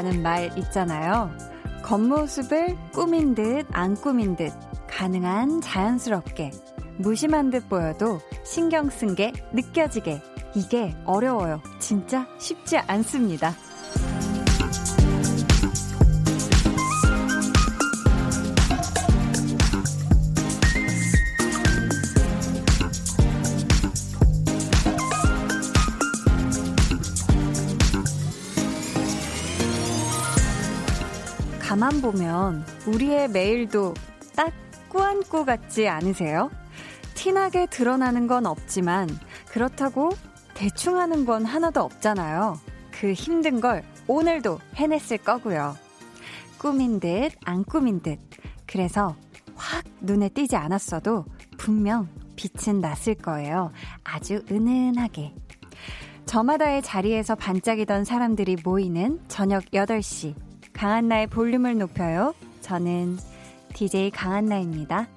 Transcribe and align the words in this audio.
라는 0.00 0.22
말 0.22 0.56
있잖아요. 0.56 1.30
겉모습을 1.82 2.74
꾸민 2.94 3.34
듯 3.34 3.66
안 3.72 3.94
꾸민 3.94 4.34
듯 4.34 4.50
가능한 4.88 5.60
자연스럽게 5.60 6.52
무심한 6.96 7.50
듯 7.50 7.68
보여도 7.68 8.18
신경 8.42 8.88
쓴 8.88 9.14
게 9.14 9.30
느껴지게 9.52 10.22
이게 10.54 10.96
어려워요. 11.04 11.60
진짜 11.80 12.26
쉽지 12.38 12.78
않습니다. 12.78 13.52
가만 31.80 32.02
보면 32.02 32.62
우리의 32.86 33.30
매일도 33.30 33.94
딱 34.36 34.52
꾸안꾸 34.90 35.46
같지 35.46 35.88
않으세요? 35.88 36.50
티나게 37.14 37.64
드러나는 37.64 38.26
건 38.26 38.44
없지만 38.44 39.08
그렇다고 39.48 40.10
대충 40.52 40.98
하는 40.98 41.24
건 41.24 41.46
하나도 41.46 41.80
없잖아요. 41.80 42.60
그 42.90 43.14
힘든 43.14 43.62
걸 43.62 43.82
오늘도 44.08 44.58
해냈을 44.74 45.16
거고요. 45.16 45.74
꾸민 46.58 47.00
듯, 47.00 47.30
안 47.46 47.64
꾸민 47.64 48.02
듯. 48.02 48.18
그래서 48.66 49.16
확 49.54 49.82
눈에 50.02 50.28
띄지 50.28 50.56
않았어도 50.56 51.24
분명 51.56 52.10
빛은 52.36 52.80
났을 52.80 53.14
거예요. 53.14 53.72
아주 54.04 54.44
은은하게. 54.50 55.32
저마다의 56.26 56.82
자리에서 56.82 57.36
반짝이던 57.36 58.04
사람들이 58.04 58.58
모이는 58.62 59.18
저녁 59.28 59.64
8시. 59.70 60.49
강한나의 60.72 61.26
볼륨을 61.26 61.78
높여요. 61.78 62.34
저는 62.60 63.18
DJ 63.74 64.10
강한나입니다. 64.10 65.08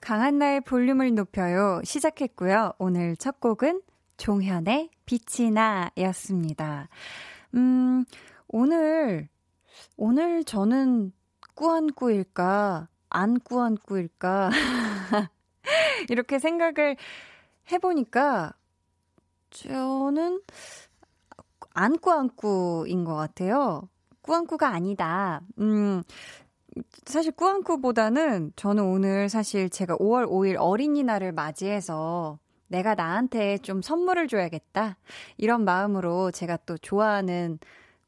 강한나의 0.00 0.60
볼륨을 0.62 1.14
높여요. 1.14 1.80
시작했고요. 1.84 2.74
오늘 2.78 3.16
첫 3.16 3.40
곡은 3.40 3.80
종현의 4.16 4.90
빛이 5.06 5.50
나 5.50 5.90
였습니다. 5.96 6.88
음, 7.54 8.04
오늘, 8.48 9.28
오늘 9.96 10.44
저는 10.44 11.12
꾸안꾸일까, 11.54 12.88
안 13.10 13.40
꾸안꾸일까, 13.40 14.50
이렇게 16.10 16.38
생각을 16.38 16.96
해보니까, 17.72 18.52
저는 19.50 20.42
안 21.70 21.98
꾸안꾸인 21.98 23.04
것 23.04 23.14
같아요. 23.14 23.88
꾸안꾸가 24.24 24.68
아니다. 24.68 25.42
음, 25.58 26.02
사실 27.04 27.30
꾸안꾸보다는 27.32 28.52
저는 28.56 28.82
오늘 28.82 29.28
사실 29.28 29.68
제가 29.68 29.96
5월 29.96 30.26
5일 30.26 30.56
어린이날을 30.58 31.32
맞이해서 31.32 32.38
내가 32.68 32.94
나한테 32.94 33.58
좀 33.58 33.82
선물을 33.82 34.26
줘야겠다. 34.28 34.96
이런 35.36 35.64
마음으로 35.64 36.30
제가 36.30 36.56
또 36.64 36.78
좋아하는 36.78 37.58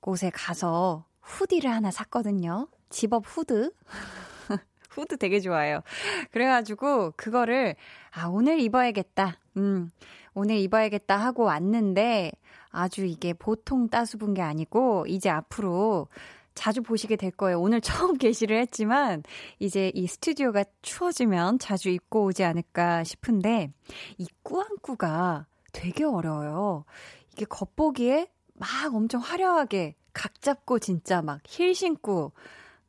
곳에 0.00 0.30
가서 0.30 1.04
후디를 1.20 1.70
하나 1.70 1.90
샀거든요. 1.90 2.68
집업 2.88 3.24
후드. 3.26 3.70
후드 4.90 5.18
되게 5.18 5.40
좋아해요. 5.40 5.82
그래가지고 6.30 7.12
그거를 7.16 7.76
아 8.10 8.26
오늘 8.28 8.58
입어야겠다. 8.60 9.38
음 9.58 9.90
오늘 10.32 10.56
입어야겠다 10.56 11.16
하고 11.18 11.44
왔는데 11.44 12.32
아주 12.76 13.04
이게 13.04 13.32
보통 13.32 13.88
따순 13.88 14.34
게 14.34 14.42
아니고 14.42 15.06
이제 15.08 15.28
앞으로 15.30 16.08
자주 16.54 16.82
보시게 16.82 17.16
될 17.16 17.30
거예요. 17.30 17.60
오늘 17.60 17.80
처음 17.82 18.16
개시를 18.16 18.58
했지만 18.60 19.22
이제 19.58 19.90
이 19.94 20.06
스튜디오가 20.06 20.64
추워지면 20.82 21.58
자주 21.58 21.90
입고 21.90 22.24
오지 22.24 22.44
않을까 22.44 23.04
싶은데 23.04 23.72
이 24.18 24.26
꾸안꾸가 24.42 25.46
되게 25.72 26.04
어려워요. 26.04 26.84
이게 27.32 27.44
겉보기에 27.44 28.28
막 28.54 28.94
엄청 28.94 29.20
화려하게 29.20 29.96
각 30.12 30.40
잡고 30.40 30.78
진짜 30.78 31.20
막 31.22 31.40
힐 31.46 31.74
신고 31.74 32.32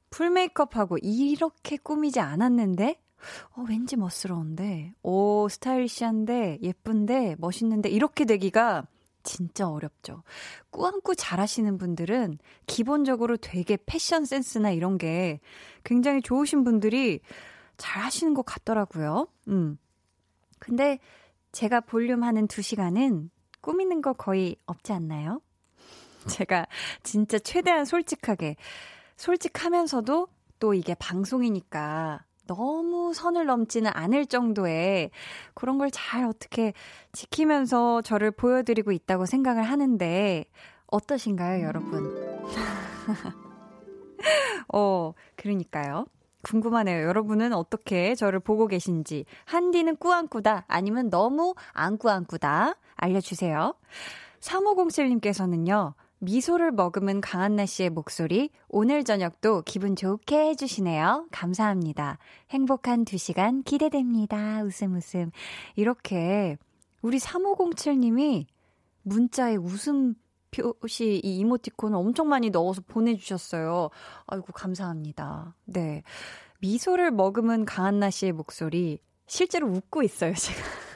full 0.10 0.30
메이크업하고 0.30 0.98
이렇게 1.00 1.78
꾸미지 1.78 2.22
않았는데 2.22 3.02
어, 3.56 3.66
왠지 3.68 3.96
멋스러운데, 3.96 4.94
오, 5.04 5.48
스타일리시한데, 5.50 6.60
예쁜데, 6.62 7.38
멋있는데, 7.40 7.90
이렇게 7.90 8.26
되기가 8.26 8.86
진짜 9.28 9.68
어렵죠. 9.68 10.24
꾸안꾸 10.70 11.16
잘 11.18 11.42
하시는 11.42 11.78
분들은 11.78 12.40
기본적으로 12.66 13.36
되게 13.36 13.78
패션 13.86 14.24
센스나 14.24 14.72
이런 14.72 14.98
게 14.98 15.42
굉장히 15.84 16.22
좋으신 16.22 16.64
분들이 16.64 17.20
잘 17.76 18.02
하시는 18.02 18.34
것 18.34 18.46
같더라고요. 18.46 19.28
음. 19.50 19.78
근데 20.60 21.00
제가 21.52 21.82
볼륨 21.82 22.24
하는 22.24 22.48
두 22.48 22.62
시간은 22.62 23.30
꾸미는 23.60 24.02
거 24.02 24.14
거의 24.14 24.56
없지 24.66 24.94
않나요? 24.94 25.42
제가 26.28 26.66
진짜 27.04 27.38
최대한 27.38 27.84
솔직하게, 27.84 28.56
솔직하면서도 29.18 30.28
또 30.60 30.74
이게 30.74 30.96
방송이니까 30.96 32.24
너무 32.48 33.14
선을 33.14 33.46
넘지는 33.46 33.92
않을 33.94 34.26
정도의 34.26 35.12
그런 35.54 35.78
걸 35.78 35.90
잘 35.92 36.26
어떻게 36.26 36.74
지키면서 37.12 38.02
저를 38.02 38.32
보여드리고 38.32 38.92
있다고 38.92 39.26
생각을 39.26 39.64
하는데 39.64 40.46
어떠신가요, 40.88 41.66
여러분? 41.66 42.14
어, 44.74 45.14
그러니까요. 45.36 46.06
궁금하네요. 46.44 47.06
여러분은 47.08 47.52
어떻게 47.54 48.16
저를 48.16 48.40
보고 48.40 48.68
계신지. 48.68 49.26
한디는 49.46 49.98
꾸안꾸다 49.98 50.66
아니면 50.68 51.10
너무 51.10 51.56
안 51.74 51.98
꾸안꾸다 51.98 52.76
알려주세요. 52.96 53.74
3507님께서는요. 54.40 55.94
미소를 56.20 56.72
머금은 56.72 57.22
강한나 57.22 57.66
씨의 57.66 57.92
목소리, 57.92 58.50
오늘 58.70 59.04
저녁도 59.04 59.62
기분 59.64 59.96
좋게 59.96 60.50
해주시네요. 60.50 61.28
감사합니다. 61.32 62.18
행복한 62.50 63.06
두 63.06 63.18
시간 63.18 63.62
기대됩니다. 63.62 64.64
웃음 64.64 64.96
웃음. 64.96 65.32
이렇게, 65.76 66.58
우리 67.02 67.20
3507님이 67.20 68.46
문자에 69.04 69.56
웃음 69.56 70.16
표시 70.50 71.22
이 71.24 71.38
이모티콘을 71.38 71.96
엄청 71.96 72.30
많이 72.30 72.50
넣어서 72.50 72.82
보내주셨어요. 72.88 73.90
아이고, 74.26 74.54
감사합니다. 74.54 75.56
네. 75.66 76.02
미소를 76.62 77.12
머금은 77.12 77.66
강한나 77.66 78.10
씨의 78.10 78.32
목소리, 78.32 79.00
실제로 79.28 79.68
웃고 79.68 80.02
있어요, 80.02 80.34
제가. 80.34 80.87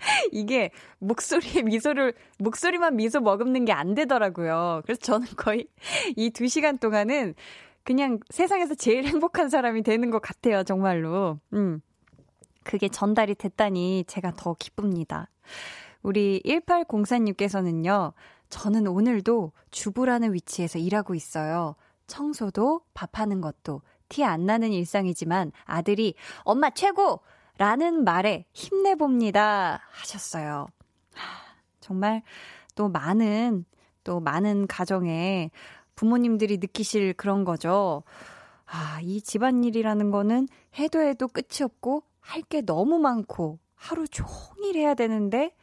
이게 0.32 0.70
목소리에 0.98 1.62
미소를, 1.62 2.14
목소리만 2.38 2.96
미소 2.96 3.20
머금는 3.20 3.64
게 3.64 3.72
안 3.72 3.94
되더라고요. 3.94 4.82
그래서 4.84 5.00
저는 5.00 5.26
거의 5.36 5.66
이 6.16 6.30
두 6.30 6.48
시간 6.48 6.78
동안은 6.78 7.34
그냥 7.84 8.18
세상에서 8.30 8.74
제일 8.74 9.04
행복한 9.06 9.48
사람이 9.48 9.82
되는 9.82 10.10
것 10.10 10.20
같아요, 10.20 10.64
정말로. 10.64 11.38
음. 11.52 11.80
그게 12.62 12.88
전달이 12.88 13.36
됐다니 13.36 14.04
제가 14.06 14.32
더 14.36 14.54
기쁩니다. 14.58 15.28
우리 16.02 16.42
1804님께서는요, 16.44 18.12
저는 18.50 18.86
오늘도 18.86 19.52
주부라는 19.70 20.34
위치에서 20.34 20.78
일하고 20.78 21.14
있어요. 21.14 21.76
청소도 22.06 22.82
밥하는 22.94 23.40
것도 23.40 23.82
티 24.08 24.24
안 24.24 24.44
나는 24.44 24.72
일상이지만 24.72 25.52
아들이 25.64 26.14
엄마 26.42 26.70
최고! 26.70 27.20
라는 27.60 28.04
말에 28.04 28.46
힘내봅니다. 28.54 29.82
하셨어요. 29.90 30.68
정말 31.80 32.22
또 32.74 32.88
많은, 32.88 33.66
또 34.02 34.18
많은 34.18 34.66
가정에 34.66 35.50
부모님들이 35.94 36.56
느끼실 36.56 37.12
그런 37.12 37.44
거죠. 37.44 38.02
아, 38.64 39.00
이 39.02 39.20
집안일이라는 39.20 40.10
거는 40.10 40.48
해도 40.78 41.02
해도 41.02 41.28
끝이 41.28 41.62
없고 41.62 42.02
할 42.20 42.40
게 42.48 42.62
너무 42.62 42.98
많고 42.98 43.58
하루 43.74 44.08
종일 44.08 44.76
해야 44.76 44.94
되는데 44.94 45.54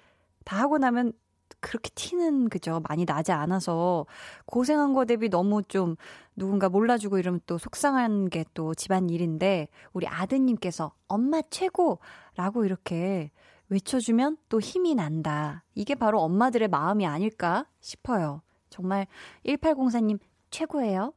다 0.45 0.59
하고 0.59 0.77
나면 0.77 1.13
그렇게 1.59 1.89
티는 1.95 2.49
그죠 2.49 2.81
많이 2.87 3.05
나지 3.05 3.31
않아서 3.31 4.05
고생한 4.45 4.93
거 4.93 5.05
대비 5.05 5.29
너무 5.29 5.63
좀 5.63 5.95
누군가 6.35 6.69
몰라주고 6.69 7.17
이러면 7.17 7.39
또 7.45 7.57
속상한 7.57 8.29
게 8.29 8.43
또 8.57 8.73
집안 8.73 9.11
일인데 9.11 9.67
우리 9.93 10.07
아드님께서 10.07 10.91
엄마 11.07 11.43
최고라고 11.43 12.65
이렇게 12.65 13.29
외쳐주면 13.69 14.37
또 14.49 14.59
힘이 14.59 14.95
난다. 14.95 15.63
이게 15.75 15.93
바로 15.93 16.21
엄마들의 16.21 16.67
마음이 16.69 17.05
아닐까 17.05 17.67
싶어요. 17.81 18.41
정말 18.71 19.05
1804님 19.45 20.19
최고예요. 20.49 21.13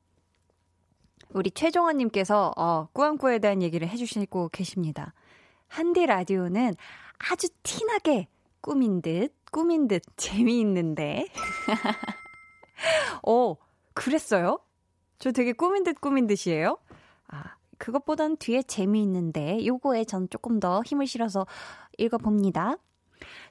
우리 1.32 1.50
최종원님께서 1.50 2.52
어, 2.58 2.88
꾸안꾸에 2.92 3.38
대한 3.38 3.62
얘기를 3.62 3.88
해주시고 3.88 4.50
계십니다. 4.50 5.14
한디 5.66 6.04
라디오는 6.04 6.74
아주 7.30 7.48
티나게 7.62 8.28
꾸민 8.60 9.00
듯, 9.00 9.32
꾸민 9.50 9.88
듯 9.88 10.02
재미있는데. 10.16 11.26
어, 13.26 13.56
그랬어요? 13.94 14.58
저 15.18 15.32
되게 15.32 15.52
꾸민 15.52 15.84
듯 15.84 16.00
꾸민 16.00 16.26
듯이에요? 16.26 16.78
아, 17.28 17.56
그것보단 17.78 18.36
뒤에 18.38 18.62
재미있는데 18.62 19.66
요거에 19.66 20.04
전 20.04 20.28
조금 20.30 20.60
더 20.60 20.82
힘을 20.84 21.06
실어서 21.06 21.46
읽어봅니다. 21.98 22.76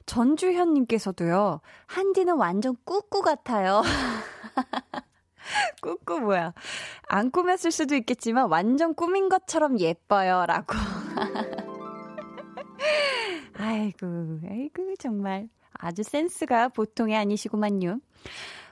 전주현님께서도요, 0.06 1.60
한디는 1.86 2.36
완전 2.36 2.76
꾸꾸 2.84 3.22
같아요. 3.22 3.82
꾸꾸 5.80 6.20
뭐야. 6.20 6.52
안 7.08 7.30
꾸몄을 7.30 7.70
수도 7.70 7.94
있겠지만 7.94 8.48
완전 8.48 8.94
꾸민 8.94 9.28
것처럼 9.28 9.78
예뻐요. 9.78 10.44
라고. 10.46 10.74
아이고, 13.56 14.40
아이고, 14.48 14.94
정말. 14.98 15.48
아주 15.72 16.02
센스가 16.02 16.68
보통이 16.68 17.16
아니시구만요. 17.16 18.00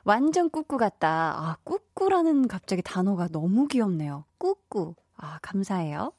완전 0.05 0.51
꾸꾸 0.51 0.77
같다. 0.77 1.09
아, 1.37 1.57
꾸꾸라는 1.65 2.49
갑자기 2.49 2.83
단어가 2.83 3.29
너무 3.29 3.67
귀엽네요. 3.67 4.25
꾸꾸. 4.39 4.95
아, 5.17 5.39
감사해요. 5.43 6.13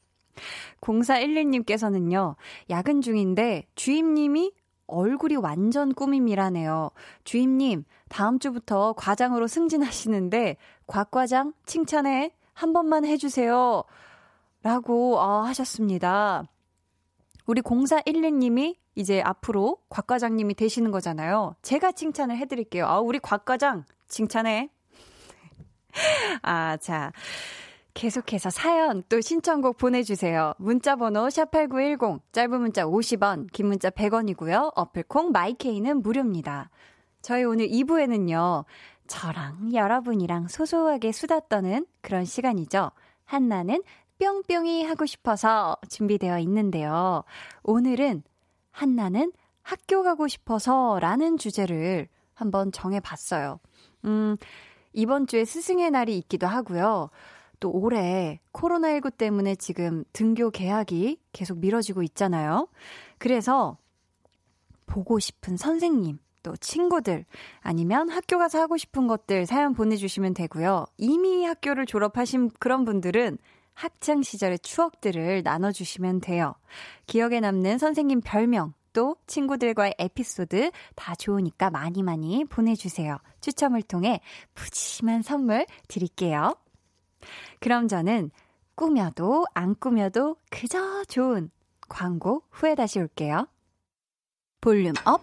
0411님께서는요, 0.80 2.36
야근 2.70 3.00
중인데 3.00 3.64
주임님이 3.74 4.52
얼굴이 4.86 5.36
완전 5.36 5.94
꾸밈이라네요. 5.94 6.90
주임님, 7.24 7.84
다음 8.08 8.38
주부터 8.38 8.92
과장으로 8.94 9.46
승진하시는데, 9.46 10.56
곽과장 10.86 11.52
칭찬해 11.66 12.32
한 12.52 12.72
번만 12.72 13.04
해주세요. 13.04 13.84
라고 14.62 15.18
어, 15.18 15.42
하셨습니다. 15.42 16.44
우리 17.46 17.62
0411님이 17.62 18.76
이제 18.94 19.22
앞으로 19.22 19.78
곽 19.88 20.06
과장님이 20.06 20.54
되시는 20.54 20.90
거잖아요. 20.90 21.54
제가 21.62 21.92
칭찬을 21.92 22.36
해드릴게요. 22.36 22.86
아, 22.86 23.00
우리 23.00 23.18
곽 23.18 23.44
과장 23.44 23.84
칭찬해. 24.08 24.70
아, 26.42 26.76
자. 26.76 27.12
계속해서 27.92 28.50
사연 28.50 29.02
또 29.08 29.20
신청곡 29.20 29.76
보내주세요. 29.76 30.54
문자번호 30.58 31.26
샵8910, 31.26 32.20
짧은 32.32 32.60
문자 32.60 32.84
50원, 32.84 33.50
긴 33.52 33.66
문자 33.66 33.90
100원이고요. 33.90 34.72
어플콩 34.76 35.32
마이케이는 35.32 36.00
무료입니다. 36.00 36.70
저희 37.20 37.44
오늘 37.44 37.68
2부에는요, 37.68 38.64
저랑 39.08 39.74
여러분이랑 39.74 40.46
소소하게 40.46 41.10
수다 41.12 41.40
떠는 41.40 41.84
그런 42.00 42.24
시간이죠. 42.24 42.92
한나는 43.24 43.82
뿅뿅이 44.20 44.84
하고 44.84 45.04
싶어서 45.04 45.76
준비되어 45.88 46.38
있는데요. 46.38 47.24
오늘은 47.62 48.22
한나는 48.70 49.32
학교 49.62 50.02
가고 50.02 50.28
싶어서 50.28 50.98
라는 51.00 51.36
주제를 51.36 52.08
한번 52.34 52.72
정해봤어요. 52.72 53.60
음, 54.04 54.36
이번 54.92 55.26
주에 55.26 55.44
스승의 55.44 55.90
날이 55.90 56.16
있기도 56.18 56.46
하고요. 56.46 57.10
또 57.60 57.70
올해 57.70 58.40
코로나19 58.52 59.16
때문에 59.16 59.54
지금 59.54 60.02
등교 60.12 60.50
개학이 60.50 61.18
계속 61.32 61.58
미뤄지고 61.58 62.02
있잖아요. 62.02 62.68
그래서 63.18 63.76
보고 64.86 65.18
싶은 65.18 65.56
선생님, 65.56 66.18
또 66.42 66.56
친구들, 66.56 67.26
아니면 67.60 68.08
학교 68.08 68.38
가서 68.38 68.58
하고 68.60 68.76
싶은 68.78 69.06
것들 69.06 69.46
사연 69.46 69.74
보내주시면 69.74 70.34
되고요. 70.34 70.86
이미 70.96 71.44
학교를 71.44 71.84
졸업하신 71.86 72.50
그런 72.58 72.84
분들은 72.86 73.38
학창 73.80 74.22
시절의 74.22 74.58
추억들을 74.58 75.42
나눠주시면 75.42 76.20
돼요. 76.20 76.54
기억에 77.06 77.40
남는 77.40 77.78
선생님 77.78 78.20
별명, 78.20 78.74
또 78.92 79.16
친구들과의 79.26 79.94
에피소드 79.98 80.70
다 80.94 81.14
좋으니까 81.14 81.70
많이 81.70 82.02
많이 82.02 82.44
보내주세요. 82.44 83.16
추첨을 83.40 83.80
통해 83.80 84.20
푸짐한 84.54 85.22
선물 85.22 85.64
드릴게요. 85.88 86.54
그럼 87.60 87.88
저는 87.88 88.30
꾸며도 88.74 89.46
안 89.54 89.74
꾸며도 89.74 90.36
그저 90.50 91.02
좋은 91.04 91.50
광고 91.88 92.42
후에 92.50 92.74
다시 92.74 92.98
올게요. 92.98 93.48
volume 94.60 94.92
up, 95.06 95.22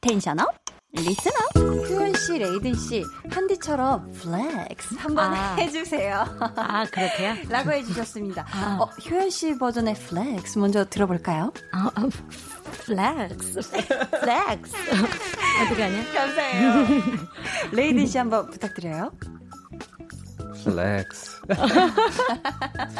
tension 0.00 0.38
up, 0.38 0.54
up. 0.94 1.56
효연 1.90 2.14
씨, 2.14 2.38
레이든 2.38 2.74
씨, 2.74 3.04
한디처럼 3.30 4.12
flex 4.12 4.94
한번 4.98 5.32
아. 5.34 5.54
해주세요. 5.60 6.24
아, 6.56 6.84
그렇게요? 6.86 7.34
라고 7.50 7.72
해주셨습니다. 7.72 8.46
아. 8.50 8.78
어, 8.80 8.84
효연 9.08 9.30
씨 9.30 9.58
버전의 9.58 9.94
flex 9.94 10.58
먼저 10.58 10.84
들어볼까요? 10.84 11.52
아, 11.72 11.90
아 11.94 12.08
flex. 12.84 13.60
flex. 13.60 14.74
어떻게 15.64 15.82
하냐? 15.82 16.12
감사해요. 16.12 16.86
레이든 17.72 18.06
씨 18.06 18.18
한번 18.18 18.50
부탁드려요. 18.50 19.12
flex. 20.64 21.40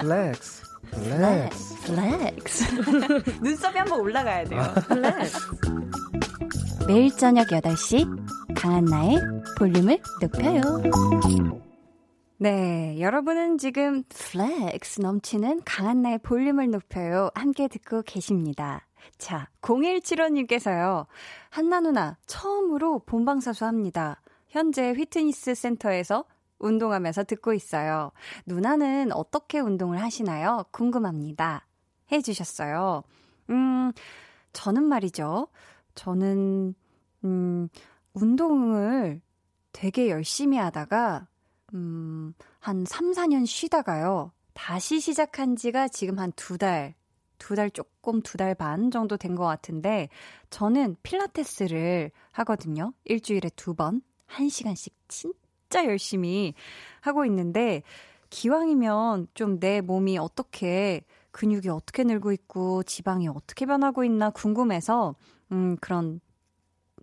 flex. 0.00 0.62
flex. 0.90 1.76
flex. 1.86 2.64
눈썹이 3.42 3.78
한번 3.78 4.00
올라가야 4.00 4.44
돼요. 4.44 4.74
flex. 4.88 5.38
매일 6.86 7.10
저녁 7.16 7.48
8시 7.48 8.54
강한나의 8.54 9.18
볼륨을 9.58 9.98
높여요. 10.20 10.60
네, 12.38 13.00
여러분은 13.00 13.58
지금 13.58 14.04
flex 14.08 15.00
넘치는 15.00 15.62
강한나의 15.64 16.18
볼륨을 16.18 16.70
높여요. 16.70 17.30
함께 17.34 17.66
듣고 17.66 18.02
계십니다. 18.02 18.86
자, 19.18 19.48
0175님께서요. 19.62 21.06
한나 21.50 21.80
누나, 21.80 22.16
처음으로 22.26 23.00
본방사수 23.00 23.64
합니다. 23.64 24.20
현재 24.48 24.92
휘트니스 24.92 25.56
센터에서 25.56 26.24
운동하면서 26.60 27.24
듣고 27.24 27.52
있어요. 27.52 28.12
누나는 28.46 29.12
어떻게 29.12 29.58
운동을 29.58 30.00
하시나요? 30.00 30.64
궁금합니다. 30.70 31.66
해주셨어요. 32.12 33.02
음, 33.50 33.92
저는 34.52 34.84
말이죠. 34.84 35.48
저는, 35.96 36.75
음, 37.25 37.69
운동을 38.14 39.20
되게 39.73 40.09
열심히 40.11 40.56
하다가, 40.59 41.26
음, 41.75 42.35
한 42.61 42.85
3, 42.87 43.12
4년 43.12 43.44
쉬다가요. 43.47 44.32
다시 44.54 45.00
시작한 45.00 45.56
지가 45.56 45.88
지금 45.88 46.18
한 46.18 46.32
두 46.37 46.56
달, 46.59 46.94
두 47.38 47.54
달 47.56 47.70
조금 47.70 48.23
두 48.23 48.38
달 48.38 48.54
반 48.54 48.90
정도 48.90 49.16
된 49.16 49.35
것 49.37 49.44
같은데, 49.44 50.09
저는 50.50 50.97
필라테스를 51.02 52.11
하거든요. 52.32 52.92
일주일에 53.04 53.50
두 53.56 53.75
번, 53.75 54.00
한 54.26 54.49
시간씩 54.49 54.94
진짜 55.09 55.85
열심히 55.87 56.54
하고 57.00 57.25
있는데 57.26 57.82
기왕이면 58.30 59.28
좀 59.35 59.59
내 59.61 59.80
몸이 59.80 60.18
어떻게 60.18 61.02
근육이 61.32 61.68
어떻게 61.68 62.02
늘고 62.04 62.32
있고 62.32 62.82
지방이 62.82 63.28
어떻게 63.28 63.66
변하고 63.66 64.04
있나 64.04 64.30
궁금해서 64.30 65.14
음 65.52 65.76
그런 65.80 66.20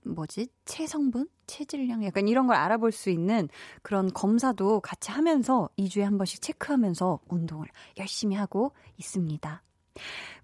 뭐지? 0.05 0.47
체성분? 0.65 1.29
체질량? 1.47 2.03
약간 2.05 2.27
이런 2.27 2.47
걸 2.47 2.55
알아볼 2.55 2.91
수 2.91 3.09
있는 3.09 3.49
그런 3.81 4.11
검사도 4.11 4.81
같이 4.81 5.11
하면서 5.11 5.69
2주에 5.77 6.01
한 6.01 6.17
번씩 6.17 6.41
체크하면서 6.41 7.21
운동을 7.29 7.67
열심히 7.97 8.35
하고 8.35 8.73
있습니다. 8.97 9.63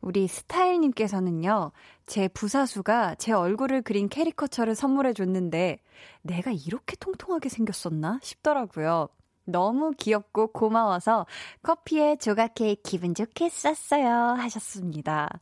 우리 0.02 0.28
스타일님께서는요, 0.28 1.72
제 2.06 2.28
부사수가 2.28 3.16
제 3.16 3.34
얼굴을 3.34 3.82
그린 3.82 4.08
캐리커처를 4.08 4.76
선물해 4.76 5.14
줬는데, 5.14 5.80
내가 6.22 6.52
이렇게 6.52 6.96
통통하게 6.98 7.50
생겼었나 7.50 8.20
싶더라고요. 8.22 9.10
너무 9.46 9.92
귀엽고 9.98 10.52
고마워서 10.54 11.26
커피에 11.64 12.18
조각 12.18 12.54
케이크 12.54 12.82
기분 12.84 13.16
좋게 13.16 13.50
쐈어요. 13.50 14.36
하셨습니다. 14.38 15.42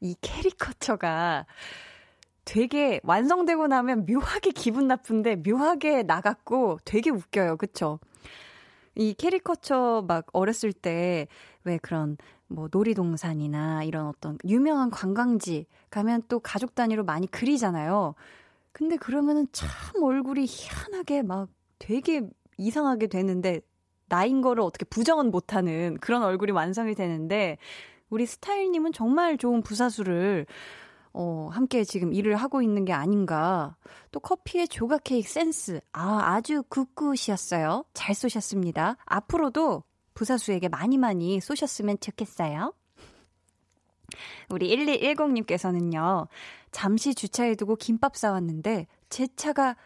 이 0.00 0.14
캐리커처가 0.20 1.46
되게 2.44 3.00
완성되고 3.04 3.66
나면 3.66 4.06
묘하게 4.06 4.50
기분 4.50 4.88
나쁜데 4.88 5.42
묘하게 5.46 6.02
나 6.02 6.24
같고 6.24 6.78
되게 6.84 7.10
웃겨요. 7.10 7.56
그쵸? 7.56 8.00
이 8.94 9.14
캐리커처 9.14 10.04
막 10.06 10.26
어렸을 10.32 10.72
때 10.72 11.26
왜 11.64 11.78
그런 11.78 12.16
뭐 12.48 12.68
놀이동산이나 12.70 13.84
이런 13.84 14.06
어떤 14.06 14.38
유명한 14.44 14.90
관광지 14.90 15.66
가면 15.90 16.22
또 16.28 16.40
가족 16.40 16.74
단위로 16.74 17.04
많이 17.04 17.26
그리잖아요. 17.26 18.14
근데 18.72 18.96
그러면은 18.96 19.46
참 19.52 20.02
얼굴이 20.02 20.46
희한하게 20.48 21.22
막 21.22 21.48
되게 21.78 22.28
이상하게 22.56 23.08
되는데 23.08 23.60
나인 24.08 24.40
거를 24.40 24.62
어떻게 24.62 24.84
부정은 24.84 25.30
못하는 25.30 25.96
그런 26.00 26.22
얼굴이 26.22 26.50
완성이 26.52 26.94
되는데 26.94 27.58
우리 28.10 28.26
스타일님은 28.26 28.92
정말 28.92 29.38
좋은 29.38 29.62
부사수를 29.62 30.46
어, 31.12 31.48
함께 31.52 31.82
지금 31.84 32.12
일을 32.12 32.36
하고 32.36 32.62
있는 32.62 32.84
게 32.84 32.92
아닌가. 32.92 33.76
또 34.12 34.20
커피의 34.20 34.68
조각 34.68 35.02
케이크 35.04 35.28
센스. 35.28 35.80
아, 35.92 36.34
아주 36.34 36.62
굿굿이었어요. 36.68 37.84
잘 37.94 38.14
쏘셨습니다. 38.14 38.96
앞으로도 39.06 39.82
부사수에게 40.14 40.68
많이 40.68 40.98
많이 40.98 41.40
쏘셨으면 41.40 41.98
좋겠어요. 42.00 42.74
우리 44.50 44.68
1210님께서는요, 44.76 46.26
잠시 46.72 47.14
주차해두고 47.14 47.76
김밥 47.76 48.16
싸왔는데, 48.16 48.86
제 49.08 49.28
차가 49.36 49.76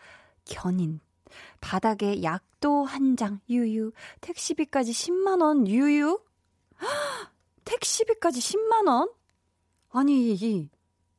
견인. 0.44 1.00
바닥에 1.60 2.22
약도 2.22 2.84
한 2.84 3.16
장, 3.16 3.40
유유. 3.48 3.92
택시비까지 4.20 4.92
10만원, 4.92 5.66
유유? 5.68 6.20
택시비까지 7.64 8.40
10만 8.40 8.86
원? 8.88 9.08
아니, 9.90 10.32
이, 10.34 10.68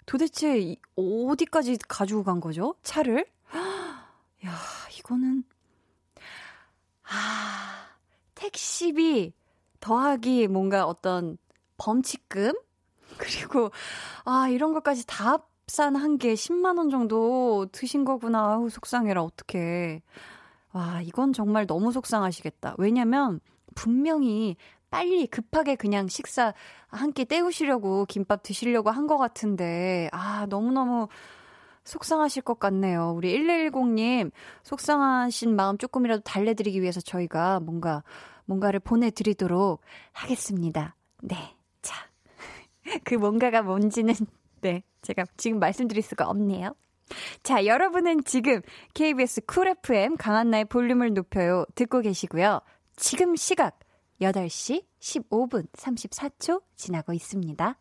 도대체 0.06 0.76
어디까지 0.96 1.78
가지고 1.88 2.24
간 2.24 2.40
거죠? 2.40 2.76
차를? 2.84 3.26
야, 4.46 4.52
이거는, 5.00 5.44
아, 7.04 7.88
택시비 8.36 9.34
더하기 9.80 10.48
뭔가 10.48 10.86
어떤 10.86 11.38
범칙금? 11.78 12.54
그리고, 13.18 13.72
아, 14.26 14.50
이런 14.50 14.74
것까지 14.74 15.06
다 15.08 15.40
합산한 15.68 16.18
게 16.18 16.34
10만 16.34 16.78
원 16.78 16.90
정도 16.90 17.68
드신 17.72 18.06
거구나. 18.06 18.54
아우, 18.54 18.70
속상해라, 18.70 19.24
어떡해. 19.24 20.02
와, 20.74 21.02
이건 21.02 21.34
정말 21.34 21.66
너무 21.66 21.92
속상하시겠다. 21.92 22.76
왜냐면, 22.78 23.40
분명히 23.76 24.56
빨리 24.96 25.28
급하게 25.28 25.76
그냥 25.76 26.08
식사 26.08 26.54
한 26.88 27.12
끼 27.12 27.26
때우시려고 27.26 28.06
김밥 28.06 28.44
드시려고 28.44 28.90
한 28.92 29.08
것 29.08 29.18
같은데, 29.18 30.10
아, 30.14 30.46
너무너무 30.50 31.08
속상하실 31.84 32.44
것 32.44 32.60
같네요. 32.60 33.14
우리 33.16 33.38
1110님, 33.38 34.32
속상하신 34.64 35.56
마음 35.56 35.78
조금이라도 35.78 36.22
달래드리기 36.24 36.82
위해서 36.82 37.02
저희가 37.02 37.60
뭔가, 37.60 38.04
뭔가를 38.46 38.80
보내드리도록 38.80 39.82
하겠습니다. 40.14 40.96
네. 41.22 41.36
자. 41.82 42.08
그 43.04 43.16
뭔가가 43.16 43.62
뭔지는, 43.62 44.14
네. 44.62 44.82
제가 45.02 45.26
지금 45.38 45.60
말씀드릴 45.60 46.02
수가 46.04 46.28
없네요. 46.30 46.74
자, 47.44 47.66
여러분은 47.66 48.24
지금 48.24 48.62
KBS 48.96 49.42
쿨 49.46 49.68
FM 49.68 50.16
강한나의 50.18 50.66
볼륨을 50.66 51.14
높여요. 51.14 51.66
듣고 51.76 52.00
계시고요. 52.02 52.62
지금 52.96 53.36
시각 53.36 53.78
8시 54.22 54.86
15분 55.00 55.68
34초 55.74 56.64
지나고 56.76 57.14
있습니다. 57.14 57.78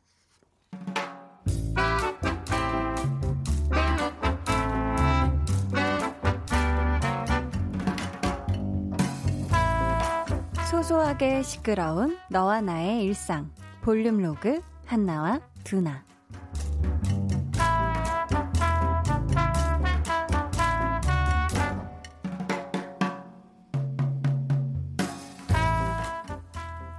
소소하게 10.70 11.42
시끄러운 11.42 12.18
너와 12.28 12.60
나의 12.60 13.04
일상 13.04 13.50
볼륨 13.82 14.20
로그 14.20 14.60
한나와 14.86 15.40
두나 15.62 16.04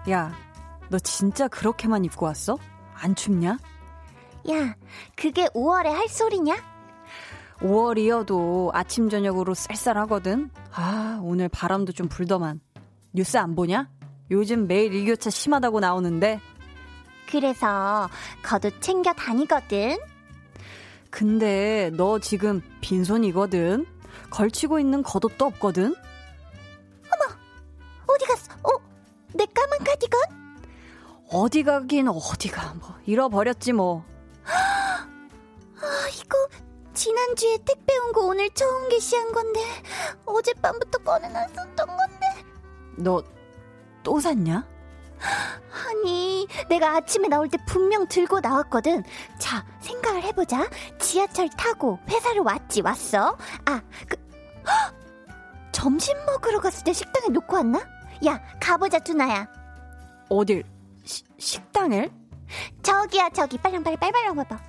야, 0.10 0.34
너 0.90 1.00
진짜 1.00 1.48
그렇게만 1.48 2.06
입고 2.06 2.26
왔어? 2.26 2.58
안 2.94 3.16
춥냐? 3.16 3.58
야, 4.52 4.76
그게 5.16 5.48
5월에 5.48 5.88
할 5.88 6.08
소리냐? 6.08 6.56
5월이어도 7.60 8.70
아침 8.74 9.10
저녁으로 9.10 9.54
쌀쌀하거든. 9.54 10.52
아, 10.74 11.20
오늘 11.24 11.50
바람도 11.50 11.94
좀 11.94 12.08
불더만. 12.08 12.60
뉴스 13.14 13.38
안 13.38 13.56
보냐? 13.56 13.90
요즘 14.30 14.68
매일 14.68 14.94
일교차 14.94 15.30
심하다고 15.30 15.80
나오는데. 15.80 16.40
그래서 17.30 18.10
겉옷 18.44 18.82
챙겨 18.82 19.14
다니거든. 19.14 19.98
근데 21.10 21.92
너 21.96 22.20
지금 22.20 22.62
빈손이거든. 22.82 23.86
걸치고 24.30 24.80
있는 24.80 25.02
겉옷도 25.02 25.46
없거든. 25.46 25.96
어머, 27.06 27.36
어디 28.08 28.26
갔어? 28.26 28.45
어, 29.36 29.38
내 29.38 29.46
까만 29.46 29.80
카디건? 29.80 30.22
어디 31.32 31.64
가긴 31.64 32.08
어디가 32.08 32.76
뭐 32.76 32.96
잃어버렸지 33.06 33.74
뭐. 33.74 34.06
아, 34.46 35.08
이거 36.14 36.38
지난주에 36.94 37.58
택배 37.66 37.98
온 37.98 38.14
거 38.14 38.22
오늘 38.22 38.50
처음 38.52 38.88
게시한 38.90 39.32
건데 39.34 39.60
어젯밤부터 40.26 41.00
꺼내놨었던 41.00 41.76
건데. 41.76 42.28
너 42.98 43.22
또 44.04 44.20
샀냐? 44.20 44.64
아니, 45.88 46.48
내가 46.70 46.98
아침에 46.98 47.28
나올 47.28 47.50
때 47.50 47.58
분명 47.66 48.08
들고 48.08 48.40
나왔거든. 48.40 49.04
자, 49.40 49.66
생각을 49.82 50.22
해보자. 50.24 50.70
지하철 51.00 51.50
타고 51.50 51.98
회사를 52.08 52.42
왔지, 52.42 52.82
왔어? 52.82 53.36
아, 53.66 53.82
그, 54.08 54.16
헉! 54.68 54.94
점심 55.74 56.16
먹으러 56.28 56.60
갔을 56.62 56.84
때 56.84 56.94
식당에 56.94 57.30
놓고 57.30 57.56
왔나? 57.56 57.80
야, 58.26 58.42
가보자, 58.60 59.00
두나야. 59.00 59.48
어딜? 60.30 60.64
시, 61.04 61.24
식당을? 61.38 62.12
저기야, 62.82 63.30
저기. 63.30 63.58
빨랑빨랑, 63.58 64.00
빨빨랑 64.00 64.36
봐봐. 64.36 64.60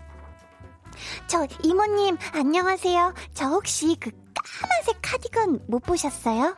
저, 1.26 1.46
이모님, 1.62 2.16
안녕하세요. 2.32 3.14
저 3.34 3.46
혹시 3.48 3.96
그 4.00 4.10
까만색 4.34 4.98
카디건 5.02 5.66
못 5.68 5.80
보셨어요? 5.82 6.56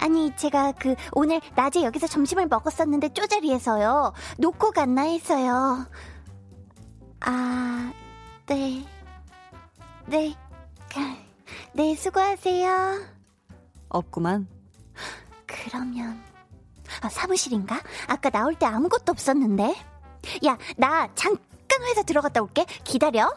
아니, 0.00 0.34
제가 0.36 0.72
그, 0.72 0.94
오늘 1.12 1.40
낮에 1.54 1.82
여기서 1.82 2.06
점심을 2.06 2.46
먹었었는데 2.46 3.10
쪼자리에서요. 3.14 4.12
놓고 4.38 4.70
갔나 4.72 5.02
했어요. 5.02 5.86
아, 7.20 7.92
네. 8.46 8.84
네. 10.06 10.36
네, 11.72 11.94
수고하세요. 11.94 13.00
없구만. 13.88 14.48
그러면, 15.46 16.22
아, 17.00 17.08
사무실인가? 17.08 17.80
아까 18.06 18.30
나올 18.30 18.54
때 18.54 18.66
아무것도 18.66 19.12
없었는데. 19.12 19.74
야, 20.46 20.58
나 20.76 21.08
잠깐 21.14 21.82
회사 21.84 22.02
들어갔다 22.02 22.42
올게. 22.42 22.64
기다려. 22.84 23.30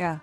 야, 0.00 0.20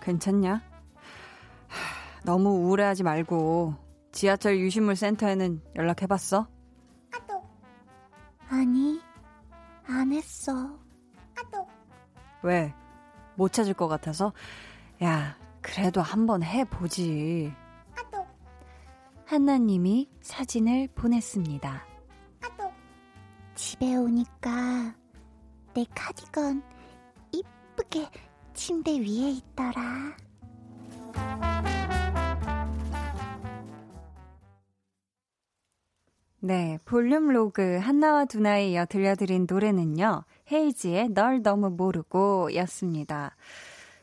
괜찮냐? 0.00 0.54
하, 0.54 2.22
너무 2.24 2.48
우울해하지 2.50 3.02
말고 3.04 3.74
지하철 4.12 4.58
유실물 4.58 4.96
센터에는 4.96 5.60
연락해봤어? 5.76 6.48
아니, 8.50 9.00
안 9.86 10.12
했어. 10.12 10.78
왜? 12.42 12.74
못 13.36 13.52
찾을 13.52 13.74
것 13.74 13.88
같아서? 13.88 14.32
야, 15.02 15.36
그래도 15.60 16.00
한번 16.02 16.42
해보지. 16.42 17.52
한나님이 19.26 20.10
사진을 20.20 20.88
보냈습니다. 20.94 21.86
집에 23.54 23.96
오니까 23.96 24.94
내 25.74 25.84
카디건 25.94 26.62
이쁘게 27.32 28.08
침대 28.52 28.92
위에 28.98 29.30
있더라. 29.30 30.16
네, 36.46 36.78
볼륨 36.84 37.28
로그 37.28 37.78
한나와 37.78 38.26
두나에 38.26 38.68
이어 38.68 38.84
들려드린 38.84 39.46
노래는요, 39.48 40.24
헤이지의 40.52 41.14
널 41.14 41.42
너무 41.42 41.70
모르고 41.70 42.54
였습니다. 42.54 43.34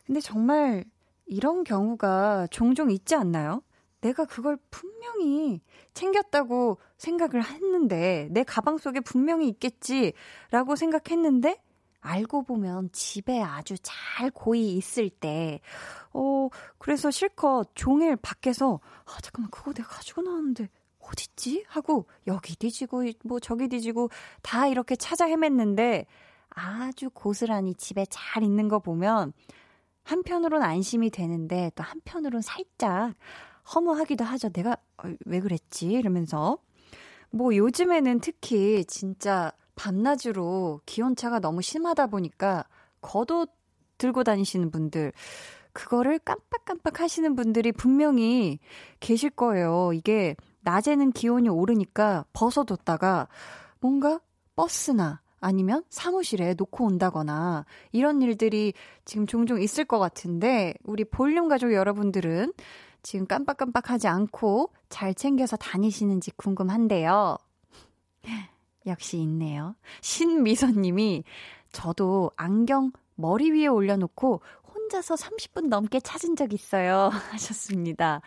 근데 0.08 0.22
정말 0.22 0.84
이런 1.28 1.64
경우가 1.64 2.48
종종 2.50 2.90
있지 2.90 3.14
않나요? 3.14 3.62
내가 4.00 4.26
그걸 4.26 4.58
분명히 4.72 5.62
챙겼다고 5.94 6.80
생각을 6.98 7.44
했는데, 7.46 8.28
내 8.32 8.44
가방 8.44 8.80
속에 8.80 9.02
분명히 9.02 9.48
있겠지라고 9.50 10.76
생각했는데, 10.76 11.62
알고 12.00 12.46
보면 12.46 12.90
집에 12.92 13.40
아주 13.40 13.76
잘 13.84 14.32
고이 14.32 14.78
있을 14.78 15.12
때, 15.12 15.62
어, 16.12 16.50
그래서 16.80 17.12
실컷 17.12 17.70
종일 17.76 18.16
밖에서, 18.16 18.80
아, 19.06 19.22
잠깐만, 19.22 19.52
그거 19.52 19.74
내가 19.74 19.90
가지고 19.90 20.24
나왔는데, 20.24 20.70
어딨지? 21.12 21.66
하고, 21.68 22.06
여기 22.28 22.56
뒤지고, 22.56 23.04
뭐, 23.24 23.40
저기 23.40 23.68
뒤지고, 23.68 24.10
다 24.42 24.68
이렇게 24.68 24.96
찾아 24.96 25.28
헤맸는데, 25.28 26.06
아주 26.50 27.10
고스란히 27.10 27.74
집에 27.76 28.06
잘 28.10 28.44
있는 28.44 28.68
거 28.68 28.80
보면, 28.80 29.34
한편으론 30.04 30.64
안심이 30.64 31.10
되는데, 31.10 31.72
또 31.76 31.84
한편으론 31.84 32.42
살짝 32.42 33.14
허무하기도 33.74 34.24
하죠. 34.24 34.50
내가, 34.50 34.78
어, 34.98 35.14
왜 35.26 35.40
그랬지? 35.40 35.88
이러면서. 35.92 36.58
뭐, 37.30 37.56
요즘에는 37.56 38.20
특히 38.20 38.84
진짜 38.86 39.52
밤낮으로 39.76 40.82
기온차가 40.86 41.40
너무 41.40 41.62
심하다 41.62 42.08
보니까, 42.08 42.66
겉옷 43.02 43.50
들고 43.98 44.24
다니시는 44.24 44.72
분들, 44.72 45.14
그거를 45.74 46.20
깜빡깜빡 46.20 47.00
하시는 47.00 47.36
분들이 47.36 47.72
분명히 47.72 48.60
계실 49.00 49.30
거예요. 49.30 49.92
이게 49.94 50.36
낮에는 50.62 51.12
기온이 51.12 51.50
오르니까 51.50 52.26
벗어뒀다가 52.34 53.28
뭔가 53.80 54.20
버스나 54.56 55.22
아니면 55.40 55.84
사무실에 55.90 56.54
놓고 56.54 56.86
온다거나 56.86 57.66
이런 57.92 58.22
일들이 58.22 58.74
지금 59.06 59.26
종종 59.26 59.60
있을 59.60 59.86
것 59.86 59.98
같은데 59.98 60.76
우리 60.84 61.04
볼륨 61.04 61.48
가족 61.48 61.74
여러분들은 61.74 62.54
지금 63.04 63.26
깜빡깜빡하지 63.26 64.08
않고 64.08 64.72
잘 64.90 65.16
챙겨서 65.16 65.58
다니시는지 65.58 66.32
궁금한데요. 66.38 67.38
역시 68.86 69.18
있네요. 69.20 69.76
신미선님이 70.02 71.24
저도 71.72 72.32
안경 72.36 72.92
머리 73.16 73.52
위에 73.52 73.68
올려놓고 73.68 74.42
혼자서 74.74 75.16
30분 75.16 75.68
넘게 75.68 76.00
찾은 76.00 76.36
적 76.36 76.54
있어요. 76.54 77.10
하셨습니다. 77.32 78.22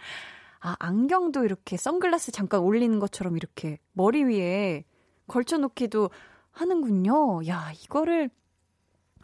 아, 0.64 0.76
안경도 0.78 1.44
이렇게 1.44 1.76
선글라스 1.76 2.32
잠깐 2.32 2.60
올리는 2.60 2.98
것처럼 2.98 3.36
이렇게 3.36 3.78
머리 3.92 4.24
위에 4.24 4.84
걸쳐놓기도 5.26 6.08
하는군요. 6.52 7.46
야, 7.46 7.70
이거를 7.82 8.30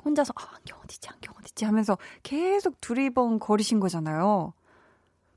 혼자서, 0.05 0.35
아, 0.37 0.57
안경 0.57 0.79
어디지, 0.81 1.09
안경 1.09 1.35
어디지 1.39 1.65
하면서 1.65 1.97
계속 2.23 2.79
두리번 2.83 3.39
거리신 3.39 3.81
거잖아요. 3.81 4.53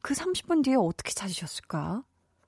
그 0.02 0.14
30분 0.14 0.62
뒤에 0.66 0.76
어떻게 0.76 1.14
찾으셨을까? 1.14 2.04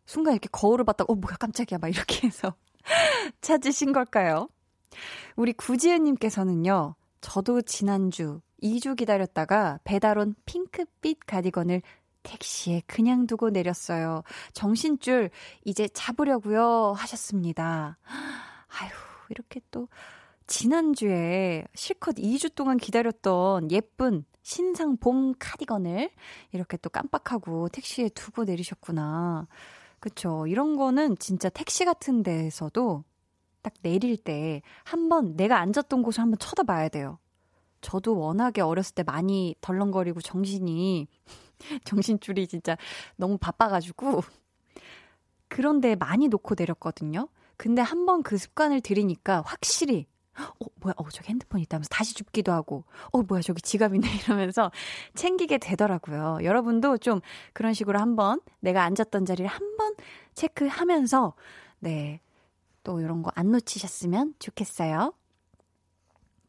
순간 0.06 0.34
이렇게 0.34 0.50
거울을 0.52 0.84
봤다가, 0.84 1.14
어, 1.14 1.16
뭐야, 1.16 1.38
깜짝이야. 1.38 1.78
막 1.78 1.88
이렇게 1.88 2.28
해서 2.28 2.56
찾으신 3.40 3.94
걸까요? 3.94 4.50
우리 5.38 5.54
구지은님께서는요, 5.54 6.96
저도 7.22 7.62
지난주 7.62 8.42
2주 8.62 8.98
기다렸다가 8.98 9.80
배달 9.86 10.18
온 10.18 10.36
핑크빛 10.46 11.20
가디건을 11.26 11.82
택시에 12.26 12.82
그냥 12.88 13.28
두고 13.28 13.52
내렸어요. 13.52 14.24
정신줄 14.54 15.30
이제 15.64 15.88
잡으려고요 15.88 16.94
하셨습니다. 16.98 17.98
아휴, 18.68 18.90
이렇게 19.30 19.62
또 19.72 19.88
지난주에 20.48 21.66
실컷 21.74 22.16
2주 22.16 22.54
동안 22.56 22.78
기다렸던 22.78 23.72
예쁜 23.72 24.26
신상 24.42 24.98
봄 24.98 25.34
카디건을 25.40 26.12
이렇게 26.52 26.78
또 26.78 26.90
깜빡하고 26.90 27.70
택시에 27.70 28.10
두고 28.10 28.44
내리셨구나. 28.44 29.48
그쵸. 30.00 30.46
이런 30.46 30.76
거는 30.76 31.18
진짜 31.18 31.50
택시 31.50 31.84
같은 31.84 32.22
데에서도 32.22 33.04
딱 33.64 33.74
내릴 33.82 34.18
때 34.18 34.62
한번 34.84 35.36
내가 35.36 35.60
앉았던 35.60 36.04
곳을 36.04 36.22
한번 36.22 36.38
쳐다봐야 36.38 36.90
돼요. 36.90 37.18
저도 37.82 38.18
워낙에 38.18 38.62
어렸을 38.62 38.94
때 38.94 39.04
많이 39.04 39.56
덜렁거리고 39.62 40.22
정신이, 40.22 41.08
정신줄이 41.86 42.48
진짜 42.48 42.78
너무 43.18 43.38
바빠가지고, 43.38 44.22
그런데 45.48 45.96
많이 45.96 46.28
놓고 46.28 46.56
내렸거든요. 46.58 47.28
근데 47.58 47.82
한 47.82 48.06
번 48.06 48.24
그 48.24 48.38
습관을 48.38 48.82
들이니까 48.82 49.42
확실히 49.46 50.08
어, 50.38 50.66
뭐야, 50.82 50.94
어, 50.98 51.10
저기 51.12 51.30
핸드폰 51.30 51.62
있다면서 51.62 51.88
다시 51.90 52.14
줍기도 52.14 52.52
하고, 52.52 52.84
어, 53.14 53.22
뭐야, 53.22 53.42
저기 53.42 53.62
지갑이네, 53.62 54.06
이러면서 54.28 54.70
챙기게 55.14 55.60
되더라고요. 55.60 56.40
여러분도 56.44 56.98
좀 56.98 57.22
그런 57.54 57.74
식으로 57.74 58.00
한번 58.00 58.42
내가 58.60 58.84
앉았던 58.84 59.26
자리를 59.26 59.48
한번 59.50 59.96
체크하면서, 60.34 61.34
네, 61.80 62.20
또 62.84 63.00
이런 63.00 63.24
거 63.24 63.32
안 63.36 63.52
놓치셨으면 63.52 64.36
좋겠어요. 64.40 65.14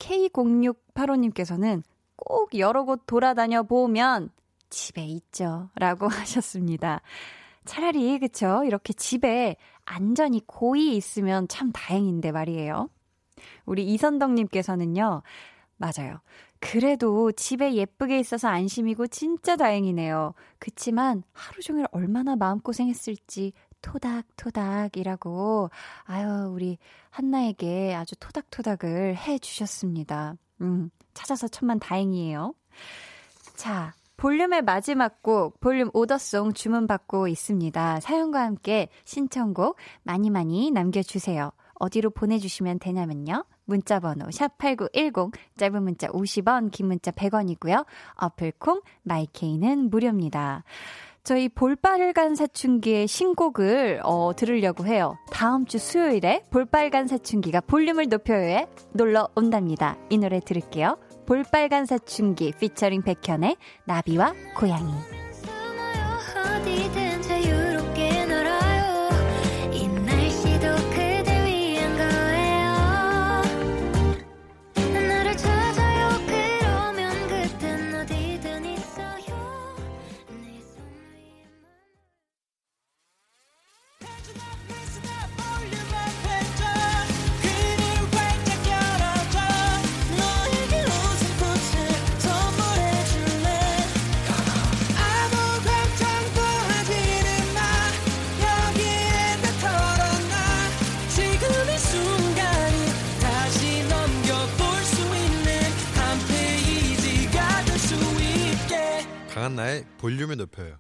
K0685님께서는 0.01 1.83
꼭 2.17 2.59
여러 2.59 2.85
곳 2.85 3.03
돌아다녀 3.07 3.63
보면 3.63 4.31
집에 4.71 5.05
있죠. 5.07 5.71
라고 5.75 6.09
하셨습니다. 6.09 7.01
차라리, 7.65 8.19
그쵸? 8.19 8.63
이렇게 8.65 8.93
집에 8.93 9.57
안전히 9.85 10.41
고이 10.47 10.97
있으면 10.97 11.49
참 11.49 11.73
다행인데 11.73 12.33
말이에요. 12.33 12.89
우리 13.65 13.85
이선덕님께서는요, 13.93 15.23
맞아요. 15.77 16.21
그래도 16.59 17.33
집에 17.33 17.75
예쁘게 17.75 18.19
있어서 18.19 18.49
안심이고 18.49 19.09
진짜 19.09 19.57
다행이네요. 19.57 20.33
그치만 20.59 21.23
하루 21.33 21.61
종일 21.61 21.87
얼마나 21.91 22.35
마음고생했을지 22.37 23.53
토닥토닥이라고, 23.83 25.71
아유, 26.05 26.51
우리 26.51 26.79
한나에게 27.11 27.95
아주 27.95 28.17
토닥토닥을 28.17 29.17
해 29.17 29.39
주셨습니다. 29.39 30.35
음, 30.63 30.91
찾아서 31.15 31.47
천만 31.47 31.79
다행이에요. 31.79 32.55
자, 33.55 33.95
볼륨의 34.17 34.63
마지막 34.63 35.23
곡, 35.23 35.61
볼륨 35.61 35.91
오더송 35.93 36.55
주문받고 36.55 37.29
있습니다. 37.29 38.01
사연과 38.01 38.43
함께 38.43 38.89
신청곡 39.05 39.77
많이 40.03 40.31
많이 40.31 40.71
남겨주세요. 40.71 41.53
어디로 41.75 42.11
보내주시면 42.11 42.79
되냐면요. 42.79 43.45
문자번호 43.67 44.27
샵8910, 44.29 45.33
짧은 45.59 45.83
문자 45.83 46.09
50원, 46.09 46.71
긴 46.71 46.87
문자 46.87 47.11
100원이고요. 47.11 47.85
어플콩, 48.15 48.81
마이케이는 49.03 49.91
무료입니다. 49.91 50.65
저희 51.23 51.49
볼빨간 51.49 52.37
사춘기의 52.37 53.09
신곡을 53.09 54.01
어, 54.05 54.31
들으려고 54.37 54.87
해요. 54.87 55.19
다음 55.33 55.67
주 55.67 55.77
수요일에 55.77 56.45
볼빨간 56.51 57.09
사춘기가 57.09 57.61
볼륨을 57.63 58.09
높여요에 58.09 58.69
놀러 58.93 59.29
온답니다. 59.35 59.99
이 60.09 60.19
노래 60.19 60.39
들을게요. 60.39 60.97
볼빨간 61.27 61.87
사춘기 61.87 62.53
피처링 62.53 63.03
백현의 63.03 63.57
나비와 63.85 64.33
고양이. 64.57 64.93
높여요. 110.57 110.79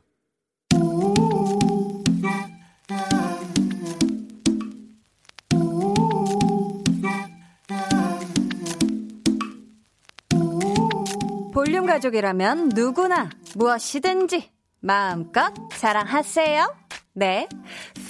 볼륨 11.52 11.86
가족이라면 11.86 12.70
누구나 12.70 13.30
무엇이든지 13.54 14.50
마음껏 14.80 15.52
자랑하세요. 15.72 16.74
네, 17.14 17.48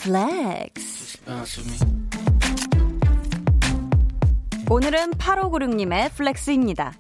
flex. 0.03 1.19
오늘은 4.69 5.13
8596님의 5.13 6.13
flex입니다. 6.13 6.93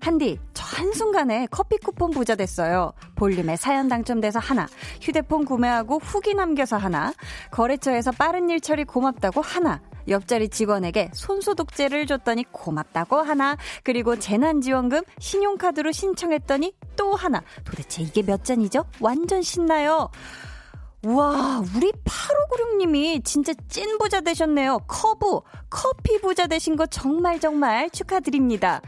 한디, 0.00 0.38
저 0.54 0.64
한순간에 0.64 1.46
커피 1.50 1.76
쿠폰 1.78 2.10
부자 2.10 2.34
됐어요. 2.34 2.92
볼륨에 3.14 3.56
사연 3.56 3.88
당첨돼서 3.88 4.38
하나, 4.38 4.66
휴대폰 5.00 5.44
구매하고 5.44 5.98
후기 5.98 6.34
남겨서 6.34 6.76
하나, 6.76 7.12
거래처에서 7.50 8.12
빠른 8.12 8.50
일 8.50 8.60
처리 8.60 8.84
고맙다고 8.84 9.40
하나, 9.40 9.80
옆자리 10.08 10.48
직원에게 10.48 11.10
손소독제를 11.12 12.06
줬더니 12.06 12.44
고맙다고 12.52 13.16
하나, 13.16 13.56
그리고 13.82 14.18
재난지원금 14.18 15.02
신용카드로 15.18 15.92
신청했더니 15.92 16.74
또 16.96 17.14
하나. 17.14 17.42
도대체 17.64 18.02
이게 18.02 18.22
몇 18.22 18.44
잔이죠? 18.44 18.84
완전 19.00 19.42
신나요. 19.42 20.10
와, 21.06 21.62
우리 21.76 21.92
8596님이 21.92 23.24
진짜 23.24 23.52
찐 23.68 23.96
부자 23.98 24.20
되셨네요. 24.22 24.78
커브, 24.88 25.40
커피 25.70 26.20
부자 26.20 26.48
되신 26.48 26.74
거 26.74 26.84
정말 26.86 27.38
정말 27.38 27.88
축하드립니다. 27.90 28.80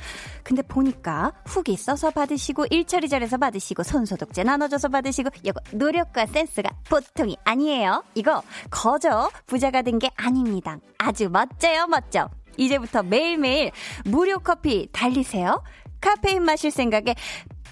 근데 0.42 0.62
보니까 0.62 1.32
후기 1.46 1.76
써서 1.76 2.10
받으시고, 2.10 2.66
일처리 2.70 3.08
잘해서 3.08 3.36
받으시고, 3.36 3.84
손소독제 3.84 4.42
나눠줘서 4.42 4.88
받으시고, 4.88 5.30
이거 5.44 5.60
노력과 5.72 6.26
센스가 6.26 6.70
보통이 6.88 7.36
아니에요. 7.44 8.02
이거 8.14 8.42
거저 8.70 9.30
부자가 9.46 9.82
된 9.82 10.00
게 10.00 10.10
아닙니다. 10.16 10.78
아주 10.98 11.28
멋져요, 11.28 11.86
멋져. 11.86 12.28
이제부터 12.56 13.02
매일매일 13.04 13.70
무료 14.04 14.38
커피 14.40 14.88
달리세요. 14.92 15.62
카페인 16.00 16.42
마실 16.42 16.70
생각에 16.72 17.14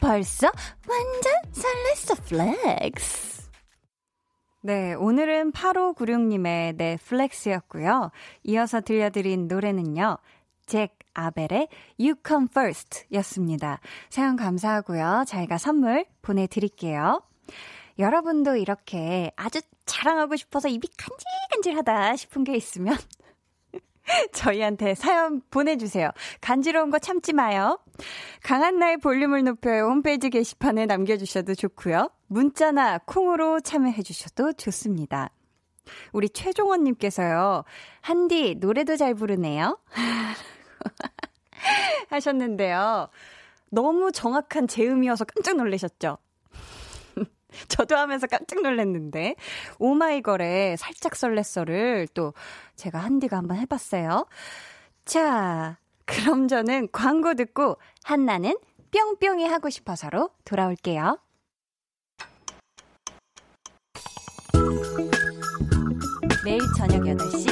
벌써 0.01 0.51
완전 0.89 1.33
설렜어, 1.53 2.25
flex. 2.29 3.36
네, 4.67 4.95
오늘은 4.95 5.53
8596님의 5.53 6.75
넷플렉스였고요. 6.75 8.11
이어서 8.43 8.81
들려드린 8.81 9.47
노래는요. 9.47 10.19
잭 10.67 10.99
아벨의 11.15 11.69
You 12.01 12.17
Come 12.27 12.49
First 12.51 13.05
였습니다. 13.13 13.79
사연 14.11 14.35
감사하고요. 14.35 15.23
저희가 15.29 15.59
선물 15.59 16.05
보내드릴게요. 16.21 17.23
여러분도 18.01 18.57
이렇게 18.57 19.31
아주 19.37 19.61
자랑하고 19.85 20.35
싶어서 20.35 20.67
입이 20.67 20.89
간질간질하다 20.99 22.17
싶은 22.17 22.43
게 22.43 22.57
있으면 22.57 22.97
저희한테 24.33 24.95
사연 24.95 25.43
보내주세요. 25.51 26.11
간지러운 26.41 26.91
거 26.91 26.99
참지 26.99 27.33
마요. 27.33 27.79
강한나의 28.43 28.99
볼륨을 28.99 29.45
높여요. 29.45 29.87
홈페이지 29.87 30.31
게시판에 30.31 30.87
남겨주셔도 30.87 31.55
좋고요. 31.55 32.11
문자나 32.29 32.99
콩으로 32.99 33.61
참여해주셔도 33.61 34.55
좋습니다. 34.55 35.31
우리 36.13 36.29
최종원님께서요. 36.29 37.65
한디 38.01 38.57
노래도 38.57 38.97
잘 38.97 39.15
부르네요. 39.15 39.79
하셨는데요. 42.11 43.09
너무 43.71 44.13
정확한 44.13 44.69
제음이어서 44.69 45.25
깜짝 45.25 45.57
놀라셨죠? 45.57 46.19
저도 47.69 47.97
하면서 47.97 48.27
깜짝 48.27 48.63
놀랐는데 48.63 49.35
오마이걸의 49.79 50.77
살짝 50.77 51.13
설렜어를 51.13 52.09
또 52.15 52.35
제가 52.77 52.99
한디가 52.99 53.37
한번 53.37 53.59
해봤어요. 53.59 54.27
자, 55.05 55.79
그럼 56.05 56.49
저는 56.49 56.89
광고 56.93 57.35
듣고 57.35 57.79
한나는 58.05 58.57
뿅뿅이 58.93 59.47
하고 59.47 59.71
싶어서로 59.71 60.31
돌아올게요. 60.45 61.19
매일 66.45 66.61
저녁 66.77 67.03
8시 67.03 67.47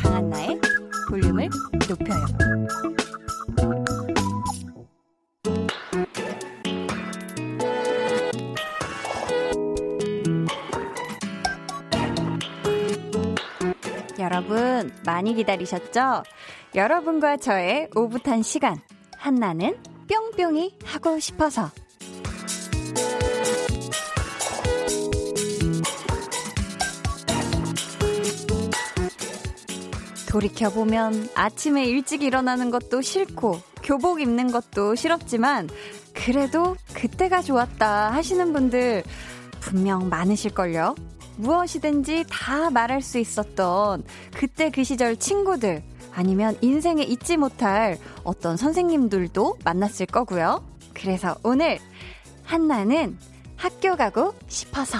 강한나의 0.00 0.60
볼륨을 1.08 1.48
높여요. 1.88 3.05
여러분 14.26 14.92
많이 15.04 15.34
기다리셨죠? 15.36 16.24
여러분과 16.74 17.36
저의 17.36 17.88
오붓한 17.94 18.42
시간 18.42 18.76
한나는 19.16 19.76
뿅뿅이 20.08 20.78
하고 20.84 21.20
싶어서 21.20 21.70
돌이켜보면 30.28 31.28
아침에 31.36 31.84
일찍 31.84 32.24
일어나는 32.24 32.72
것도 32.72 33.02
싫고 33.02 33.60
교복 33.84 34.20
입는 34.20 34.50
것도 34.50 34.96
싫었지만 34.96 35.68
그래도 36.12 36.74
그때가 36.94 37.42
좋았다 37.42 38.12
하시는 38.12 38.52
분들 38.52 39.04
분명 39.60 40.08
많으실걸요? 40.08 40.96
무엇이든지 41.36 42.24
다 42.30 42.70
말할 42.70 43.02
수 43.02 43.18
있었던 43.18 44.04
그때 44.34 44.70
그 44.70 44.84
시절 44.84 45.16
친구들 45.16 45.82
아니면 46.12 46.56
인생에 46.62 47.02
잊지 47.02 47.36
못할 47.36 47.98
어떤 48.24 48.56
선생님들도 48.56 49.58
만났을 49.64 50.06
거고요. 50.06 50.64
그래서 50.94 51.36
오늘 51.42 51.78
한나는 52.42 53.18
학교 53.56 53.96
가고 53.96 54.34
싶어서 54.48 54.98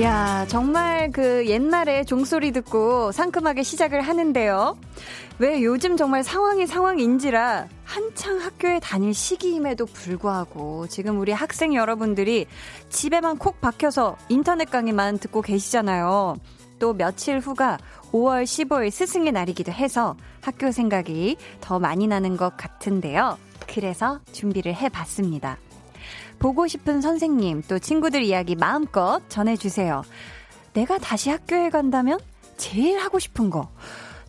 야, 0.00 0.44
정말 0.48 1.12
그 1.12 1.46
옛날에 1.46 2.02
종소리 2.02 2.50
듣고 2.50 3.12
상큼하게 3.12 3.62
시작을 3.62 4.00
하는데요. 4.00 4.76
왜 5.38 5.62
요즘 5.62 5.96
정말 5.96 6.24
상황이 6.24 6.66
상황인지라 6.66 7.68
한창 7.84 8.40
학교에 8.40 8.80
다닐 8.80 9.14
시기임에도 9.14 9.86
불구하고 9.86 10.88
지금 10.88 11.20
우리 11.20 11.30
학생 11.30 11.76
여러분들이 11.76 12.46
집에만 12.88 13.38
콕 13.38 13.60
박혀서 13.60 14.16
인터넷 14.28 14.68
강의만 14.68 15.18
듣고 15.18 15.42
계시잖아요. 15.42 16.38
또 16.80 16.92
며칠 16.92 17.38
후가 17.38 17.78
5월 18.10 18.42
15일 18.42 18.90
스승의 18.90 19.30
날이기도 19.30 19.70
해서 19.70 20.16
학교 20.40 20.72
생각이 20.72 21.36
더 21.60 21.78
많이 21.78 22.08
나는 22.08 22.36
것 22.36 22.56
같은데요. 22.56 23.38
그래서 23.68 24.18
준비를 24.32 24.74
해봤습니다. 24.74 25.56
보고 26.44 26.68
싶은 26.68 27.00
선생님, 27.00 27.62
또 27.68 27.78
친구들 27.78 28.22
이야기 28.22 28.54
마음껏 28.54 29.22
전해주세요. 29.30 30.02
내가 30.74 30.98
다시 30.98 31.30
학교에 31.30 31.70
간다면 31.70 32.20
제일 32.58 32.98
하고 32.98 33.18
싶은 33.18 33.48
거. 33.48 33.70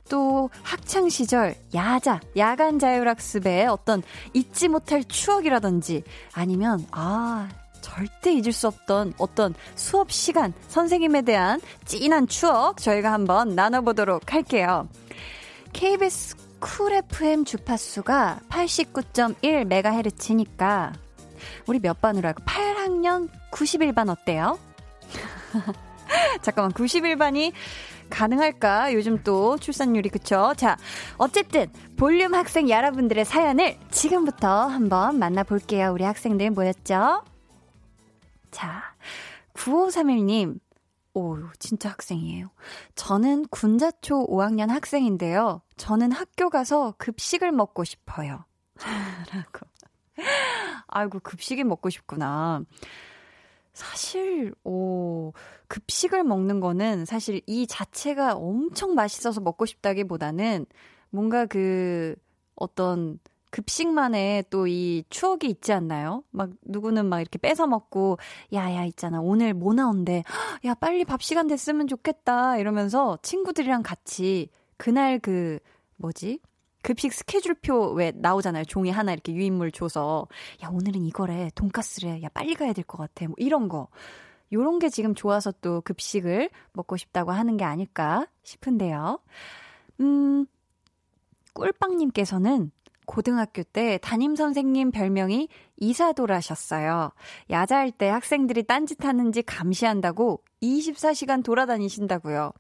또 0.08 0.49
학창 0.63 1.10
시절 1.10 1.56
야자, 1.73 2.21
야간 2.38 2.80
자율학습의 2.80 3.67
어떤 3.67 4.01
잊지 4.32 4.69
못할 4.69 5.04
추억이라든지 5.04 6.04
아니면 6.34 6.88
아 6.91 7.49
절대 7.82 8.32
잊을 8.32 8.54
수 8.54 8.67
없던 8.67 9.15
어떤 9.17 9.54
수업 9.75 10.13
시간, 10.13 10.54
선생님에 10.69 11.23
대한 11.23 11.60
찐한 11.84 12.28
추억 12.28 12.78
저희가 12.78 13.12
한번 13.12 13.56
나눠보도록 13.56 14.32
할게요. 14.32 14.88
KBS 15.73 16.38
쿨 16.62 16.93
FM 16.93 17.43
주파수가 17.43 18.39
89.1MHz니까 18.47 21.04
우리 21.67 21.79
몇 21.79 22.01
반으로 22.01 22.27
할까? 22.27 22.43
8학년 22.45 23.29
91반 23.51 24.10
어때요? 24.10 24.60
잠깐만, 26.41 26.71
91반이 26.73 27.53
가능할까? 28.10 28.93
요즘 28.93 29.23
또 29.23 29.58
출산율이 29.58 30.10
그쵸? 30.10 30.53
자, 30.58 30.77
어쨌든 31.17 31.71
볼륨 31.97 32.34
학생 32.34 32.69
여러분들의 32.69 33.25
사연을 33.25 33.77
지금부터 33.91 34.67
한번 34.67 35.17
만나볼게요. 35.19 35.91
우리 35.91 36.03
학생들 36.03 36.51
모였죠? 36.51 37.23
자, 38.51 38.95
9531님. 39.53 40.60
오, 41.13 41.38
진짜 41.60 41.89
학생이에요. 41.89 42.51
저는 42.95 43.47
군자초 43.47 44.27
5학년 44.27 44.67
학생인데요. 44.67 45.62
저는 45.77 46.12
학교 46.12 46.49
가서 46.49 46.93
급식을 46.97 47.53
먹고 47.53 47.86
싶어요. 47.86 48.43
라고. 49.31 49.65
아이고, 50.88 51.19
급식이 51.19 51.63
먹고 51.63 51.89
싶구나. 51.89 52.63
사실, 53.73 54.54
오, 54.63 55.34
급식을 55.67 56.23
먹는 56.23 56.60
거는 56.60 57.06
사실 57.06 57.41
이 57.47 57.67
자체가 57.67 58.36
엄청 58.36 58.95
맛있어서 58.95 59.41
먹고 59.41 59.65
싶다기 59.65 60.06
보다는 60.06 60.65
뭔가 61.10 61.45
그 61.45 62.15
어떤 62.56 63.19
급식만의 63.51 64.45
또 64.49 64.67
이 64.67 65.04
추억이 65.10 65.47
있지 65.49 65.71
않나요? 65.73 66.23
막 66.32 66.49
누구는 66.63 67.06
막 67.08 67.21
이렇게 67.21 67.38
뺏어 67.38 67.67
먹고 67.67 68.17
야야 68.54 68.84
있잖아 68.86 69.21
오늘 69.21 69.54
뭐 69.54 69.73
나온대 69.73 70.23
야 70.65 70.73
빨리 70.73 71.06
밥 71.06 71.21
시간 71.21 71.47
됐으면 71.47 71.88
좋겠다 71.88 72.58
이러면서 72.58 73.17
친구들이랑 73.21 73.82
같이 73.84 74.49
그날 74.78 75.19
그 75.19 75.60
뭐지 75.97 76.39
급식 76.85 77.13
스케줄표 77.13 77.93
왜 77.93 78.11
나오잖아요. 78.15 78.65
종이 78.65 78.91
하나 78.91 79.11
이렇게 79.11 79.33
유인물 79.33 79.71
줘서 79.71 80.27
야 80.63 80.69
오늘은 80.69 81.03
이거래 81.03 81.49
돈까스래 81.55 82.21
야 82.21 82.29
빨리 82.31 82.53
가야 82.53 82.73
될 82.73 82.85
것 82.85 82.99
같아 82.99 83.25
뭐 83.25 83.33
이런 83.39 83.67
거 83.69 83.87
요런 84.53 84.77
게 84.77 84.89
지금 84.89 85.15
좋아서 85.15 85.51
또 85.61 85.81
급식을 85.81 86.51
먹고 86.73 86.95
싶다고 86.95 87.31
하는 87.31 87.57
게 87.57 87.63
아닐까 87.65 88.27
싶은데요. 88.43 89.19
음 90.01 90.45
꿀빵님께서는 91.55 92.69
고등학교 93.07 93.63
때 93.63 93.97
담임 94.03 94.35
선생님 94.35 94.91
별명이 94.91 95.49
이사도라셨어요. 95.77 97.13
야자할 97.49 97.93
때 97.93 98.09
학생들이 98.09 98.61
딴짓하는지 98.61 99.41
감시한다고 99.41 100.43
24시간 100.61 101.43
돌아다니신다고요. 101.43 102.51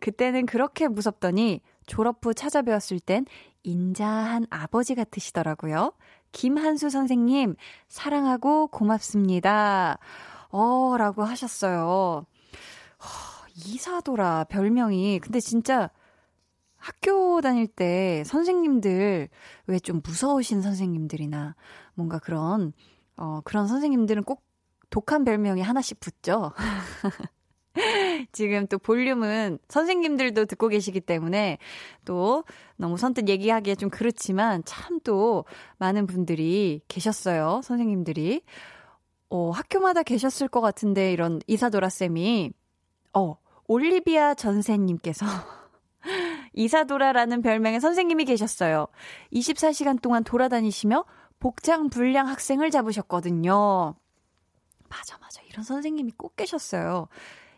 그때는 0.00 0.46
그렇게 0.46 0.88
무섭더니 0.88 1.60
졸업 1.90 2.24
후 2.24 2.32
찾아뵈었을 2.32 3.00
땐 3.00 3.26
인자한 3.64 4.46
아버지 4.48 4.94
같으시더라고요. 4.94 5.92
김한수 6.30 6.88
선생님, 6.88 7.56
사랑하고 7.88 8.68
고맙습니다. 8.68 9.98
어, 10.50 10.94
라고 10.96 11.24
하셨어요. 11.24 12.26
허, 13.00 13.46
이사도라, 13.56 14.44
별명이. 14.44 15.18
근데 15.18 15.40
진짜 15.40 15.90
학교 16.76 17.40
다닐 17.40 17.66
때 17.66 18.22
선생님들, 18.24 19.28
왜 19.66 19.78
좀 19.80 20.00
무서우신 20.04 20.62
선생님들이나 20.62 21.56
뭔가 21.94 22.20
그런, 22.20 22.72
어, 23.16 23.40
그런 23.42 23.66
선생님들은 23.66 24.22
꼭 24.22 24.44
독한 24.90 25.24
별명이 25.24 25.60
하나씩 25.60 25.98
붙죠. 25.98 26.52
지금 28.32 28.66
또 28.66 28.78
볼륨은 28.78 29.58
선생님들도 29.68 30.46
듣고 30.46 30.68
계시기 30.68 31.00
때문에 31.00 31.58
또 32.04 32.44
너무 32.76 32.96
선뜻 32.96 33.28
얘기하기에 33.28 33.74
좀 33.76 33.90
그렇지만 33.90 34.62
참 34.64 35.00
또 35.04 35.44
많은 35.78 36.06
분들이 36.06 36.82
계셨어요. 36.88 37.60
선생님들이. 37.64 38.42
어, 39.30 39.50
학교마다 39.50 40.02
계셨을 40.02 40.48
것 40.48 40.60
같은데 40.60 41.12
이런 41.12 41.40
이사도라쌤이 41.46 42.52
어, 43.14 43.36
올리비아 43.66 44.34
전세님께서 44.34 45.24
이사도라라는 46.52 47.42
별명의 47.42 47.80
선생님이 47.80 48.24
계셨어요. 48.24 48.88
24시간 49.32 50.00
동안 50.02 50.24
돌아다니시며 50.24 51.04
복장 51.38 51.88
불량 51.88 52.26
학생을 52.28 52.70
잡으셨거든요. 52.70 53.94
맞아, 54.88 55.18
맞아. 55.18 55.40
이런 55.42 55.62
선생님이 55.62 56.12
꼭 56.16 56.34
계셨어요. 56.36 57.08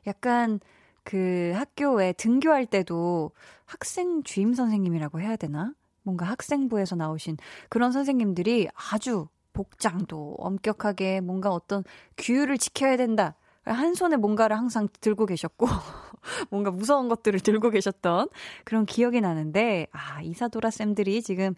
약간 0.07 0.61
그 1.05 1.53
학교에 1.55 2.13
등교할 2.13 2.67
때도 2.67 3.33
학생 3.65 4.23
주임 4.23 4.55
선생님이라고 4.55 5.21
해야 5.21 5.37
되나? 5.37 5.75
뭔가 6.03 6.27
학생부에서 6.27 6.97
나오신 6.97 7.37
그런 7.69 7.93
선생님들이 7.93 8.69
아주 8.75 9.29
복장도 9.53 10.37
엄격하게 10.39 11.21
뭔가 11.21 11.51
어떤 11.51 11.85
규율을 12.17 12.59
지켜야 12.59 12.97
된다. 12.97 13.37
한 13.65 13.95
손에 13.95 14.17
뭔가를 14.17 14.57
항상 14.57 14.89
들고 15.01 15.27
계셨고, 15.27 15.67
뭔가 16.51 16.71
무서운 16.73 17.09
것들을 17.09 17.39
들고 17.41 17.71
계셨던 17.71 18.29
그런 18.65 18.87
기억이 18.87 19.21
나는데, 19.21 19.87
아, 19.93 20.21
이사도라 20.23 20.71
쌤들이 20.71 21.23
지금 21.23 21.55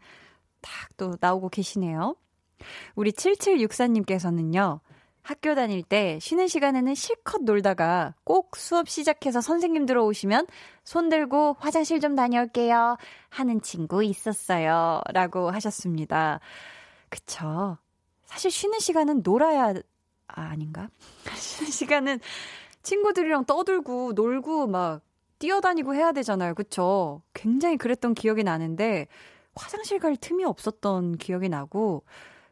딱 0.60 0.84
또 0.96 1.16
나오고 1.20 1.48
계시네요. 1.48 2.16
우리 2.94 3.12
7764님께서는요, 3.12 4.80
학교 5.24 5.54
다닐 5.54 5.82
때 5.82 6.18
쉬는 6.20 6.48
시간에는 6.48 6.94
실컷 6.94 7.42
놀다가 7.44 8.14
꼭 8.24 8.56
수업 8.56 8.90
시작해서 8.90 9.40
선생님 9.40 9.86
들어오시면 9.86 10.46
손 10.84 11.08
들고 11.08 11.56
화장실 11.58 11.98
좀 11.98 12.14
다녀올게요 12.14 12.98
하는 13.30 13.62
친구 13.62 14.04
있었어요. 14.04 15.00
라고 15.14 15.50
하셨습니다. 15.50 16.40
그쵸. 17.08 17.78
사실 18.26 18.50
쉬는 18.50 18.80
시간은 18.80 19.22
놀아야, 19.24 19.72
아, 20.28 20.42
아닌가? 20.42 20.90
쉬는 21.34 21.70
시간은 21.70 22.20
친구들이랑 22.82 23.46
떠들고 23.46 24.12
놀고 24.12 24.66
막 24.66 25.00
뛰어다니고 25.38 25.94
해야 25.94 26.12
되잖아요. 26.12 26.54
그쵸? 26.54 27.22
굉장히 27.32 27.78
그랬던 27.78 28.12
기억이 28.12 28.44
나는데 28.44 29.06
화장실 29.54 29.98
갈 30.00 30.18
틈이 30.18 30.44
없었던 30.44 31.16
기억이 31.16 31.48
나고 31.48 32.04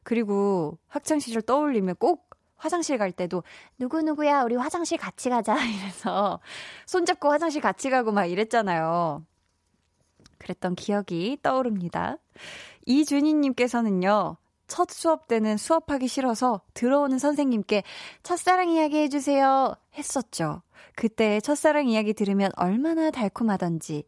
그리고 0.04 0.78
학창시절 0.88 1.42
떠올리면 1.42 1.96
꼭 1.96 2.31
화장실 2.62 2.96
갈 2.96 3.10
때도 3.10 3.42
누구누구야 3.78 4.44
우리 4.44 4.54
화장실 4.54 4.96
같이 4.96 5.28
가자 5.28 5.56
이래서 5.66 6.38
손잡고 6.86 7.28
화장실 7.28 7.60
같이 7.60 7.90
가고 7.90 8.12
막 8.12 8.26
이랬잖아요. 8.26 9.24
그랬던 10.38 10.76
기억이 10.76 11.38
떠오릅니다. 11.42 12.18
이준희님께서는요. 12.86 14.36
첫 14.68 14.90
수업 14.90 15.26
때는 15.26 15.56
수업하기 15.56 16.06
싫어서 16.06 16.62
들어오는 16.72 17.18
선생님께 17.18 17.82
첫사랑 18.22 18.70
이야기 18.70 18.96
해주세요 18.98 19.74
했었죠. 19.94 20.62
그때 20.94 21.40
첫사랑 21.40 21.88
이야기 21.88 22.14
들으면 22.14 22.52
얼마나 22.56 23.10
달콤하던지 23.10 24.04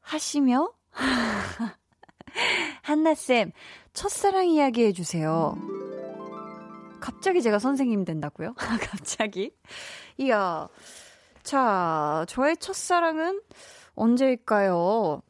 하시며 0.00 0.72
한나쌤 2.82 3.52
첫사랑 3.92 4.48
이야기 4.48 4.86
해주세요. 4.86 5.85
갑자기 7.00 7.42
제가 7.42 7.58
선생님 7.58 8.04
된다고요? 8.04 8.54
갑자기? 8.90 9.52
이야. 10.18 10.68
자, 11.42 12.24
저의 12.28 12.56
첫사랑은 12.56 13.40
언제일까요? 13.94 15.22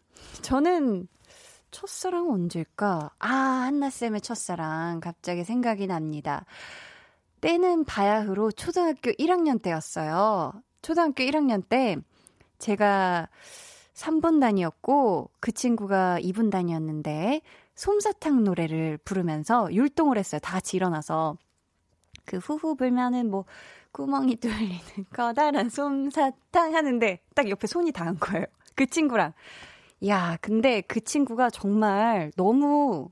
저는 0.43 1.09
첫사랑 1.71 2.31
언제일까? 2.31 3.11
아, 3.19 3.29
한나쌤의 3.29 4.21
첫사랑. 4.23 5.01
갑자기 5.01 5.45
생각이 5.45 5.87
납니다. 5.87 6.47
때는 7.41 7.85
바야흐로 7.85 8.53
초등학교 8.53 9.11
1학년 9.13 9.61
때였어요. 9.61 10.53
초등학교 10.83 11.23
1학년 11.25 11.63
때 11.69 11.97
제가 12.59 13.29
3분단이었고 13.95 15.29
그 15.41 15.53
친구가 15.53 16.19
2분단이었는데 16.21 17.43
솜사탕 17.75 18.45
노래를 18.45 18.99
부르면서 19.05 19.73
율동을 19.73 20.17
했어요. 20.19 20.39
다 20.41 20.55
같이 20.55 20.77
일어나서. 20.77 21.37
그 22.27 22.39
후후 22.39 22.77
불면은 22.77 23.31
뭐 23.31 23.45
구멍이 23.93 24.37
뚫리는 24.43 24.81
커다란 25.13 25.71
솜사탕 25.71 26.75
하는데 26.75 27.21
딱 27.35 27.49
옆에 27.49 27.67
손이 27.67 27.93
닿은 27.93 28.19
거예요. 28.19 28.45
그 28.75 28.87
친구랑. 28.87 29.33
야, 30.07 30.37
근데 30.43 30.83
그 30.83 31.01
친구가 31.01 31.49
정말 31.49 32.31
너무 32.37 33.09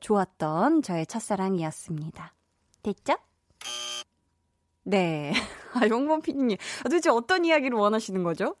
좋았던 0.00 0.82
저의 0.82 1.06
첫사랑이었습니다. 1.06 2.34
됐죠? 2.82 3.14
네. 4.82 5.32
아, 5.72 5.88
용범 5.88 6.20
피디님. 6.20 6.58
도대체 6.82 7.08
어떤 7.08 7.44
이야기를 7.46 7.78
원하시는 7.78 8.22
거죠? 8.22 8.56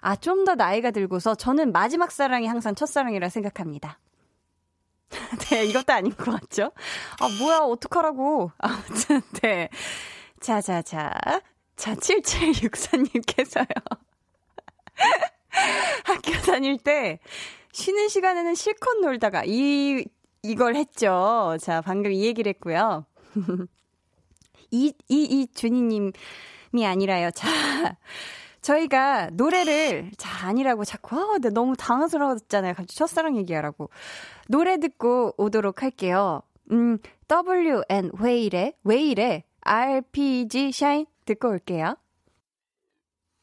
아, 0.00 0.16
좀 0.16 0.44
더 0.46 0.54
나이가 0.54 0.90
들고서 0.90 1.34
저는 1.34 1.72
마지막 1.72 2.10
사랑이 2.10 2.46
항상 2.46 2.74
첫사랑이라 2.74 3.28
생각합니다. 3.28 3.98
네, 5.50 5.64
이것도 5.66 5.92
아닌 5.92 6.14
것 6.14 6.40
같죠? 6.40 6.72
아, 7.20 7.28
뭐야, 7.38 7.58
어떡하라고. 7.58 8.52
아무튼, 8.58 9.22
네. 9.42 9.68
자, 10.40 10.60
자, 10.60 10.82
자. 10.82 11.12
자, 11.76 11.94
7764님께서요. 11.94 13.66
학교 16.04 16.32
다닐 16.44 16.78
때 16.78 17.18
쉬는 17.72 18.08
시간에는 18.08 18.54
실컷 18.54 19.00
놀다가 19.00 19.42
이, 19.46 20.04
이걸 20.42 20.76
했죠. 20.76 21.56
자, 21.60 21.80
방금 21.80 22.12
이 22.12 22.24
얘기를 22.24 22.50
했고요. 22.50 23.06
이, 24.70 24.94
이, 25.08 25.24
이 25.24 25.46
준이님이 25.52 26.12
아니라요. 26.86 27.30
자, 27.32 27.48
저희가 28.60 29.30
노래를 29.32 30.10
자 30.16 30.46
아니라고 30.46 30.84
자꾸 30.84 31.16
아, 31.16 31.26
근데 31.32 31.50
너무 31.50 31.76
당황스러웠잖아요. 31.76 32.74
갑자기 32.74 32.96
첫사랑 32.96 33.36
얘기하라고 33.38 33.90
노래 34.48 34.78
듣고 34.78 35.34
오도록 35.36 35.82
할게요. 35.82 36.42
음 36.70 36.98
WN 37.28 38.10
웨일의 38.18 38.74
웨일의 38.84 39.44
RPG 39.62 40.72
샤인 40.72 41.06
듣고 41.24 41.48
올게요. 41.48 41.96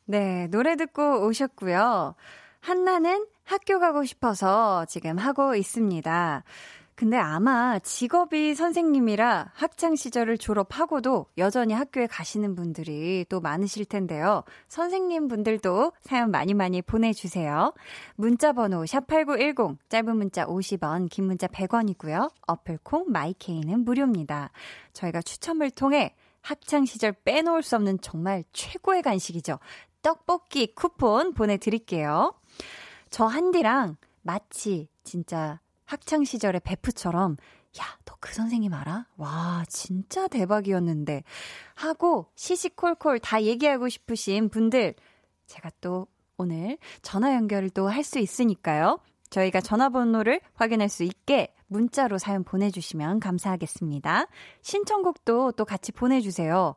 네 0.05 0.47
노래 0.47 0.75
듣고 0.75 1.25
오셨고요. 1.25 2.15
한나는 2.59 3.25
학교 3.43 3.79
가고 3.79 4.03
싶어서 4.03 4.85
지금 4.85 5.17
하고 5.17 5.55
있습니다. 5.55 6.43
근데 6.97 7.15
아마 7.15 7.77
직업이 7.77 8.55
선생님이라 8.55 9.51
학창 9.53 9.95
시절을 9.95 10.39
졸업하고도 10.39 11.27
여전히 11.37 11.75
학교에 11.75 12.07
가시는 12.07 12.55
분들이 12.55 13.23
또 13.29 13.39
많으실 13.39 13.85
텐데요. 13.85 14.43
선생님 14.67 15.27
분들도 15.27 15.91
사연 16.01 16.31
많이 16.31 16.55
많이 16.55 16.81
보내주세요. 16.81 17.71
문자 18.15 18.51
번호 18.51 18.81
샵8910, 18.81 19.77
짧은 19.89 20.17
문자 20.17 20.47
50원, 20.47 21.07
긴 21.11 21.25
문자 21.25 21.45
100원이고요. 21.45 22.31
어플콩, 22.47 23.11
마이케이는 23.11 23.85
무료입니다. 23.85 24.49
저희가 24.93 25.21
추첨을 25.21 25.69
통해 25.69 26.15
학창 26.41 26.85
시절 26.85 27.11
빼놓을 27.11 27.61
수 27.61 27.75
없는 27.75 27.99
정말 28.01 28.43
최고의 28.53 29.03
간식이죠. 29.03 29.59
떡볶이 30.01 30.73
쿠폰 30.73 31.35
보내드릴게요. 31.35 32.33
저 33.11 33.25
한디랑 33.25 33.97
마치 34.23 34.87
진짜 35.03 35.59
학창 35.87 36.23
시절의 36.23 36.61
베프처럼 36.63 37.37
야, 37.79 37.83
너 38.05 38.17
그 38.19 38.33
선생님 38.33 38.73
알아? 38.73 39.05
와, 39.17 39.63
진짜 39.69 40.27
대박이었는데. 40.27 41.23
하고 41.75 42.25
시시콜콜 42.35 43.19
다 43.19 43.41
얘기하고 43.43 43.89
싶으신 43.89 44.49
분들 44.49 44.95
제가 45.45 45.69
또 45.81 46.07
오늘 46.37 46.77
전화 47.03 47.33
연결을 47.35 47.69
또 47.69 47.87
할 47.87 48.03
수 48.03 48.19
있으니까요. 48.19 48.99
저희가 49.29 49.61
전화번호를 49.61 50.41
확인할 50.55 50.89
수 50.89 51.03
있게 51.03 51.53
문자로 51.67 52.17
사연 52.17 52.43
보내주시면 52.43 53.19
감사하겠습니다. 53.19 54.25
신청곡도 54.61 55.51
또 55.53 55.65
같이 55.65 55.91
보내주세요. 55.91 56.75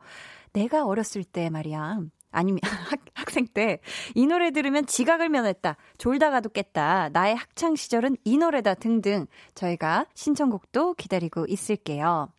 내가 0.52 0.84
어렸을 0.84 1.24
때 1.24 1.48
말이야. 1.48 2.00
아니면 2.30 2.60
학, 2.64 3.00
학생 3.14 3.46
때 3.46 3.80
이 4.14 4.26
노래 4.26 4.50
들으면 4.50 4.86
지각을 4.86 5.28
면했다. 5.28 5.76
졸다가도 5.98 6.50
깼다. 6.50 7.10
나의 7.10 7.36
학창 7.36 7.76
시절은 7.76 8.16
이 8.24 8.38
노래다 8.38 8.74
등등 8.74 9.26
저희가 9.54 10.06
신청곡도 10.14 10.94
기다리고 10.94 11.46
있을게요. 11.48 12.32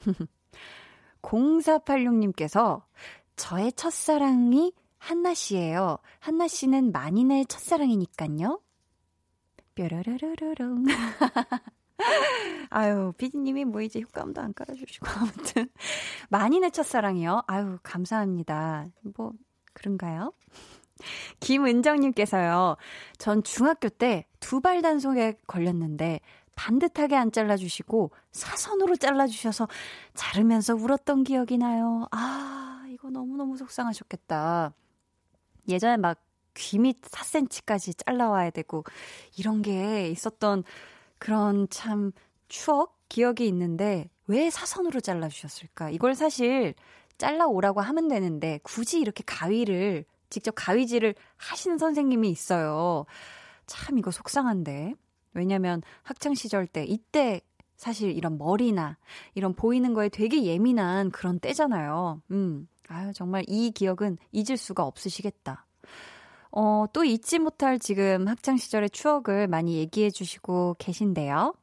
0486님께서 1.22 2.82
저의 3.36 3.72
첫사랑이 3.72 4.72
한나 4.98 5.34
씨예요. 5.34 5.98
한나 6.20 6.48
씨는 6.48 6.92
만인의 6.92 7.46
첫사랑이니깐요. 7.46 8.60
뾰로로로롱. 9.74 10.84
아유, 12.70 13.12
피디님이 13.16 13.64
뭐 13.64 13.80
이제 13.80 14.00
효과음도 14.00 14.40
안 14.40 14.52
깔아주시고, 14.52 15.06
아무튼. 15.18 15.68
많이 16.28 16.60
내 16.60 16.70
첫사랑이요. 16.70 17.42
아유, 17.46 17.78
감사합니다. 17.82 18.86
뭐, 19.16 19.32
그런가요? 19.72 20.32
김은정님께서요, 21.40 22.76
전 23.18 23.42
중학교 23.42 23.88
때 23.88 24.26
두발 24.40 24.82
단속에 24.82 25.38
걸렸는데, 25.46 26.20
반듯하게 26.56 27.16
안 27.16 27.32
잘라주시고, 27.32 28.10
사선으로 28.32 28.96
잘라주셔서, 28.96 29.68
자르면서 30.14 30.74
울었던 30.74 31.24
기억이 31.24 31.58
나요. 31.58 32.06
아, 32.10 32.84
이거 32.88 33.10
너무너무 33.10 33.56
속상하셨겠다. 33.58 34.72
예전에 35.68 35.98
막 35.98 36.18
귀밑 36.54 37.02
4cm까지 37.02 38.04
잘라와야 38.04 38.50
되고, 38.50 38.84
이런 39.36 39.60
게 39.60 40.08
있었던 40.08 40.64
그런 41.18 41.68
참 41.70 42.12
추억, 42.48 42.96
기억이 43.08 43.46
있는데, 43.46 44.10
왜 44.26 44.50
사선으로 44.50 45.00
잘라주셨을까? 45.00 45.90
이걸 45.90 46.14
사실 46.14 46.74
잘라오라고 47.18 47.80
하면 47.80 48.08
되는데, 48.08 48.60
굳이 48.62 49.00
이렇게 49.00 49.22
가위를 49.24 50.04
직접 50.30 50.52
가위질을 50.56 51.14
하시는 51.36 51.78
선생님이 51.78 52.30
있어요. 52.30 53.06
참 53.66 53.98
이거 53.98 54.10
속상한데. 54.10 54.94
왜냐면 55.34 55.82
학창 56.02 56.34
시절 56.34 56.66
때 56.66 56.84
이때 56.84 57.42
사실 57.76 58.10
이런 58.10 58.38
머리나 58.38 58.96
이런 59.34 59.52
보이는 59.52 59.92
거에 59.92 60.08
되게 60.08 60.44
예민한 60.44 61.10
그런 61.10 61.38
때잖아요. 61.38 62.22
음. 62.30 62.68
아유, 62.88 63.12
정말 63.12 63.44
이 63.46 63.70
기억은 63.70 64.16
잊을 64.32 64.56
수가 64.56 64.84
없으시겠다. 64.84 65.65
어, 66.58 66.86
또 66.94 67.04
잊지 67.04 67.38
못할 67.38 67.78
지금 67.78 68.26
학창 68.26 68.56
시절의 68.56 68.88
추억을 68.88 69.46
많이 69.46 69.76
얘기해 69.76 70.10
주시고 70.10 70.76
계신데요. 70.78 71.54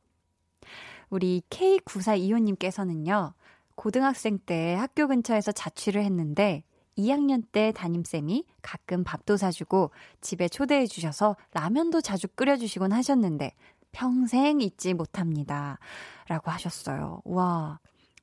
우리 1.10 1.42
K9425님께서는요, 1.50 3.34
고등학생 3.74 4.38
때 4.38 4.76
학교 4.76 5.08
근처에서 5.08 5.52
자취를 5.52 6.04
했는데, 6.04 6.64
2학년 6.96 7.44
때 7.52 7.72
담임쌤이 7.72 8.46
가끔 8.62 9.04
밥도 9.04 9.36
사주고 9.36 9.90
집에 10.22 10.48
초대해 10.48 10.86
주셔서 10.86 11.38
라면도 11.54 12.02
자주 12.02 12.28
끓여주시곤 12.28 12.92
하셨는데 12.92 13.56
평생 13.92 14.62
잊지 14.62 14.94
못합니다. 14.94 15.80
라고 16.28 16.52
하셨어요. 16.52 17.24
와, 17.26 17.80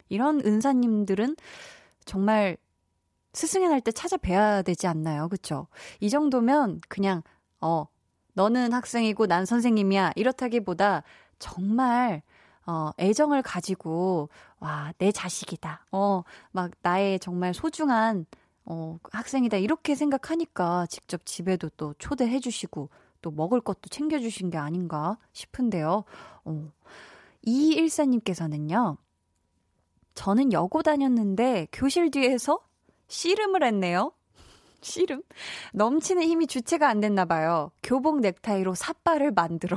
이런 0.08 0.40
은사님들은 0.46 1.34
정말 2.04 2.56
스승의 3.32 3.68
날 3.68 3.80
때 3.80 3.92
찾아뵈야 3.92 4.62
되지 4.62 4.86
않나요? 4.86 5.28
그쵸? 5.28 5.66
이 6.00 6.10
정도면 6.10 6.80
그냥, 6.88 7.22
어, 7.60 7.86
너는 8.34 8.72
학생이고 8.72 9.26
난 9.26 9.44
선생님이야. 9.46 10.12
이렇다기보다 10.16 11.02
정말 11.38 12.22
어, 12.66 12.90
애정을 12.98 13.42
가지고, 13.42 14.28
와, 14.60 14.92
내 14.98 15.10
자식이다. 15.12 15.86
어, 15.92 16.22
막 16.52 16.70
나의 16.82 17.18
정말 17.18 17.54
소중한 17.54 18.26
어, 18.64 18.98
학생이다. 19.10 19.56
이렇게 19.56 19.94
생각하니까 19.94 20.86
직접 20.86 21.24
집에도 21.26 21.68
또 21.76 21.94
초대해 21.98 22.38
주시고 22.38 22.90
또 23.22 23.30
먹을 23.30 23.60
것도 23.60 23.88
챙겨 23.90 24.18
주신 24.20 24.50
게 24.50 24.58
아닌가 24.58 25.18
싶은데요. 25.32 26.04
어. 26.44 26.70
이일사님께서는요. 27.42 28.96
저는 30.14 30.52
여고 30.52 30.82
다녔는데 30.82 31.68
교실 31.72 32.10
뒤에서 32.10 32.60
씨름을 33.10 33.62
했네요. 33.64 34.12
씨름? 34.80 35.22
넘치는 35.74 36.22
힘이 36.22 36.46
주체가 36.46 36.88
안 36.88 37.00
됐나 37.00 37.26
봐요. 37.26 37.70
교복 37.82 38.20
넥타이로 38.20 38.74
삿발을 38.74 39.32
만들어. 39.32 39.76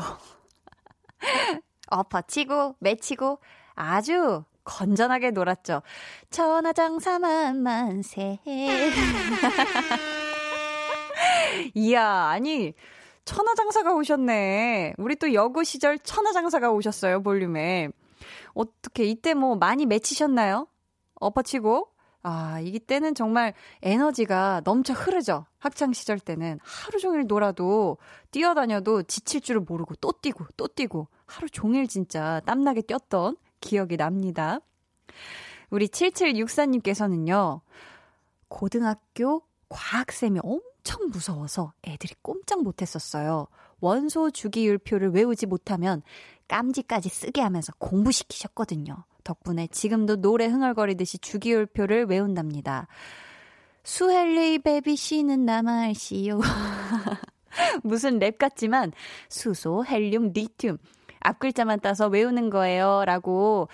엎어치고 1.89 2.75
매치고 2.79 3.39
아주 3.75 4.43
건전하게 4.63 5.31
놀았죠. 5.31 5.81
천하장사만 6.29 7.61
만세. 7.61 8.39
이야, 11.75 12.07
아니, 12.29 12.73
천하장사가 13.25 13.93
오셨네. 13.93 14.93
우리 14.97 15.15
또 15.17 15.33
여고 15.33 15.63
시절 15.63 15.99
천하장사가 15.99 16.71
오셨어요, 16.71 17.21
볼륨에. 17.23 17.89
어떻게, 18.53 19.03
이때 19.03 19.33
뭐 19.33 19.55
많이 19.55 19.85
맺히셨나요? 19.85 20.67
엎어치고? 21.15 21.92
아, 22.23 22.61
이 22.61 22.79
때는 22.79 23.15
정말 23.15 23.53
에너지가 23.81 24.61
넘쳐 24.63 24.93
흐르죠. 24.93 25.45
학창 25.59 25.91
시절 25.91 26.19
때는 26.19 26.57
하루 26.63 26.99
종일 26.99 27.27
놀아도 27.27 27.97
뛰어다녀도 28.31 29.03
지칠 29.03 29.41
줄을 29.41 29.59
모르고 29.61 29.95
또 29.95 30.13
뛰고 30.13 30.45
또 30.55 30.67
뛰고 30.67 31.09
하루 31.25 31.49
종일 31.49 31.87
진짜 31.87 32.41
땀나게 32.45 32.81
뛰었던 32.83 33.35
기억이 33.59 33.97
납니다. 33.97 34.59
우리 35.69 35.87
7764님께서는요, 35.87 37.59
고등학교 38.47 39.43
과학쌤이 39.67 40.39
엄청 40.43 41.09
무서워서 41.09 41.73
애들이 41.85 42.13
꼼짝 42.21 42.63
못했었어요. 42.63 43.47
원소 43.81 44.31
주기율표를 44.31 45.11
외우지 45.11 45.45
못하면 45.47 46.03
깜지까지 46.47 47.09
쓰게 47.09 47.41
하면서 47.41 47.73
공부시키셨거든요. 47.79 49.03
덕분에 49.23 49.67
지금도 49.67 50.21
노래 50.21 50.45
흥얼거리듯이 50.45 51.17
주기율표를 51.19 52.05
외운답니다. 52.05 52.87
수헬리 53.83 54.59
베비 54.59 54.95
씨는 54.95 55.45
남아시오. 55.45 56.39
무슨 57.83 58.19
랩 58.19 58.37
같지만 58.37 58.91
수소, 59.29 59.85
헬륨, 59.85 60.31
리튬 60.33 60.77
앞 61.19 61.39
글자만 61.39 61.79
따서 61.79 62.07
외우는 62.07 62.49
거예요. 62.49 63.03
라고 63.05 63.69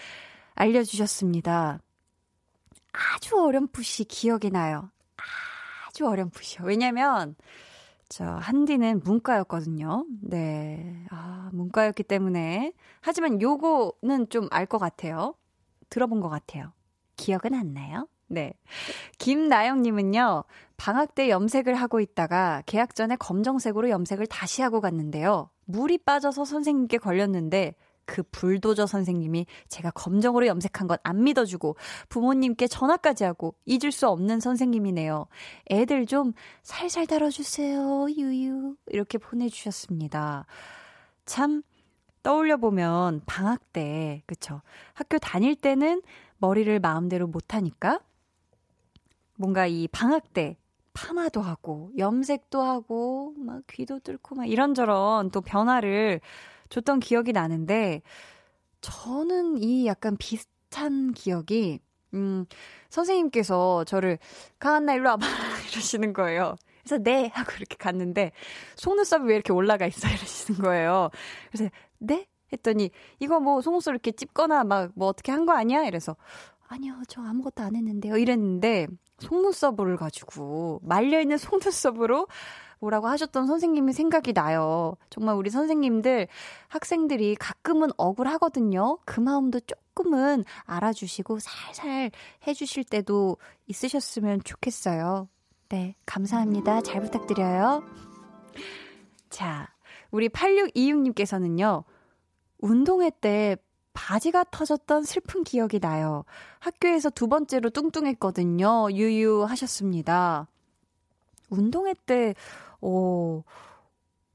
알려주셨습니다. 0.55 1.79
아주 2.91 3.39
어렴풋이 3.39 4.05
기억이 4.05 4.51
나요. 4.51 4.91
아주 5.87 6.07
어렴풋이요. 6.07 6.65
왜냐면, 6.65 7.35
저, 8.09 8.25
한디는 8.25 9.01
문과였거든요. 9.03 10.05
네. 10.21 11.05
아, 11.11 11.49
문과였기 11.53 12.03
때문에. 12.03 12.73
하지만 13.01 13.41
요거는 13.41 14.29
좀 14.29 14.47
알 14.51 14.65
것 14.65 14.79
같아요. 14.79 15.35
들어본 15.89 16.19
것 16.19 16.29
같아요. 16.29 16.73
기억은 17.17 17.53
안 17.53 17.73
나요? 17.73 18.07
네. 18.27 18.53
김나영님은요, 19.19 20.43
방학 20.77 21.15
때 21.15 21.29
염색을 21.29 21.75
하고 21.75 21.99
있다가 21.99 22.63
계약 22.65 22.95
전에 22.95 23.15
검정색으로 23.15 23.89
염색을 23.89 24.27
다시 24.27 24.61
하고 24.61 24.81
갔는데요. 24.81 25.49
물이 25.65 25.99
빠져서 25.99 26.45
선생님께 26.45 26.97
걸렸는데 26.99 27.75
그 28.09 28.23
불도저 28.23 28.87
선생님이 28.87 29.45
제가 29.67 29.91
검정으로 29.91 30.47
염색한 30.47 30.87
건 30.87 30.97
안 31.03 31.23
믿어주고 31.23 31.75
부모님께 32.09 32.67
전화까지 32.67 33.23
하고 33.23 33.53
잊을 33.65 33.91
수 33.91 34.07
없는 34.07 34.39
선생님이네요. 34.39 35.27
애들 35.71 36.05
좀 36.07 36.33
살살 36.63 37.07
다뤄주세요, 37.07 38.07
유유. 38.09 38.75
이렇게 38.87 39.17
보내주셨습니다. 39.17 40.45
참, 41.25 41.61
떠올려보면 42.23 43.21
방학 43.25 43.71
때, 43.71 44.23
그쵸. 44.25 44.61
학교 44.93 45.17
다닐 45.19 45.55
때는 45.55 46.01
머리를 46.37 46.79
마음대로 46.79 47.27
못하니까 47.27 47.99
뭔가 49.35 49.67
이 49.67 49.87
방학 49.87 50.33
때 50.33 50.57
파마도 50.93 51.41
하고 51.41 51.91
염색도 51.97 52.61
하고 52.61 53.33
막 53.37 53.61
귀도 53.69 53.99
뚫고 53.99 54.35
막 54.35 54.49
이런저런 54.49 55.31
또 55.31 55.39
변화를 55.41 56.19
줬던 56.69 56.99
기억이 56.99 57.33
나는데 57.33 58.01
저는 58.81 59.57
이 59.57 59.85
약간 59.87 60.15
비슷한 60.17 61.11
기억이 61.13 61.79
음 62.13 62.45
선생님께서 62.89 63.83
저를 63.85 64.17
강한나 64.59 64.93
일로 64.95 65.09
와봐 65.09 65.25
이러시는 65.71 66.13
거예요. 66.13 66.55
그래서 66.83 66.97
네 67.03 67.29
하고 67.33 67.51
이렇게 67.57 67.75
갔는데 67.77 68.31
속눈썹이 68.77 69.25
왜 69.27 69.35
이렇게 69.35 69.53
올라가 69.53 69.85
있어 69.85 70.07
이러시는 70.09 70.61
거예요. 70.61 71.09
그래서 71.51 71.69
네 71.99 72.25
했더니 72.51 72.89
이거 73.19 73.39
뭐 73.39 73.61
속눈썹 73.61 73.93
이렇게 73.93 74.11
찝거나 74.11 74.63
막 74.63 74.91
뭐 74.95 75.07
어떻게 75.09 75.31
한 75.31 75.45
거 75.45 75.53
아니야? 75.53 75.83
이래서 75.85 76.15
아니요 76.67 77.01
저 77.07 77.21
아무것도 77.21 77.61
안 77.63 77.75
했는데요 77.75 78.17
이랬는데 78.17 78.87
속눈썹을 79.19 79.97
가지고 79.97 80.79
말려 80.83 81.19
있는 81.21 81.37
속눈썹으로 81.37 82.27
뭐라고 82.79 83.07
하셨던 83.07 83.47
선생님이 83.47 83.93
생각이 83.93 84.33
나요. 84.33 84.95
정말 85.09 85.35
우리 85.35 85.49
선생님들, 85.49 86.27
학생들이 86.69 87.35
가끔은 87.35 87.89
억울하거든요. 87.97 88.99
그 89.05 89.19
마음도 89.19 89.59
조금은 89.59 90.45
알아주시고 90.63 91.39
살살 91.39 92.11
해주실 92.47 92.85
때도 92.85 93.37
있으셨으면 93.67 94.43
좋겠어요. 94.43 95.27
네, 95.69 95.95
감사합니다. 96.05 96.81
잘 96.81 97.01
부탁드려요. 97.01 97.83
자, 99.29 99.67
우리 100.09 100.29
8626님께서는요, 100.29 101.83
운동회 102.59 103.11
때 103.21 103.57
바지가 103.93 104.45
터졌던 104.51 105.03
슬픈 105.03 105.43
기억이 105.43 105.79
나요. 105.79 106.23
학교에서 106.59 107.09
두 107.09 107.27
번째로 107.27 107.69
뚱뚱했거든요. 107.69 108.91
유유 108.91 109.43
하셨습니다. 109.43 110.47
운동회 111.49 111.93
때, 112.05 112.33
어, 112.81 113.43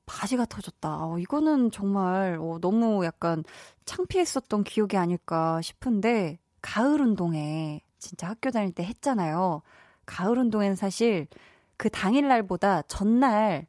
바지가 0.07 0.47
터졌다. 0.47 1.07
어, 1.07 1.19
이거는 1.19 1.71
정말 1.71 2.39
어, 2.41 2.59
너무 2.61 3.05
약간 3.05 3.45
창피했었던 3.85 4.65
기억이 4.65 4.97
아닐까 4.97 5.61
싶은데 5.63 6.39
가을 6.63 7.01
운동회 7.01 7.81
진짜 7.99 8.29
학교 8.29 8.51
다닐 8.51 8.73
때 8.73 8.85
했잖아요. 8.85 9.63
가을 10.07 10.39
운동회는 10.39 10.77
사실 10.77 11.27
그 11.77 11.89
당일날보다 11.91 12.83
전날 12.83 13.67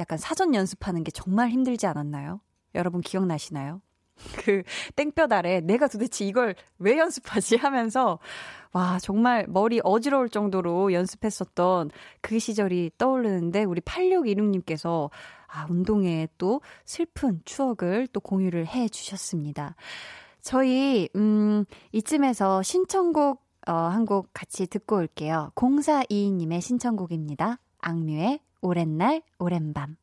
약간 0.00 0.18
사전 0.18 0.54
연습하는 0.54 1.04
게 1.04 1.10
정말 1.10 1.50
힘들지 1.50 1.86
않았나요? 1.86 2.40
여러분 2.74 3.00
기억나시나요? 3.00 3.80
그 4.44 4.62
땡볕 4.96 5.32
아래 5.32 5.60
내가 5.60 5.88
도대체 5.88 6.24
이걸 6.24 6.54
왜 6.78 6.98
연습하지 6.98 7.56
하면서 7.56 8.18
와 8.72 8.98
정말 9.00 9.46
머리 9.48 9.80
어지러울 9.82 10.28
정도로 10.28 10.92
연습했었던 10.92 11.90
그 12.20 12.38
시절이 12.38 12.92
떠오르는데 12.98 13.64
우리 13.64 13.80
8616님께서 13.80 15.10
아 15.48 15.66
운동에 15.68 16.28
또 16.38 16.62
슬픈 16.84 17.42
추억을 17.44 18.06
또 18.12 18.20
공유를 18.20 18.66
해 18.66 18.88
주셨습니다. 18.88 19.76
저희 20.40 21.08
음 21.14 21.64
이쯤에서 21.92 22.62
신청곡 22.62 23.42
어, 23.68 23.72
한 23.72 24.06
곡 24.06 24.30
같이 24.32 24.66
듣고 24.66 24.96
올게요. 24.96 25.52
0422님의 25.54 26.60
신청곡입니다. 26.60 27.58
악뮤의 27.78 28.40
오랜 28.60 28.96
날, 28.96 29.22
오랜 29.38 29.72
밤. 29.72 29.96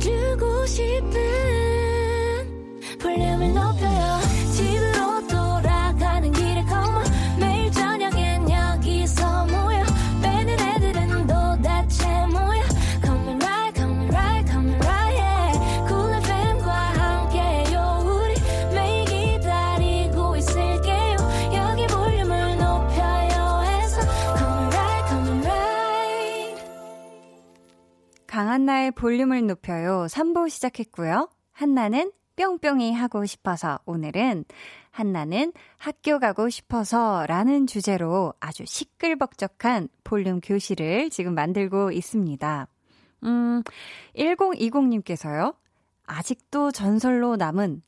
주고 0.00 0.66
싶은 0.66 1.59
볼륨을 28.90 29.46
높여요. 29.46 30.06
3부 30.08 30.48
시작했고요. 30.48 31.28
한나는 31.52 32.12
뿅뿅이 32.36 32.94
하고 32.94 33.26
싶어서 33.26 33.80
오늘은 33.84 34.44
한나는 34.90 35.52
학교 35.76 36.18
가고 36.18 36.48
싶어서 36.48 37.26
라는 37.26 37.66
주제로 37.66 38.32
아주 38.40 38.64
시끌벅적한 38.66 39.88
볼륨 40.04 40.40
교실을 40.40 41.10
지금 41.10 41.34
만들고 41.34 41.92
있습니다. 41.92 42.66
음, 43.24 43.62
1020님께서요. 44.16 45.54
아직도 46.06 46.72
전설로 46.72 47.36
남은 47.36 47.82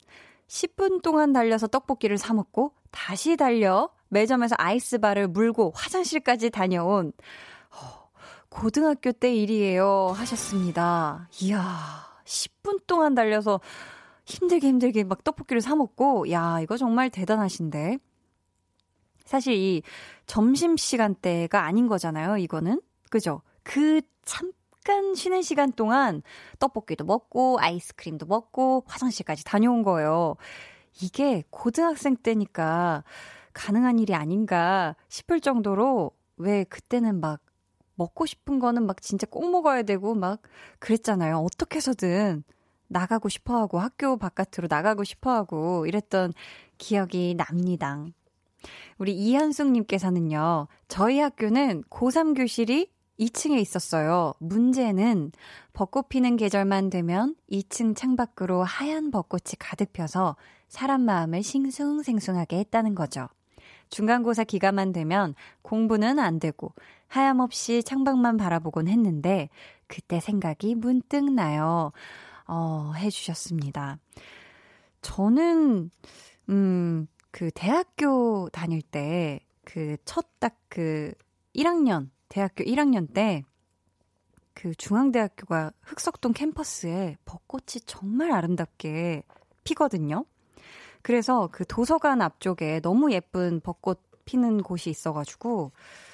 10분 0.47 1.01
동안 1.01 1.33
달려서 1.33 1.67
떡볶이를 1.67 2.17
사먹고 2.17 2.73
다시 2.91 3.35
달려 3.35 3.89
매점에서 4.09 4.55
아이스바를 4.59 5.27
물고 5.27 5.73
화장실까지 5.75 6.51
다녀온 6.51 7.11
고등학교 8.53 9.11
때 9.11 9.33
일이에요. 9.35 10.13
하셨습니다. 10.15 11.27
이야, 11.41 11.59
10분 12.23 12.85
동안 12.85 13.15
달려서 13.15 13.59
힘들게 14.25 14.67
힘들게 14.67 15.03
막 15.03 15.23
떡볶이를 15.23 15.59
사먹고, 15.59 16.29
야, 16.31 16.59
이거 16.61 16.77
정말 16.77 17.09
대단하신데. 17.09 17.97
사실 19.25 19.55
이 19.55 19.81
점심 20.27 20.77
시간대가 20.77 21.65
아닌 21.65 21.87
거잖아요, 21.87 22.37
이거는. 22.37 22.79
그죠? 23.09 23.41
그 23.63 24.01
잠깐 24.23 25.15
쉬는 25.15 25.41
시간 25.41 25.71
동안 25.71 26.21
떡볶이도 26.59 27.05
먹고, 27.05 27.57
아이스크림도 27.59 28.27
먹고, 28.27 28.83
화장실까지 28.85 29.43
다녀온 29.45 29.81
거예요. 29.81 30.35
이게 31.01 31.43
고등학생 31.49 32.15
때니까 32.15 33.03
가능한 33.53 33.97
일이 33.97 34.13
아닌가 34.13 34.95
싶을 35.09 35.41
정도로 35.41 36.11
왜 36.37 36.63
그때는 36.65 37.19
막 37.19 37.39
먹고 37.95 38.25
싶은 38.25 38.59
거는 38.59 38.85
막 38.85 39.01
진짜 39.01 39.27
꼭 39.29 39.49
먹어야 39.49 39.83
되고 39.83 40.13
막 40.15 40.41
그랬잖아요. 40.79 41.37
어떻게 41.37 41.77
해서든 41.77 42.43
나가고 42.87 43.29
싶어 43.29 43.57
하고 43.57 43.79
학교 43.79 44.17
바깥으로 44.17 44.67
나가고 44.69 45.03
싶어 45.03 45.31
하고 45.31 45.85
이랬던 45.85 46.33
기억이 46.77 47.35
납니다. 47.35 48.05
우리 48.97 49.13
이한숙님께서는요, 49.13 50.67
저희 50.87 51.19
학교는 51.19 51.83
고3 51.89 52.35
교실이 52.35 52.91
2층에 53.19 53.59
있었어요. 53.59 54.33
문제는 54.39 55.31
벚꽃 55.73 56.09
피는 56.09 56.37
계절만 56.37 56.89
되면 56.89 57.35
2층 57.51 57.95
창밖으로 57.95 58.63
하얀 58.63 59.11
벚꽃이 59.11 59.55
가득 59.59 59.93
펴서 59.93 60.35
사람 60.67 61.01
마음을 61.01 61.43
싱숭생숭하게 61.43 62.57
했다는 62.59 62.95
거죠. 62.95 63.27
중간고사 63.89 64.43
기간만 64.45 64.91
되면 64.91 65.35
공부는 65.61 66.17
안 66.17 66.39
되고 66.39 66.73
하염없이 67.13 67.83
창밖만 67.83 68.37
바라보곤 68.37 68.87
했는데 68.87 69.49
그때 69.87 70.19
생각이 70.19 70.75
문득 70.75 71.31
나요. 71.31 71.91
어, 72.47 72.93
해주셨습니다. 72.95 73.99
저는, 75.01 75.91
음, 76.49 77.07
그 77.31 77.51
대학교 77.51 78.49
다닐 78.49 78.81
때 78.81 79.39
그 79.65 79.97
첫 80.05 80.27
딱 80.39 80.55
그 80.69 81.13
1학년, 81.55 82.09
대학교 82.29 82.63
1학년 82.63 83.13
때 83.13 83.43
그 84.53 84.73
중앙대학교가 84.75 85.71
흑석동 85.81 86.33
캠퍼스에 86.33 87.17
벚꽃이 87.25 87.81
정말 87.85 88.31
아름답게 88.31 89.23
피거든요. 89.63 90.25
그래서 91.01 91.49
그 91.51 91.65
도서관 91.65 92.21
앞쪽에 92.21 92.79
너무 92.79 93.11
예쁜 93.11 93.59
벚꽃 93.59 93.99
피는 94.25 94.63
곳이 94.63 94.89
있어가지고, 94.89 95.71
하, 95.73 96.12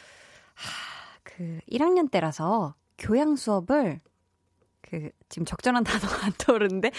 그 1.23 1.59
1학년 1.71 2.09
때라서 2.11 2.75
교양 2.97 3.35
수업을 3.35 3.99
그 4.81 5.09
지금 5.29 5.45
적절한 5.45 5.83
단어가 5.85 6.25
안 6.25 6.33
떠오르는데 6.37 6.91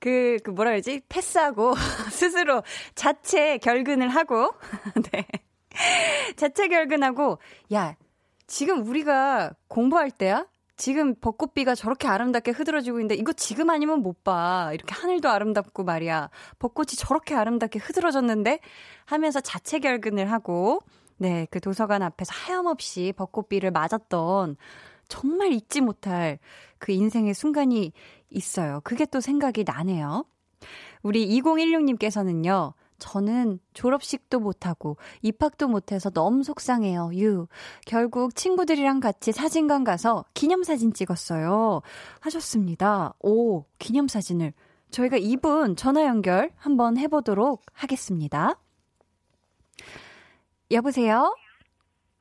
그, 0.00 0.38
그 0.42 0.50
뭐라 0.50 0.70
그러지? 0.70 1.02
패스하고 1.08 1.74
스스로 2.10 2.62
자체 2.94 3.58
결근을 3.58 4.08
하고 4.08 4.52
네. 5.12 5.26
자체 6.36 6.68
결근하고 6.68 7.38
야, 7.72 7.96
지금 8.46 8.84
우리가 8.86 9.52
공부할 9.68 10.10
때야? 10.10 10.46
지금 10.76 11.14
벚꽃비가 11.14 11.74
저렇게 11.74 12.08
아름답게 12.08 12.52
흐드러지고 12.52 12.98
있는데 13.00 13.14
이거 13.14 13.34
지금 13.34 13.68
아니면 13.68 14.00
못 14.00 14.24
봐. 14.24 14.70
이렇게 14.72 14.94
하늘도 14.94 15.28
아름답고 15.28 15.84
말이야. 15.84 16.30
벚꽃이 16.58 16.92
저렇게 16.96 17.34
아름답게 17.34 17.78
흐드러졌는데 17.78 18.60
하면서 19.04 19.40
자체 19.40 19.78
결근을 19.78 20.32
하고 20.32 20.80
네, 21.20 21.46
그 21.50 21.60
도서관 21.60 22.00
앞에서 22.00 22.32
하염없이 22.32 23.12
벚꽃비를 23.14 23.72
맞았던 23.72 24.56
정말 25.06 25.52
잊지 25.52 25.82
못할 25.82 26.38
그 26.78 26.92
인생의 26.92 27.34
순간이 27.34 27.92
있어요. 28.30 28.80
그게 28.84 29.04
또 29.04 29.20
생각이 29.20 29.64
나네요. 29.64 30.24
우리 31.02 31.28
2016님께서는요, 31.28 32.72
저는 32.96 33.58
졸업식도 33.74 34.40
못하고 34.40 34.96
입학도 35.20 35.68
못해서 35.68 36.08
너무 36.08 36.42
속상해요. 36.42 37.10
유. 37.16 37.48
결국 37.84 38.34
친구들이랑 38.34 39.00
같이 39.00 39.32
사진관 39.32 39.84
가서 39.84 40.24
기념사진 40.32 40.94
찍었어요. 40.94 41.82
하셨습니다. 42.20 43.12
오, 43.20 43.64
기념사진을. 43.78 44.54
저희가 44.90 45.18
이분 45.18 45.76
전화 45.76 46.06
연결 46.06 46.50
한번 46.56 46.96
해보도록 46.96 47.66
하겠습니다. 47.74 48.58
여보세요? 50.70 51.34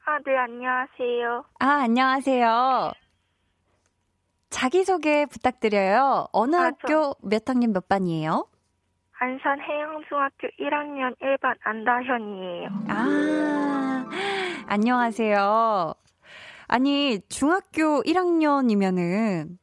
아, 0.06 0.18
네, 0.26 0.36
안녕하세요. 0.36 1.46
아, 1.60 1.68
안녕하세요. 1.84 2.92
자기소개 4.50 5.28
부탁드려요. 5.28 6.28
어느 6.32 6.56
아, 6.56 6.64
학교 6.66 6.88
저... 6.88 7.16
몇 7.22 7.48
학년 7.48 7.74
몇 7.74 7.88
반이에요? 7.88 8.48
안산 9.20 9.60
해양중학교 9.60 10.48
1학년 10.60 11.16
1반 11.20 11.56
안다현이에요. 11.64 12.70
아, 12.88 14.06
안녕하세요. 14.66 15.94
아니, 16.68 17.20
중학교 17.30 18.02
1학년이면은, 18.02 19.60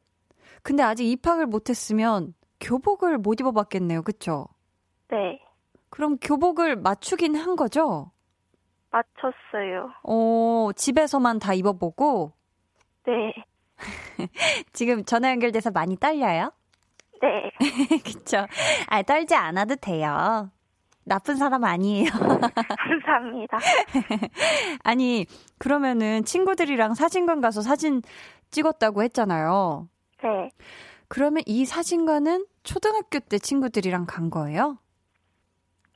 근데 0.63 0.83
아직 0.83 1.09
입학을 1.09 1.45
못했으면 1.47 2.33
교복을 2.61 3.17
못 3.17 3.39
입어봤겠네요. 3.41 4.03
그쵸? 4.03 4.47
네, 5.09 5.41
그럼 5.89 6.17
교복을 6.19 6.77
맞추긴 6.77 7.35
한 7.35 7.57
거죠? 7.57 8.11
맞췄어요. 8.91 9.91
어, 10.03 10.69
집에서만 10.75 11.39
다 11.39 11.53
입어보고, 11.53 12.33
네, 13.05 13.33
지금 14.73 15.03
전화 15.05 15.31
연결돼서 15.31 15.71
많이 15.71 15.97
떨려요? 15.97 16.51
네, 17.21 17.51
그쵸? 18.03 18.45
아, 18.87 19.01
떨지 19.03 19.35
않아도 19.35 19.75
돼요. 19.75 20.49
나쁜 21.03 21.35
사람 21.37 21.63
아니에요. 21.63 22.09
감사합니다. 22.11 23.57
아니, 24.83 25.25
그러면은 25.57 26.25
친구들이랑 26.25 26.95
사진관 26.95 27.39
가서 27.39 27.61
사진 27.61 28.01
찍었다고 28.51 29.03
했잖아요. 29.03 29.87
네, 30.23 30.49
그러면 31.07 31.43
이 31.45 31.65
사진관은 31.65 32.45
초등학교 32.63 33.19
때 33.19 33.39
친구들이랑 33.39 34.05
간 34.05 34.29
거예요? 34.29 34.77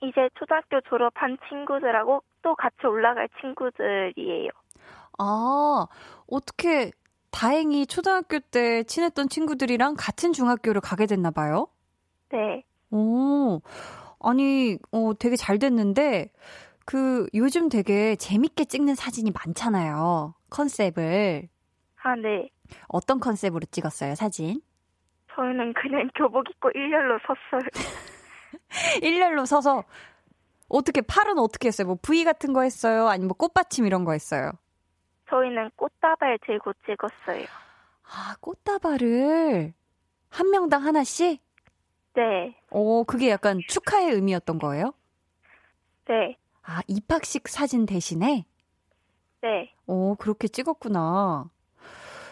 이제 0.01 0.29
초등학교 0.37 0.81
졸업한 0.81 1.37
친구들하고 1.47 2.23
또 2.41 2.55
같이 2.55 2.85
올라갈 2.85 3.29
친구들이에요. 3.39 4.49
아, 5.19 5.85
어떻게 6.27 6.91
다행히 7.31 7.85
초등학교 7.85 8.39
때 8.39 8.83
친했던 8.83 9.29
친구들이랑 9.29 9.95
같은 9.97 10.33
중학교를 10.33 10.81
가게 10.81 11.05
됐나 11.05 11.31
봐요? 11.31 11.67
네, 12.31 12.63
오, 12.91 13.61
아니, 14.19 14.77
어, 14.91 15.13
되게 15.17 15.35
잘 15.35 15.59
됐는데, 15.59 16.31
그, 16.85 17.27
요즘 17.33 17.69
되게 17.69 18.15
재밌게 18.15 18.65
찍는 18.65 18.95
사진이 18.95 19.31
많잖아요. 19.31 20.33
컨셉을. 20.49 21.47
아, 22.03 22.15
네. 22.15 22.49
어떤 22.87 23.19
컨셉으로 23.19 23.65
찍었어요, 23.71 24.15
사진? 24.15 24.61
저희는 25.33 25.73
그냥 25.73 26.09
교복 26.15 26.49
입고 26.49 26.71
일렬로 26.73 27.19
섰어요. 27.19 27.69
일렬로 29.01 29.45
서서, 29.45 29.83
어떻게, 30.67 31.01
팔은 31.01 31.37
어떻게 31.37 31.67
했어요? 31.67 31.87
뭐, 31.87 31.97
V 32.01 32.23
같은 32.23 32.53
거 32.53 32.61
했어요? 32.61 33.07
아니면 33.07 33.27
뭐 33.29 33.37
꽃받침 33.37 33.85
이런 33.85 34.05
거 34.05 34.13
했어요? 34.13 34.51
저희는 35.29 35.71
꽃다발 35.75 36.39
들고 36.45 36.73
찍었어요. 36.85 37.45
아, 38.03 38.35
꽃다발을, 38.41 39.73
한 40.29 40.49
명당 40.49 40.83
하나씩? 40.85 41.41
네, 42.13 42.57
오, 42.69 43.05
그게 43.05 43.29
약간 43.29 43.59
축하의 43.67 44.11
의미였던 44.11 44.59
거예요? 44.59 44.93
네, 46.07 46.37
아, 46.63 46.81
입학식 46.87 47.47
사진 47.47 47.85
대신에? 47.85 48.45
네. 49.41 49.73
오, 49.87 50.15
그렇게 50.15 50.47
찍었구나. 50.47 51.49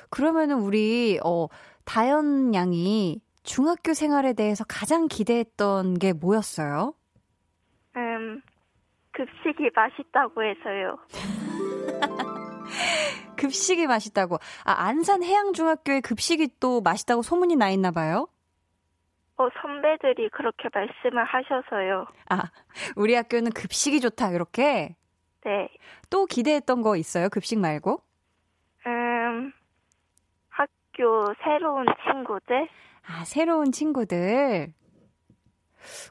그러면은 0.09 0.59
우리, 0.59 1.19
어, 1.23 1.47
다현 1.85 2.53
양이 2.53 3.21
중학교 3.43 3.93
생활에 3.93 4.33
대해서 4.33 4.63
가장 4.67 5.07
기대했던 5.07 5.95
게 5.95 6.13
뭐였어요? 6.13 6.93
음, 7.95 8.41
급식이 9.11 9.69
맛있다고 9.75 10.43
해서요. 10.43 10.97
급식이 13.37 13.87
맛있다고. 13.87 14.35
아, 14.65 14.71
안산 14.87 15.23
해양중학교의 15.23 16.01
급식이 16.01 16.49
또 16.59 16.81
맛있다고 16.81 17.21
소문이 17.21 17.55
나 17.55 17.69
있나 17.69 17.91
봐요? 17.91 18.27
어, 19.37 19.47
선배들이 19.61 20.29
그렇게 20.29 20.67
말씀을 20.73 21.23
하셔서요. 21.23 22.07
아, 22.29 22.41
우리 22.97 23.15
학교는 23.15 23.51
급식이 23.51 24.01
좋다, 24.01 24.31
이렇게. 24.31 24.97
네. 25.45 25.69
또 26.09 26.25
기대했던 26.25 26.81
거 26.81 26.97
있어요, 26.97 27.29
급식 27.29 27.57
말고? 27.57 28.01
음, 28.85 29.53
학교 30.49 31.33
새로운 31.41 31.85
친구들? 32.05 32.67
아, 33.09 33.25
새로운 33.25 33.71
친구들. 33.71 34.71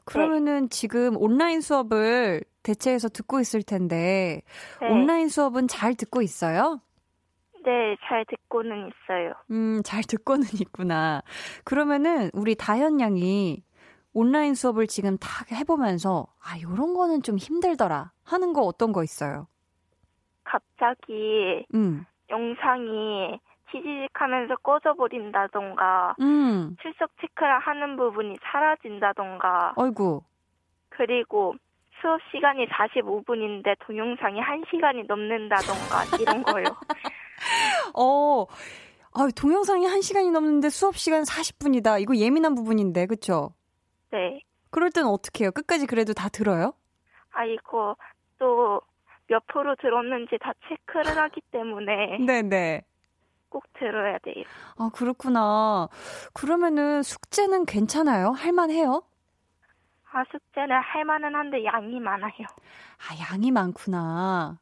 그러면은 0.03 0.69
지금 0.69 1.15
온라인 1.15 1.61
수업을 1.61 2.43
대체해서 2.61 3.07
듣고 3.07 3.39
있을 3.39 3.63
텐데, 3.63 4.41
네. 4.81 4.89
온라인 4.89 5.29
수업은 5.29 5.67
잘 5.67 5.95
듣고 5.95 6.21
있어요? 6.21 6.81
네, 7.63 7.95
잘 8.07 8.25
듣고는 8.25 8.89
있어요. 8.89 9.33
음, 9.51 9.81
잘 9.85 10.03
듣고는 10.03 10.45
있구나. 10.59 11.21
그러면은 11.63 12.29
우리 12.33 12.55
다현 12.55 12.99
양이 12.99 13.63
온라인 14.13 14.55
수업을 14.55 14.87
지금 14.87 15.17
다 15.17 15.45
해보면서, 15.51 16.27
아, 16.43 16.59
요런 16.61 16.93
거는 16.93 17.23
좀 17.23 17.37
힘들더라. 17.37 18.11
하는 18.23 18.53
거 18.53 18.61
어떤 18.61 18.91
거 18.91 19.03
있어요? 19.03 19.47
갑자기 20.43 21.65
음, 21.73 22.05
영상이 22.29 23.39
치지직하면서 23.71 24.57
꺼져버린다던가, 24.57 26.15
음, 26.19 26.75
출석 26.81 27.09
체크를 27.21 27.59
하는 27.59 27.95
부분이 27.97 28.35
사라진다던가, 28.41 29.73
어이구. 29.75 30.21
그리고 30.89 31.55
수업 32.01 32.19
시간이 32.31 32.67
45분인데 32.67 33.75
동영상이 33.79 34.39
1시간이 34.39 35.07
넘는다던가, 35.07 36.17
이런 36.19 36.43
거요. 36.43 36.63
어, 37.95 38.45
아, 39.13 39.27
동영상이 39.35 39.85
1시간이 39.87 40.31
넘는데 40.31 40.69
수업 40.69 40.97
시간 40.97 41.23
40분이다. 41.23 42.01
이거 42.01 42.15
예민한 42.15 42.55
부분인데, 42.55 43.05
그쵸? 43.05 43.53
네. 44.11 44.41
그럴 44.71 44.91
땐 44.91 45.05
어떻게 45.05 45.45
해요? 45.45 45.51
끝까지 45.51 45.87
그래도 45.87 46.13
다 46.13 46.29
들어요? 46.29 46.73
아, 47.31 47.45
이거 47.45 47.95
또 48.37 48.81
몇 49.29 49.45
프로 49.47 49.75
들었는지 49.75 50.37
다 50.39 50.53
체크를 50.67 51.17
하기 51.17 51.41
때문에 51.51 52.17
네네. 52.25 52.81
꼭 53.49 53.63
들어야 53.73 54.17
돼요. 54.19 54.43
아, 54.77 54.89
그렇구나. 54.93 55.89
그러면은 56.33 57.03
숙제는 57.03 57.65
괜찮아요? 57.65 58.29
할만해요? 58.31 59.03
아, 60.11 60.23
숙제는 60.31 60.75
할 60.75 61.05
만은 61.05 61.35
한데 61.35 61.63
양이 61.65 61.99
많아요. 61.99 62.31
아, 62.41 63.31
양이 63.31 63.51
많구나. 63.51 64.57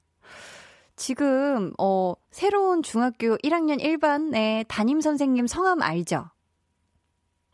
지금, 0.95 1.71
어, 1.79 2.13
새로운 2.31 2.81
중학교 2.81 3.37
1학년 3.37 3.79
1반의 3.81 4.65
담임 4.67 4.99
선생님 4.99 5.47
성함 5.47 5.81
알죠? 5.81 6.29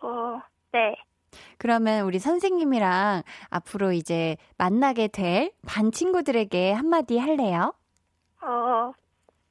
어, 0.01 0.39
네. 0.71 0.95
그러면 1.57 2.05
우리 2.05 2.19
선생님이랑 2.19 3.23
앞으로 3.49 3.91
이제 3.91 4.37
만나게 4.57 5.07
될 5.07 5.51
반 5.67 5.91
친구들에게 5.91 6.71
한마디 6.73 7.17
할래요? 7.17 7.73
어, 8.41 8.93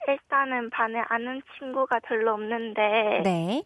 일단은 0.08 0.70
반에 0.70 1.00
아는 1.08 1.40
친구가 1.58 2.00
별로 2.00 2.34
없는데, 2.34 3.22
네. 3.24 3.62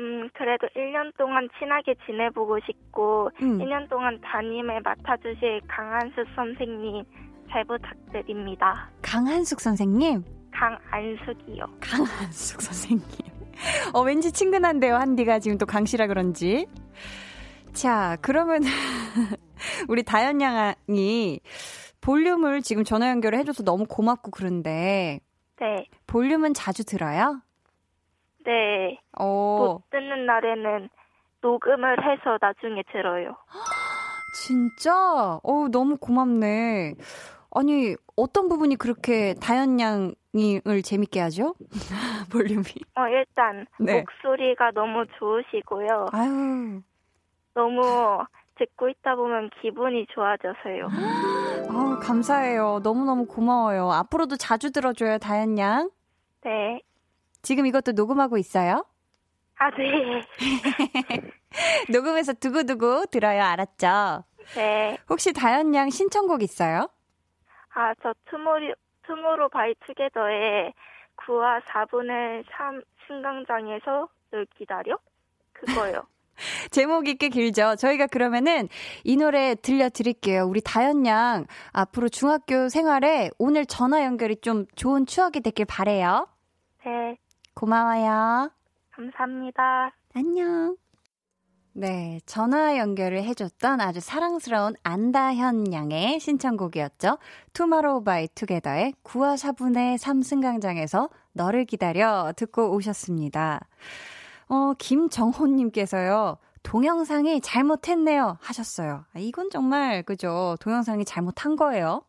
음, 0.00 0.28
그래도 0.32 0.68
1년 0.76 1.16
동안 1.16 1.48
친하게 1.58 1.94
지내보고 2.06 2.58
싶고, 2.60 3.30
음. 3.42 3.58
1년 3.58 3.88
동안 3.88 4.20
담임을 4.20 4.80
맡아주실 4.82 5.62
강한수 5.66 6.24
선생님 6.36 7.04
잘 7.50 7.64
부탁드립니다. 7.64 8.90
강한숙 9.02 9.60
선생님? 9.60 10.22
강안숙이요. 10.52 11.64
강한숙 11.80 12.62
선생님. 12.62 13.04
어, 13.94 14.02
왠지 14.02 14.32
친근한데요, 14.32 14.94
한디가 14.96 15.40
지금 15.40 15.58
또 15.58 15.66
강씨라 15.66 16.06
그런지. 16.06 16.66
자, 17.72 18.16
그러면 18.22 18.62
우리 19.88 20.02
다현 20.02 20.40
양이 20.40 21.40
볼륨을 22.00 22.62
지금 22.62 22.84
전화 22.84 23.10
연결을 23.10 23.38
해줘서 23.38 23.62
너무 23.62 23.86
고맙고 23.86 24.30
그런데 24.30 25.20
네. 25.60 25.86
볼륨은 26.06 26.54
자주 26.54 26.84
들어요? 26.84 27.40
네. 28.44 29.00
어, 29.18 29.58
못 29.58 29.90
듣는 29.90 30.26
날에는 30.26 30.88
녹음을 31.40 31.96
해서 32.04 32.38
나중에 32.40 32.82
들어요. 32.92 33.36
진짜? 34.34 35.40
어 35.42 35.68
너무 35.70 35.96
고맙네. 35.96 36.94
아니, 37.54 37.96
어떤 38.14 38.48
부분이 38.48 38.76
그렇게 38.76 39.34
다현 39.34 39.80
양을 39.80 40.82
재밌게 40.84 41.18
하죠? 41.20 41.54
볼륨이. 42.30 42.64
어, 42.94 43.08
일단 43.08 43.66
네. 43.80 44.00
목소리가 44.00 44.70
너무 44.72 45.06
좋으시고요. 45.18 46.06
아유, 46.12 46.82
너무 47.54 48.18
듣고 48.58 48.88
있다 48.88 49.14
보면 49.14 49.50
기분이 49.60 50.06
좋아져서요. 50.10 50.88
아우, 51.70 51.98
감사해요. 52.00 52.80
너무너무 52.82 53.26
고마워요. 53.26 53.90
앞으로도 53.90 54.36
자주 54.36 54.70
들어줘요, 54.72 55.18
다현 55.18 55.58
양. 55.58 55.90
네. 56.42 56.82
지금 57.42 57.66
이것도 57.66 57.92
녹음하고 57.92 58.36
있어요? 58.36 58.84
아, 59.58 59.70
네. 59.70 60.22
녹음해서 61.90 62.32
두고두고 62.34 63.06
들어요, 63.06 63.42
알았죠? 63.42 64.24
네. 64.54 64.98
혹시 65.08 65.32
다현 65.32 65.74
양 65.74 65.90
신청곡 65.90 66.42
있어요? 66.42 66.88
아, 67.74 67.94
저 68.02 68.14
투모리, 68.26 68.74
투모로 69.06 69.48
바이 69.48 69.74
투게더의 69.86 70.72
9와 71.16 71.60
4분의 71.62 72.44
3 72.50 72.82
승강장에서 73.06 74.08
널 74.30 74.46
기다려? 74.56 74.98
그거요. 75.52 76.02
제목이 76.70 77.16
꽤 77.16 77.28
길죠? 77.28 77.76
저희가 77.76 78.06
그러면은 78.06 78.68
이 79.04 79.16
노래 79.16 79.54
들려드릴게요. 79.54 80.44
우리 80.46 80.60
다현 80.60 81.06
양 81.06 81.46
앞으로 81.72 82.08
중학교 82.08 82.68
생활에 82.68 83.30
오늘 83.38 83.66
전화 83.66 84.04
연결이 84.04 84.36
좀 84.36 84.66
좋은 84.74 85.06
추억이 85.06 85.40
됐길 85.40 85.66
바래요. 85.66 86.26
네, 86.84 87.18
고마워요. 87.54 88.50
감사합니다. 88.90 89.92
안녕. 90.14 90.76
네, 91.72 92.18
전화 92.26 92.76
연결을 92.76 93.22
해줬던 93.22 93.80
아주 93.80 94.00
사랑스러운 94.00 94.74
안다현 94.82 95.72
양의 95.72 96.18
신청곡이었죠. 96.18 97.18
투마로우 97.52 98.02
바이 98.02 98.26
투게더의 98.34 98.94
9와 99.04 99.36
4분의 99.36 99.96
3승강장에서 99.98 101.08
너를 101.34 101.64
기다려 101.66 102.32
듣고 102.36 102.74
오셨습니다. 102.74 103.60
어, 104.48 104.72
김정호님께서요. 104.78 106.38
동영상이 106.62 107.40
잘못했네요 107.40 108.36
하셨어요. 108.40 109.04
아, 109.12 109.18
이건 109.18 109.50
정말 109.50 110.02
그죠. 110.02 110.56
동영상이 110.60 111.04
잘못한 111.04 111.56
거예요. 111.56 112.02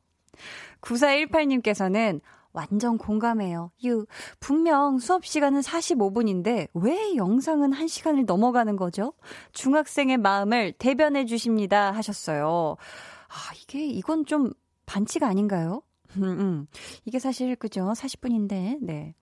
9418님께서는 0.82 2.22
완전 2.52 2.98
공감해요. 2.98 3.72
유, 3.86 4.06
분명 4.40 4.98
수업 5.00 5.26
시간은 5.26 5.62
45분인데 5.62 6.68
왜 6.74 7.16
영상은 7.16 7.72
1시간을 7.72 8.26
넘어가는 8.26 8.76
거죠? 8.76 9.14
중학생의 9.54 10.18
마음을 10.18 10.74
대변해 10.74 11.26
주십니다 11.26 11.92
하셨어요. 11.92 12.76
아, 13.28 13.54
이게 13.62 13.86
이건 13.86 14.26
좀 14.26 14.52
반칙 14.86 15.24
아닌가요? 15.24 15.84
음, 16.18 16.24
음. 16.24 16.68
이게 17.06 17.20
사실 17.20 17.56
그죠? 17.56 17.94
40분인데. 17.96 18.80
네. 18.82 19.14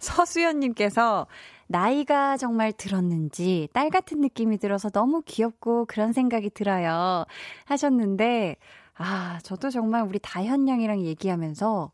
서수연님께서 0.00 1.26
나이가 1.72 2.36
정말 2.36 2.72
들었는지 2.72 3.68
딸 3.72 3.90
같은 3.90 4.20
느낌이 4.20 4.58
들어서 4.58 4.90
너무 4.90 5.22
귀엽고 5.22 5.86
그런 5.86 6.12
생각이 6.12 6.50
들어요. 6.50 7.24
하셨는데, 7.64 8.56
아, 8.94 9.40
저도 9.42 9.70
정말 9.70 10.02
우리 10.02 10.20
다현 10.20 10.68
양이랑 10.68 11.00
얘기하면서 11.00 11.90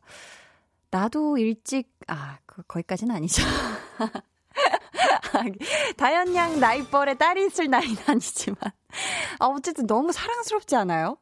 나도 0.91 1.39
일찍, 1.39 1.89
아, 2.09 2.39
그, 2.45 2.63
거기까지는 2.65 3.15
아니죠. 3.15 3.43
다현 5.97 6.35
양 6.35 6.59
나이뻘에 6.59 7.15
딸이 7.15 7.47
있을 7.47 7.71
나이는 7.71 7.97
아니지만. 8.09 8.59
아, 9.39 9.47
어쨌든 9.47 9.87
너무 9.87 10.13
사랑스럽지 10.13 10.75
않아요? 10.75 11.19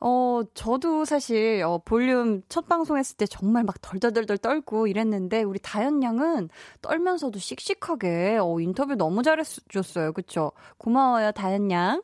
어, 0.00 0.40
저도 0.54 1.04
사실, 1.04 1.62
어, 1.62 1.78
볼륨 1.84 2.42
첫 2.48 2.66
방송 2.66 2.96
했을 2.96 3.16
때 3.18 3.26
정말 3.26 3.64
막 3.64 3.80
덜덜덜덜 3.82 4.38
떨고 4.38 4.86
이랬는데, 4.86 5.42
우리 5.42 5.58
다현 5.58 6.02
양은 6.02 6.48
떨면서도 6.80 7.38
씩씩하게, 7.38 8.38
어, 8.40 8.60
인터뷰 8.60 8.94
너무 8.94 9.22
잘해줬어요. 9.22 10.12
그쵸? 10.14 10.52
고마워요, 10.78 11.32
다현 11.32 11.70
양. 11.70 12.02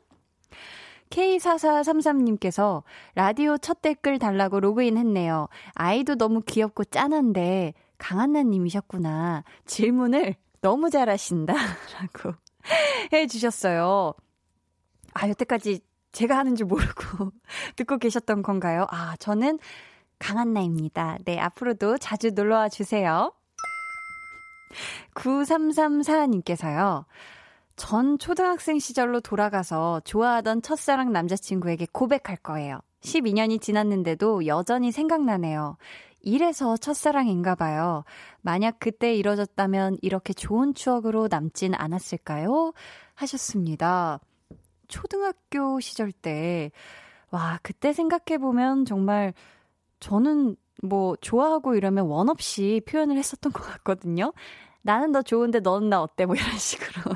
K4433님께서 1.09 2.83
라디오 3.15 3.57
첫 3.57 3.81
댓글 3.81 4.19
달라고 4.19 4.59
로그인 4.59 4.97
했네요. 4.97 5.47
아이도 5.73 6.15
너무 6.15 6.41
귀엽고 6.41 6.83
짠한데, 6.85 7.73
강한나님이셨구나. 7.97 9.43
질문을 9.65 10.35
너무 10.61 10.91
잘하신다. 10.91 11.53
라고 11.99 12.35
해주셨어요. 13.11 14.13
아, 15.13 15.29
여태까지 15.29 15.79
제가 16.11 16.37
하는 16.37 16.55
줄 16.55 16.65
모르고 16.67 17.31
듣고 17.75 17.97
계셨던 17.97 18.41
건가요? 18.41 18.85
아, 18.89 19.15
저는 19.17 19.59
강한나입니다. 20.19 21.19
네, 21.25 21.39
앞으로도 21.39 21.97
자주 21.97 22.31
놀러와 22.31 22.69
주세요. 22.69 23.31
9334님께서요. 25.13 27.05
전 27.75 28.17
초등학생 28.17 28.79
시절로 28.79 29.19
돌아가서 29.19 30.01
좋아하던 30.03 30.63
첫사랑 30.63 31.11
남자친구에게 31.11 31.87
고백할 31.91 32.37
거예요. 32.37 32.79
12년이 33.01 33.61
지났는데도 33.61 34.47
여전히 34.47 34.91
생각나네요. 34.91 35.77
이래서 36.21 36.75
첫사랑인가 36.75 37.55
봐요. 37.55 38.03
만약 38.41 38.77
그때 38.79 39.13
이뤄졌다면 39.15 39.97
이렇게 40.01 40.33
좋은 40.33 40.73
추억으로 40.73 41.27
남진 41.29 41.73
않았을까요? 41.75 42.73
하셨습니다. 43.13 44.19
초등학교 44.87 45.79
시절 45.79 46.11
때, 46.11 46.71
와, 47.31 47.59
그때 47.63 47.93
생각해보면 47.93 48.85
정말 48.85 49.33
저는 49.99 50.55
뭐 50.83 51.15
좋아하고 51.21 51.75
이러면 51.75 52.05
원 52.07 52.29
없이 52.29 52.81
표현을 52.87 53.17
했었던 53.17 53.51
것 53.51 53.63
같거든요. 53.63 54.33
나는 54.81 55.11
너 55.11 55.21
좋은데 55.21 55.59
너는 55.59 55.89
나 55.89 56.01
어때? 56.01 56.25
뭐 56.25 56.35
이런 56.35 56.57
식으로. 56.57 57.15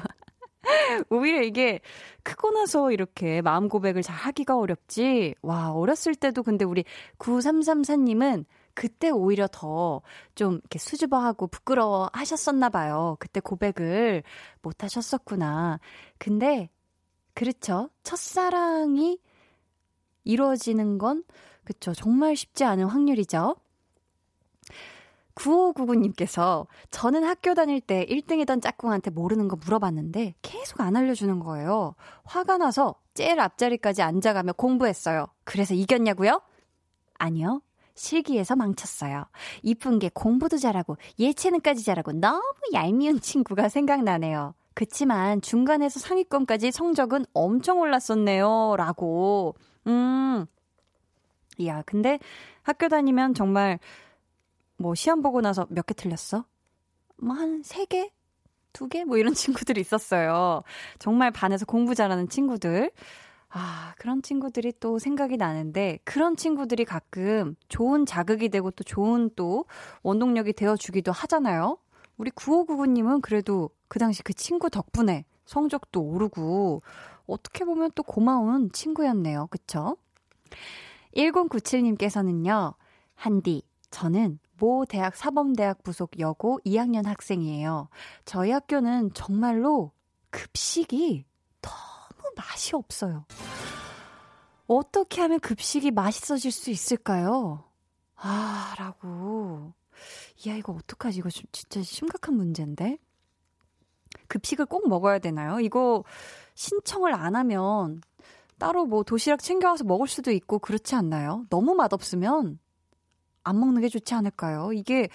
오히려 1.10 1.42
이게 1.42 1.80
크고 2.24 2.52
나서 2.52 2.92
이렇게 2.92 3.42
마음 3.42 3.70
고백을 3.70 4.02
잘 4.04 4.16
하기가 4.16 4.58
어렵지. 4.58 5.36
와, 5.42 5.72
어렸을 5.72 6.16
때도 6.16 6.44
근데 6.44 6.66
우리 6.66 6.84
9334님은 7.20 8.46
그때 8.74 9.10
오히려 9.10 9.48
더 9.52 10.02
좀 10.36 10.56
이렇게 10.56 10.80
수줍어하고 10.80 11.48
부끄러워 11.48 12.10
하셨었나 12.14 12.70
봐요. 12.70 13.18
그때 13.20 13.40
고백을 13.40 14.24
못 14.62 14.84
하셨었구나. 14.84 15.80
근데 16.18 16.70
그렇죠. 17.34 17.90
첫사랑이 18.04 19.20
이루어지는 20.24 20.98
건 20.98 21.24
그쵸. 21.64 21.94
정말 21.94 22.36
쉽지 22.36 22.64
않은 22.64 22.86
확률이죠. 22.86 23.56
9599님께서 25.36 26.68
저는 26.92 27.24
학교 27.24 27.54
다닐 27.54 27.80
때 27.80 28.06
1등이던 28.06 28.62
짝꿍한테 28.62 29.12
모르는 29.12 29.48
거 29.48 29.56
물어봤는데 29.56 30.36
계속 30.42 30.82
안 30.82 30.96
알려주는 30.96 31.40
거예요. 31.40 31.96
화가 32.24 32.58
나서 32.58 32.96
제일 33.14 33.40
앞자리까지 33.40 34.02
앉아가며 34.02 34.54
공부했어요. 34.54 35.28
그래서 35.44 35.74
이겼냐고요? 35.74 36.42
아니요. 37.18 37.62
실기에서 37.96 38.56
망쳤어요. 38.56 39.26
이쁜 39.64 40.00
게 40.00 40.10
공부도 40.14 40.58
잘하고 40.58 40.98
예체능까지 41.20 41.84
잘하고 41.84 42.14
너무 42.14 42.44
얄미운 42.74 43.20
친구가 43.20 43.70
생각나네요. 43.70 44.54
그치만 44.74 45.42
중간에서 45.42 46.00
상위권까지 46.00 46.72
성적은 46.72 47.26
엄청 47.34 47.80
올랐었네요. 47.80 48.76
라고. 48.78 49.56
음. 49.88 50.46
이야, 51.58 51.84
근데 51.86 52.20
학교 52.64 52.88
다니면 52.88 53.34
정말 53.34 53.80
뭐 54.78 54.96
시험 54.96 55.22
보고 55.22 55.42
나서 55.42 55.68
몇 55.70 55.86
개 55.86 55.94
틀렸어? 55.94 56.46
뭐 57.18 57.36
한 57.36 57.62
세 57.64 57.86
개? 57.86 58.12
두 58.74 58.88
개? 58.88 59.04
뭐 59.04 59.18
이런 59.18 59.34
친구들이 59.36 59.82
있었어요. 59.82 60.64
정말 61.00 61.32
반에서 61.32 61.66
공부 61.66 61.94
잘하는 61.96 62.30
친구들. 62.30 62.92
아, 63.50 63.94
그런 63.98 64.22
친구들이 64.22 64.72
또 64.80 64.98
생각이 64.98 65.36
나는데, 65.36 66.00
그런 66.06 66.38
친구들이 66.38 66.86
가끔 66.86 67.56
좋은 67.68 68.06
자극이 68.06 68.48
되고 68.50 68.72
또 68.72 68.84
좋은 68.86 69.30
또 69.36 69.66
원동력이 70.04 70.54
되어주기도 70.54 71.12
하잖아요. 71.12 71.78
우리 72.18 72.32
9599님은 72.32 73.22
그래도 73.22 73.70
그 73.92 74.00
당시 74.00 74.24
그 74.24 74.34
친구 74.34 74.70
덕분에 74.70 75.26
성적도 75.44 76.02
오르고, 76.02 76.82
어떻게 77.28 77.66
보면 77.66 77.92
또 77.94 78.04
고마운 78.04 78.72
친구였네요. 78.72 79.48
그쵸? 79.48 79.98
1097님께서는요, 81.14 82.76
한디, 83.16 83.64
저는 83.90 84.40
모 84.58 84.86
대학 84.86 85.18
사범대학 85.18 85.84
부속 85.84 86.20
여고 86.20 86.62
2학년 86.66 87.04
학생이에요. 87.04 87.90
저희 88.24 88.52
학교는 88.52 89.14
정말로 89.14 89.92
급식이 90.30 91.26
너무 91.60 92.34
맛이 92.38 92.78
없어요. 92.78 93.26
어떻게 94.68 95.20
하면 95.20 95.42
급식이 95.42 95.92
맛있어질 95.92 96.50
수 96.54 96.70
있을까요? 96.70 97.66
아, 98.16 98.74
라고. 98.78 99.74
이야, 100.46 100.56
이거 100.56 100.72
어떡하지? 100.72 101.18
이거 101.18 101.30
진짜 101.30 101.82
심각한 101.82 102.36
문제인데? 102.38 102.98
급식을 104.28 104.66
꼭 104.66 104.88
먹어야 104.88 105.20
되나요? 105.20 105.60
이거 105.60 106.04
신청을 106.56 107.14
안 107.14 107.36
하면 107.36 108.02
따로 108.58 108.86
뭐 108.86 109.04
도시락 109.04 109.42
챙겨와서 109.42 109.84
먹을 109.84 110.08
수도 110.08 110.32
있고 110.32 110.60
그렇지 110.60 110.96
않나요? 110.96 111.46
너무 111.50 111.74
맛없으면 111.74 112.60
안 113.44 113.60
먹는 113.60 113.82
게 113.82 113.90
좋지 113.90 114.14
않을까요? 114.14 114.72
이게 114.74 115.10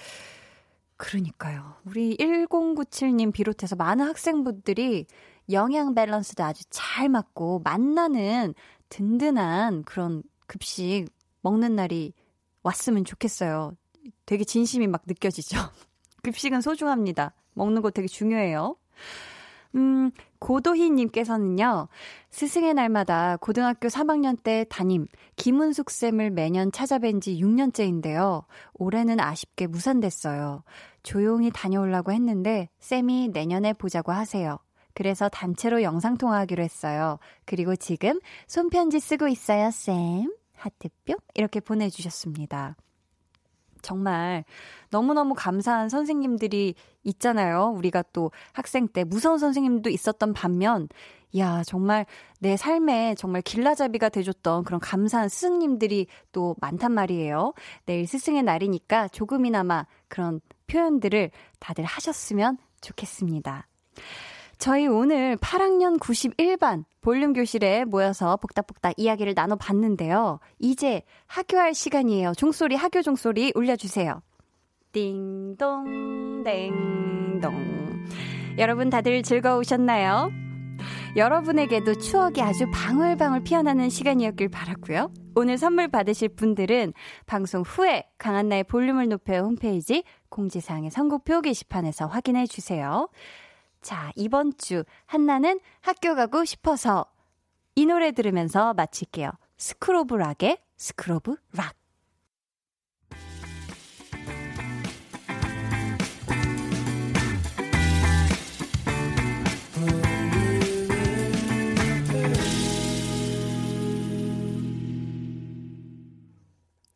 그러니까요. 0.96 1.74
우리 1.84 2.16
1097님 2.16 3.32
비롯해서 3.32 3.76
많은 3.76 4.06
학생분들이 4.06 5.06
영양 5.50 5.94
밸런스도 5.94 6.42
아주 6.42 6.64
잘 6.70 7.08
맞고 7.08 7.60
만나는 7.64 8.54
든든한 8.88 9.84
그런 9.84 10.22
급식 10.46 11.06
먹는 11.42 11.76
날이 11.76 12.12
왔으면 12.62 13.04
좋겠어요. 13.04 13.76
되게 14.24 14.44
진심이 14.44 14.86
막 14.86 15.02
느껴지죠. 15.06 15.56
급식은 16.22 16.60
소중합니다. 16.60 17.32
먹는 17.54 17.82
거 17.82 17.90
되게 17.90 18.08
중요해요. 18.08 18.76
음, 19.74 20.10
고도희님께서는요, 20.38 21.88
스승의 22.30 22.74
날마다 22.74 23.36
고등학교 23.36 23.88
3학년 23.88 24.42
때 24.42 24.64
담임, 24.68 25.06
김은숙 25.36 25.90
쌤을 25.90 26.30
매년 26.30 26.70
찾아뵌 26.70 27.20
지 27.20 27.38
6년째인데요. 27.38 28.44
올해는 28.74 29.20
아쉽게 29.20 29.66
무산됐어요. 29.66 30.62
조용히 31.02 31.50
다녀오려고 31.52 32.12
했는데, 32.12 32.68
쌤이 32.78 33.28
내년에 33.32 33.74
보자고 33.74 34.12
하세요. 34.12 34.58
그래서 34.94 35.28
단체로 35.28 35.82
영상통화하기로 35.82 36.62
했어요. 36.62 37.18
그리고 37.44 37.76
지금 37.76 38.18
손편지 38.46 38.98
쓰고 38.98 39.28
있어요, 39.28 39.70
쌤. 39.70 40.32
하트뿅? 40.54 41.16
이렇게 41.34 41.60
보내주셨습니다. 41.60 42.76
정말 43.86 44.44
너무너무 44.90 45.34
감사한 45.34 45.88
선생님들이 45.88 46.74
있잖아요. 47.04 47.72
우리가 47.76 48.02
또 48.12 48.32
학생 48.52 48.88
때 48.88 49.04
무서운 49.04 49.38
선생님도 49.38 49.90
있었던 49.90 50.32
반면, 50.34 50.88
야, 51.38 51.62
정말 51.64 52.04
내 52.40 52.56
삶에 52.56 53.14
정말 53.16 53.42
길라잡이가 53.42 54.08
돼줬던 54.08 54.64
그런 54.64 54.80
감사한 54.80 55.28
스승님들이 55.28 56.08
또 56.32 56.56
많단 56.60 56.92
말이에요. 56.92 57.52
내일 57.84 58.06
스승의 58.06 58.42
날이니까 58.42 59.08
조금이나마 59.08 59.86
그런 60.08 60.40
표현들을 60.66 61.30
다들 61.60 61.84
하셨으면 61.84 62.58
좋겠습니다. 62.80 63.68
저희 64.58 64.86
오늘 64.86 65.36
8학년 65.36 65.98
91반 65.98 66.84
볼륨 67.00 67.32
교실에 67.32 67.84
모여서 67.84 68.36
복닥복닥 68.36 68.94
이야기를 68.96 69.34
나눠봤는데요. 69.36 70.40
이제 70.58 71.02
학교할 71.26 71.74
시간이에요. 71.74 72.32
종소리, 72.36 72.74
학교 72.74 73.02
종소리 73.02 73.52
울려주세요. 73.54 74.22
띵동, 74.92 76.42
땡동. 76.44 78.06
여러분 78.58 78.90
다들 78.90 79.22
즐거우셨나요? 79.22 80.30
여러분에게도 81.16 81.98
추억이 81.98 82.42
아주 82.42 82.66
방울방울 82.72 83.44
피어나는 83.44 83.88
시간이었길 83.88 84.48
바랐고요. 84.48 85.10
오늘 85.34 85.58
선물 85.58 85.88
받으실 85.88 86.28
분들은 86.28 86.92
방송 87.26 87.62
후에 87.62 88.04
강한나의 88.18 88.64
볼륨을 88.64 89.08
높여 89.08 89.38
홈페이지 89.42 90.02
공지사항의 90.28 90.90
선곡표 90.90 91.42
게시판에서 91.42 92.06
확인해 92.06 92.46
주세요. 92.46 93.08
자, 93.86 94.10
이번 94.16 94.50
주 94.58 94.82
한나는 95.04 95.60
학교 95.80 96.16
가고 96.16 96.44
싶어서 96.44 97.06
이 97.76 97.86
노래 97.86 98.10
들으면서 98.10 98.74
마칠게요. 98.74 99.30
School 99.58 100.02
of 100.02 100.16
Rock의 100.16 100.58
School 100.76 101.21
of 101.21 101.36
Rock. 101.52 101.76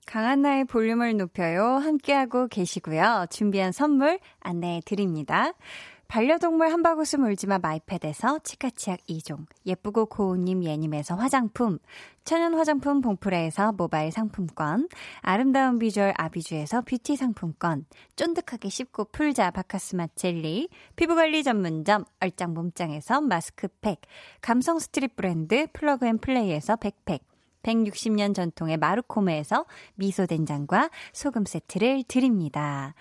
강한나의 0.06 0.64
볼륨을 0.64 1.16
높여요. 1.16 1.64
함께하고 1.64 2.48
계시고요. 2.48 3.26
준비한 3.30 3.70
선물 3.70 4.18
안내해 4.40 4.80
드립니다. 4.84 5.52
반려동물 6.10 6.72
한바구스 6.72 7.16
물지마 7.18 7.60
마이패드에서 7.60 8.40
치카치약 8.40 8.98
2종, 9.08 9.46
예쁘고 9.64 10.06
고운님 10.06 10.64
예님에서 10.64 11.14
화장품, 11.14 11.78
천연 12.24 12.54
화장품 12.54 13.00
봉프레에서 13.00 13.70
모바일 13.70 14.10
상품권, 14.10 14.88
아름다운 15.20 15.78
비주얼 15.78 16.12
아비주에서 16.16 16.80
뷰티 16.80 17.14
상품권, 17.14 17.86
쫀득하게 18.16 18.70
씹고 18.70 19.04
풀자 19.12 19.52
박카스맛 19.52 20.08
젤리, 20.16 20.68
피부관리 20.96 21.44
전문점 21.44 22.04
얼짱 22.18 22.54
몸짱에서 22.54 23.20
마스크팩, 23.20 24.00
감성 24.40 24.80
street 24.80 25.14
브랜드 25.14 25.68
플러그 25.72 26.08
앤 26.08 26.18
플레이에서 26.18 26.74
백팩, 26.74 27.22
160년 27.62 28.34
전통의 28.34 28.78
마르코메에서 28.78 29.64
미소된장과 29.94 30.90
소금 31.12 31.44
세트를 31.44 32.02
드립니다. 32.08 32.94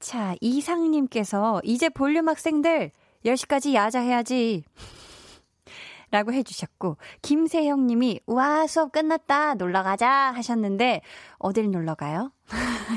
자, 0.00 0.34
이상님께서 0.40 1.60
이제 1.62 1.90
볼륨 1.90 2.28
학생들 2.28 2.90
10시까지 3.24 3.74
야자해야지. 3.74 4.64
라고 6.10 6.32
해주셨고, 6.32 6.96
김세형 7.22 7.86
님이, 7.86 8.18
와, 8.26 8.66
수업 8.66 8.90
끝났다. 8.90 9.54
놀러 9.54 9.84
가자. 9.84 10.32
하셨는데, 10.34 11.02
어딜 11.38 11.70
놀러 11.70 11.94
가요? 11.94 12.32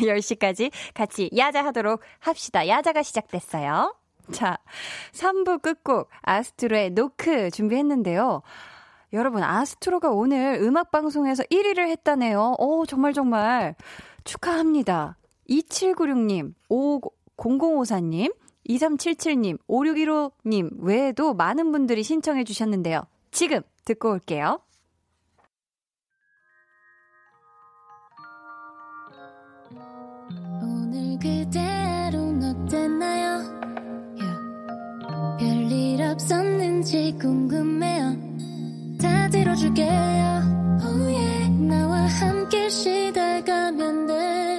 10시까지 0.02 0.72
같이 0.96 1.30
야자 1.38 1.64
하도록 1.66 2.02
합시다. 2.20 2.68
야자가 2.68 3.04
시작됐어요. 3.04 3.96
자, 4.32 4.58
3부 5.12 5.62
끝곡, 5.62 6.10
아스트로의 6.22 6.92
노크 6.92 7.52
준비했는데요. 7.52 8.42
여러분, 9.12 9.44
아스트로가 9.44 10.10
오늘 10.10 10.60
음악방송에서 10.62 11.44
1위를 11.44 11.90
했다네요. 11.90 12.56
오, 12.58 12.86
정말 12.88 13.14
정말 13.14 13.76
축하합니다. 14.24 15.18
2796님, 15.50 16.54
5054님, 16.70 18.34
2377님, 18.70 19.58
5615님 19.68 20.70
외에도 20.80 21.34
많은 21.34 21.72
분들이 21.72 22.04
신청해 22.04 22.44
주셨는데요. 22.44 23.02
지금 23.32 23.62
듣고 23.86 24.12
올게요. 24.12 24.60
오늘 30.62 31.18
그대로 31.20 32.20
어땠나요? 32.42 33.42
Yeah. 34.18 35.40
별일 35.40 36.02
없었는지 36.04 37.18
궁금해요. 37.20 38.16
다 39.02 39.28
들어줄게요. 39.30 40.80
Oh 40.84 41.14
yeah. 41.14 41.50
나와 41.68 42.06
함께 42.06 42.70
시달가면 42.70 44.08
돼 44.08 44.53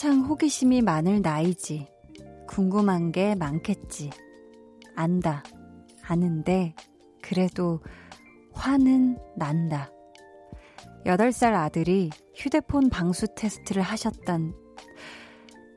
한창 0.00 0.22
호기심이 0.22 0.80
많을 0.80 1.20
나이지. 1.20 1.86
궁금한 2.48 3.12
게 3.12 3.34
많겠지. 3.34 4.08
안다. 4.96 5.42
아는데, 6.02 6.74
그래도 7.20 7.80
화는 8.54 9.18
난다. 9.36 9.90
8살 11.04 11.52
아들이 11.52 12.08
휴대폰 12.34 12.88
방수 12.88 13.34
테스트를 13.34 13.82
하셨단. 13.82 14.54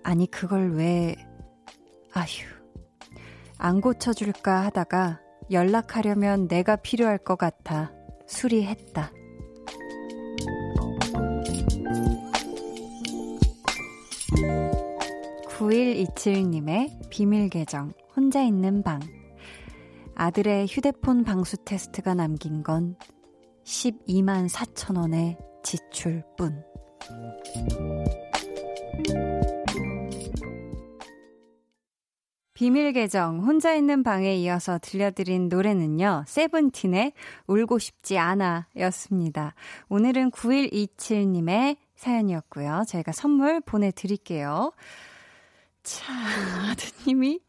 아니, 0.03 0.31
그걸 0.31 0.71
왜, 0.71 1.17
아휴. 2.13 2.47
안 3.57 3.81
고쳐줄까 3.81 4.63
하다가 4.67 5.19
연락하려면 5.51 6.47
내가 6.47 6.77
필요할 6.77 7.17
것 7.17 7.37
같아 7.37 7.91
수리했다. 8.27 9.11
9127님의 15.63 17.09
비밀 17.09 17.49
계정, 17.49 17.93
혼자 18.15 18.41
있는 18.43 18.83
방. 18.83 18.99
아들의 20.15 20.67
휴대폰 20.67 21.23
방수 21.23 21.57
테스트가 21.63 22.13
남긴 22.13 22.63
건 22.63 22.97
12만 23.63 24.49
4천 24.49 24.97
원의 24.97 25.37
지출뿐. 25.63 26.63
비밀 32.53 32.91
계정 32.91 33.39
혼자 33.39 33.73
있는 33.73 34.03
방에 34.03 34.35
이어서 34.35 34.77
들려드린 34.81 35.47
노래는요. 35.47 36.25
세븐틴의 36.27 37.13
울고 37.47 37.79
싶지 37.79 38.17
않아 38.17 38.67
였습니다. 38.77 39.55
오늘은 39.87 40.31
9127님의 40.31 41.77
사연이었고요. 41.95 42.83
저희가 42.87 43.13
선물 43.13 43.61
보내 43.61 43.91
드릴게요. 43.91 44.71
자, 45.83 46.13
아드님이, 46.71 47.41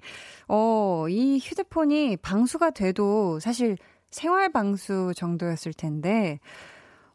어, 0.49 1.07
이 1.09 1.39
휴대폰이 1.39 2.17
방수가 2.19 2.71
돼도 2.71 3.39
사실 3.41 3.77
생활 4.11 4.51
방수 4.51 5.13
정도였을 5.17 5.73
텐데, 5.73 6.41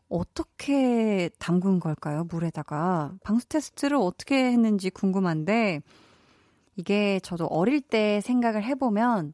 어떻게 0.10 1.30
담근 1.40 1.80
걸까요? 1.80 2.24
물에다가. 2.24 3.14
방수 3.24 3.48
테스트를 3.50 3.98
어떻게 3.98 4.36
했는지 4.46 4.90
궁금한데, 4.90 5.82
이게 6.78 7.20
저도 7.22 7.46
어릴 7.48 7.82
때 7.82 8.22
생각을 8.22 8.64
해보면, 8.64 9.34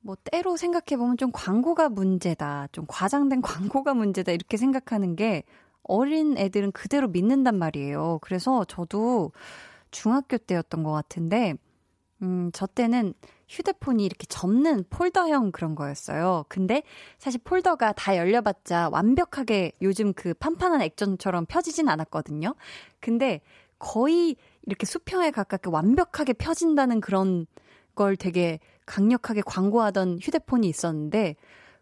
뭐, 0.00 0.16
때로 0.30 0.56
생각해보면 0.58 1.16
좀 1.16 1.30
광고가 1.32 1.88
문제다. 1.88 2.68
좀 2.72 2.84
과장된 2.88 3.42
광고가 3.82 3.94
문제다. 3.94 4.32
이렇게 4.32 4.56
생각하는 4.58 5.16
게 5.16 5.44
어린 5.82 6.36
애들은 6.38 6.72
그대로 6.72 7.08
믿는단 7.08 7.58
말이에요. 7.58 8.18
그래서 8.22 8.64
저도 8.66 9.32
중학교 9.90 10.38
때였던 10.38 10.82
것 10.82 10.92
같은데, 10.92 11.54
음, 12.22 12.50
저 12.52 12.66
때는 12.66 13.14
휴대폰이 13.48 14.04
이렇게 14.04 14.26
접는 14.26 14.84
폴더형 14.90 15.52
그런 15.52 15.74
거였어요. 15.74 16.44
근데 16.48 16.82
사실 17.18 17.40
폴더가 17.42 17.92
다 17.92 18.16
열려봤자 18.16 18.90
완벽하게 18.92 19.72
요즘 19.82 20.12
그 20.12 20.34
판판한 20.34 20.82
액정처럼 20.82 21.46
펴지진 21.46 21.88
않았거든요. 21.88 22.54
근데 23.00 23.40
거의 23.78 24.36
이렇게 24.66 24.86
수평에 24.86 25.30
가깝게 25.30 25.70
완벽하게 25.70 26.34
펴진다는 26.34 27.00
그런 27.00 27.46
걸 27.94 28.16
되게 28.16 28.60
강력하게 28.86 29.40
광고하던 29.44 30.18
휴대폰이 30.20 30.68
있었는데, 30.68 31.36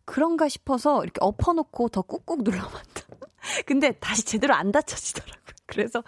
그런가 0.05 0.49
싶어서 0.49 1.03
이렇게 1.03 1.19
엎어놓고 1.21 1.91
더 1.91 2.01
꾹꾹 2.01 2.39
눌러봤다. 2.43 3.03
근데 3.67 3.93
다시 3.93 4.25
제대로 4.25 4.55
안 4.55 4.73
닫혀지더라고요. 4.73 5.55
그래서 5.67 6.03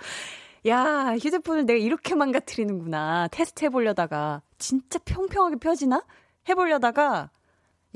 야, 0.66 1.14
휴대폰을 1.20 1.64
내가 1.66 1.78
이렇게 1.78 2.14
망가뜨리는구나. 2.14 3.28
테스트 3.28 3.64
해보려다가, 3.64 4.42
진짜 4.58 4.98
평평하게 5.04 5.56
펴지나? 5.56 6.04
해보려다가, 6.48 7.30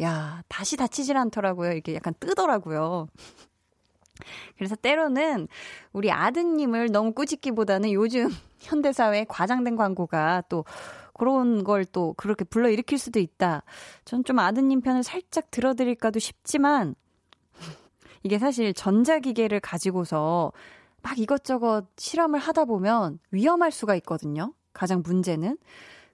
야, 0.00 0.42
다시 0.48 0.76
다치질 0.76 1.16
않더라고요. 1.16 1.72
이게 1.72 1.94
약간 1.94 2.14
뜨더라고요. 2.18 3.08
그래서 4.56 4.76
때로는 4.76 5.48
우리 5.92 6.10
아드님을 6.10 6.90
너무 6.92 7.12
꾸짖기보다는 7.12 7.92
요즘 7.92 8.28
현대사회에 8.60 9.26
과장된 9.28 9.76
광고가 9.76 10.44
또 10.48 10.64
그런 11.14 11.64
걸 11.64 11.84
또 11.84 12.14
그렇게 12.14 12.44
불러일으킬 12.44 12.98
수도 12.98 13.20
있다. 13.20 13.62
전 14.04 14.24
좀 14.24 14.38
아드님 14.38 14.80
편을 14.80 15.02
살짝 15.02 15.50
들어드릴까도 15.50 16.18
싶지만, 16.18 16.94
이게 18.24 18.38
사실 18.38 18.72
전자기계를 18.74 19.60
가지고서 19.60 20.52
막 21.04 21.18
이것저것 21.18 21.84
실험을 21.98 22.40
하다 22.40 22.64
보면 22.64 23.18
위험할 23.30 23.70
수가 23.70 23.94
있거든요. 23.96 24.54
가장 24.72 25.02
문제는. 25.04 25.58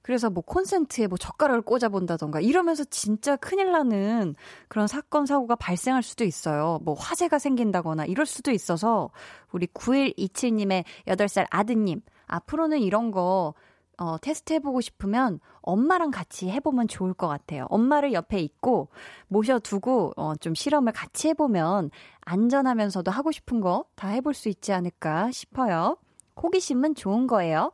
그래서 0.02 0.30
뭐 0.30 0.42
콘센트에 0.42 1.06
뭐 1.06 1.16
젓가락을 1.16 1.62
꽂아본다던가 1.62 2.40
이러면서 2.40 2.82
진짜 2.84 3.36
큰일 3.36 3.70
나는 3.70 4.34
그런 4.66 4.88
사건, 4.88 5.26
사고가 5.26 5.54
발생할 5.54 6.02
수도 6.02 6.24
있어요. 6.24 6.80
뭐 6.82 6.94
화재가 6.94 7.38
생긴다거나 7.38 8.06
이럴 8.06 8.26
수도 8.26 8.50
있어서 8.50 9.10
우리 9.52 9.68
9127님의 9.68 10.84
8살 11.06 11.46
아드님, 11.50 12.00
앞으로는 12.26 12.80
이런 12.80 13.12
거 13.12 13.54
어, 14.00 14.16
테스트 14.18 14.54
해보고 14.54 14.80
싶으면 14.80 15.40
엄마랑 15.60 16.10
같이 16.10 16.48
해보면 16.50 16.88
좋을 16.88 17.12
것 17.14 17.28
같아요. 17.28 17.66
엄마를 17.68 18.12
옆에 18.14 18.38
있고 18.40 18.88
모셔두고 19.28 20.14
어, 20.16 20.34
좀 20.36 20.54
실험을 20.54 20.92
같이 20.92 21.28
해보면 21.28 21.90
안전하면서도 22.22 23.10
하고 23.10 23.30
싶은 23.30 23.60
거 23.60 23.84
다 23.96 24.08
해볼 24.08 24.32
수 24.34 24.48
있지 24.48 24.72
않을까 24.72 25.30
싶어요. 25.30 25.98
호기심은 26.42 26.94
좋은 26.94 27.26
거예요. 27.26 27.72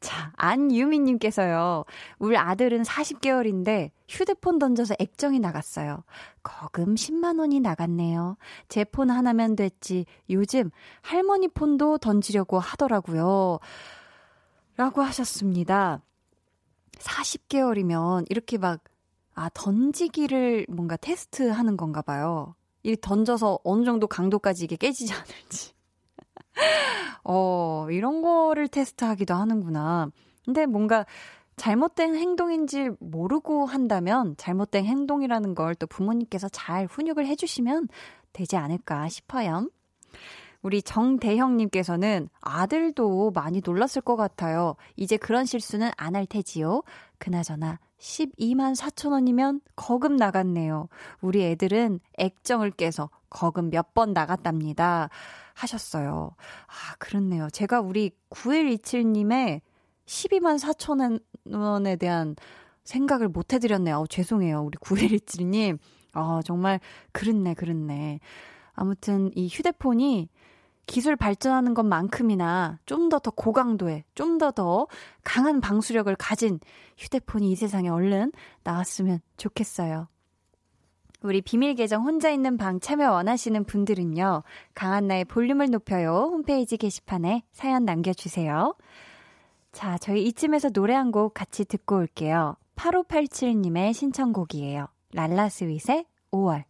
자, 0.00 0.32
안유미님께서요. 0.36 1.84
우리 2.20 2.36
아들은 2.38 2.82
40개월인데 2.82 3.90
휴대폰 4.08 4.58
던져서 4.58 4.94
액정이 4.98 5.40
나갔어요. 5.40 6.04
거금 6.42 6.94
10만원이 6.94 7.60
나갔네요. 7.60 8.36
제 8.68 8.84
폰 8.84 9.10
하나면 9.10 9.56
됐지. 9.56 10.06
요즘 10.30 10.70
할머니 11.02 11.48
폰도 11.48 11.98
던지려고 11.98 12.58
하더라고요. 12.60 13.58
라고 14.80 15.02
하셨습니다. 15.02 16.00
40개월이면 16.92 18.24
이렇게 18.30 18.56
막, 18.56 18.82
아, 19.34 19.50
던지기를 19.52 20.64
뭔가 20.70 20.96
테스트 20.96 21.50
하는 21.50 21.76
건가 21.76 22.00
봐요. 22.00 22.54
이 22.82 22.96
던져서 22.98 23.58
어느 23.62 23.84
정도 23.84 24.06
강도까지 24.06 24.64
이게 24.64 24.76
깨지지 24.76 25.12
않을지. 25.12 25.74
어, 27.24 27.88
이런 27.90 28.22
거를 28.22 28.68
테스트하기도 28.68 29.34
하는구나. 29.34 30.10
근데 30.46 30.64
뭔가 30.64 31.04
잘못된 31.56 32.14
행동인지 32.14 32.88
모르고 33.00 33.66
한다면 33.66 34.34
잘못된 34.38 34.86
행동이라는 34.86 35.54
걸 35.54 35.74
또 35.74 35.86
부모님께서 35.86 36.48
잘 36.48 36.86
훈육을 36.86 37.26
해주시면 37.26 37.88
되지 38.32 38.56
않을까 38.56 39.10
싶어요. 39.10 39.68
우리 40.62 40.82
정대형님께서는 40.82 42.28
아들도 42.40 43.30
많이 43.34 43.62
놀랐을 43.64 44.02
것 44.02 44.16
같아요. 44.16 44.76
이제 44.96 45.16
그런 45.16 45.44
실수는 45.46 45.90
안 45.96 46.16
할 46.16 46.26
테지요. 46.26 46.82
그나저나 47.18 47.78
12만 47.98 48.74
4천 48.76 49.12
원이면 49.12 49.60
거금 49.76 50.16
나갔네요. 50.16 50.88
우리 51.20 51.44
애들은 51.44 52.00
액정을 52.18 52.72
깨서 52.72 53.10
거금 53.30 53.70
몇 53.70 53.94
번 53.94 54.12
나갔답니다. 54.12 55.08
하셨어요. 55.54 56.34
아, 56.66 56.94
그렇네요. 56.98 57.48
제가 57.50 57.80
우리 57.80 58.10
9127님의 58.30 59.60
12만 60.06 60.58
4천 60.58 61.20
원에 61.52 61.96
대한 61.96 62.34
생각을 62.84 63.28
못 63.28 63.52
해드렸네요. 63.52 63.98
어, 63.98 64.06
죄송해요. 64.06 64.62
우리 64.62 64.76
9127님. 64.78 65.78
아, 66.12 66.40
정말, 66.44 66.80
그렇네, 67.12 67.54
그렇네. 67.54 68.20
아무튼 68.72 69.30
이 69.34 69.48
휴대폰이 69.48 70.28
기술 70.90 71.14
발전하는 71.16 71.72
것만큼이나 71.74 72.78
좀 72.84 73.08
더 73.08 73.20
더 73.20 73.30
고강도의, 73.30 74.04
좀더더 74.14 74.88
강한 75.22 75.60
방수력을 75.60 76.14
가진 76.16 76.58
휴대폰이 76.98 77.50
이 77.52 77.56
세상에 77.56 77.88
얼른 77.88 78.32
나왔으면 78.64 79.20
좋겠어요. 79.36 80.08
우리 81.22 81.42
비밀 81.42 81.74
계정 81.74 82.04
혼자 82.04 82.30
있는 82.30 82.56
방 82.56 82.80
참여 82.80 83.12
원하시는 83.12 83.64
분들은요, 83.64 84.42
강한나의 84.74 85.26
볼륨을 85.26 85.70
높여요. 85.70 86.30
홈페이지 86.32 86.76
게시판에 86.76 87.42
사연 87.52 87.84
남겨주세요. 87.84 88.74
자, 89.72 89.98
저희 89.98 90.24
이쯤에서 90.26 90.70
노래 90.70 90.94
한 90.94 91.12
곡 91.12 91.34
같이 91.34 91.64
듣고 91.64 91.96
올게요. 91.96 92.56
8587님의 92.76 93.92
신청곡이에요. 93.92 94.86
랄라스윗의 95.12 96.06
5월. 96.32 96.69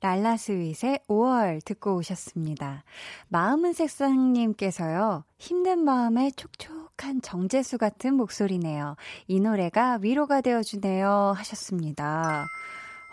랄라스윗의 0.00 1.00
5월 1.08 1.64
듣고 1.64 1.96
오셨습니다. 1.96 2.84
마음은 3.28 3.72
색상님께서요, 3.72 5.24
힘든 5.38 5.84
마음에 5.84 6.30
촉촉한 6.30 7.22
정제수 7.22 7.78
같은 7.78 8.14
목소리네요. 8.14 8.96
이 9.26 9.40
노래가 9.40 9.98
위로가 10.00 10.40
되어주네요. 10.42 11.34
하셨습니다. 11.36 12.46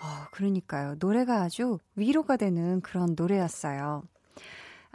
어, 0.01 0.27
그러니까요. 0.31 0.95
노래가 0.99 1.41
아주 1.41 1.79
위로가 1.95 2.35
되는 2.35 2.81
그런 2.81 3.15
노래였어요. 3.17 4.03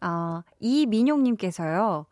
어, 0.03 0.43
이민용님께서요, 0.61 2.07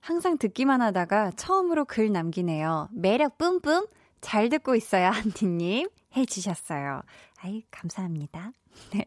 항상 0.00 0.38
듣기만 0.38 0.80
하다가 0.80 1.32
처음으로 1.32 1.84
글 1.84 2.10
남기네요. 2.12 2.88
매력 2.92 3.36
뿜뿜! 3.36 3.86
잘 4.20 4.48
듣고 4.48 4.74
있어요, 4.74 5.08
한디님. 5.10 5.88
해주셨어요. 6.16 7.02
아이, 7.40 7.62
감사합니다. 7.70 8.52
네. 8.94 9.06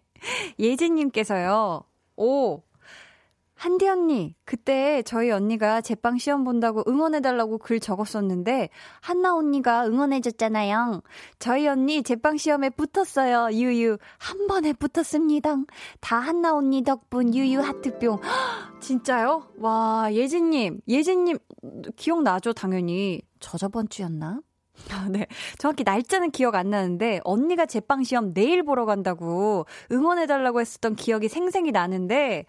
예진님께서요, 0.60 1.84
오, 2.18 2.62
한디 3.62 3.88
언니, 3.88 4.34
그때 4.44 5.04
저희 5.04 5.30
언니가 5.30 5.82
제빵 5.82 6.18
시험 6.18 6.44
본다고 6.44 6.84
응원해달라고 6.88 7.60
글 7.60 7.80
적었었는데, 7.80 8.70
한나 9.02 9.36
언니가 9.36 9.86
응원해줬잖아요. 9.86 11.04
저희 11.38 11.68
언니 11.68 12.02
제빵 12.02 12.38
시험에 12.38 12.72
붙었어요. 12.72 13.56
유유. 13.56 14.00
한 14.18 14.48
번에 14.48 14.74
붙었습니다. 14.74 15.58
다 16.00 16.18
한나 16.18 16.56
언니 16.56 16.84
덕분 16.84 17.36
유유 17.36 17.60
하트뿅. 17.60 18.20
진짜요? 18.82 19.48
와, 19.60 20.10
예진님, 20.12 20.82
예진님, 20.88 21.38
기억나죠? 21.96 22.54
당연히. 22.54 23.22
저 23.40 23.60
저번 23.60 23.88
주였나? 23.90 24.40
아, 24.90 25.08
네. 25.10 25.28
정확히 25.58 25.84
날짜는 25.84 26.32
기억 26.32 26.56
안 26.56 26.70
나는데, 26.70 27.22
언니가 27.24 27.66
제빵 27.66 28.04
시험 28.04 28.34
내일 28.34 28.64
보러 28.64 28.86
간다고 28.86 29.66
응원해 29.92 30.26
달라고 30.26 30.60
했었던 30.62 30.96
기억이 30.96 31.28
생생히 31.28 31.72
나는데, 31.72 32.46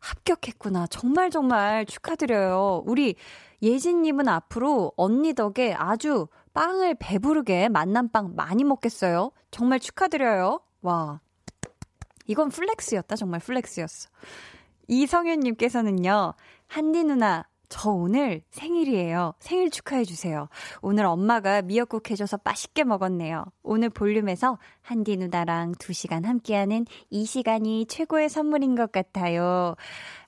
합격했구나. 0.00 0.86
정말 0.88 1.30
정말 1.30 1.84
축하드려요. 1.86 2.82
우리 2.86 3.16
예진 3.62 4.02
님은 4.02 4.28
앞으로 4.28 4.92
언니 4.96 5.34
덕에 5.34 5.74
아주 5.74 6.28
빵을 6.54 6.96
배부르게 6.98 7.68
맛난 7.68 8.04
빵 8.04 8.34
많이 8.36 8.64
먹겠어요. 8.64 9.32
정말 9.50 9.80
축하드려요. 9.80 10.60
와. 10.82 11.20
이건 12.26 12.48
flex였다. 12.48 13.16
정말 13.16 13.40
flex였어. 13.40 14.08
이성윤 14.88 15.40
님께서는요, 15.40 16.34
한디 16.68 17.04
누나, 17.04 17.44
저 17.68 17.90
오늘 17.90 18.42
생일이에요. 18.50 19.34
생일 19.40 19.70
축하해주세요. 19.70 20.48
오늘 20.82 21.04
엄마가 21.06 21.62
미역국 21.62 22.10
해줘서 22.10 22.38
맛있게 22.42 22.84
먹었네요. 22.84 23.44
오늘 23.62 23.90
볼륨에서 23.90 24.58
한디 24.82 25.16
누나랑 25.16 25.72
두 25.78 25.92
시간 25.92 26.24
함께하는 26.24 26.86
이 27.10 27.24
시간이 27.24 27.86
최고의 27.86 28.28
선물인 28.28 28.74
것 28.74 28.92
같아요. 28.92 29.74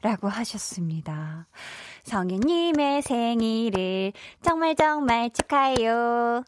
라고 0.03 0.29
하셨습니다. 0.29 1.47
성윤님의 2.05 3.03
생일을 3.03 4.13
정말 4.43 4.75
정말 4.75 5.31
축하해요. 5.31 6.43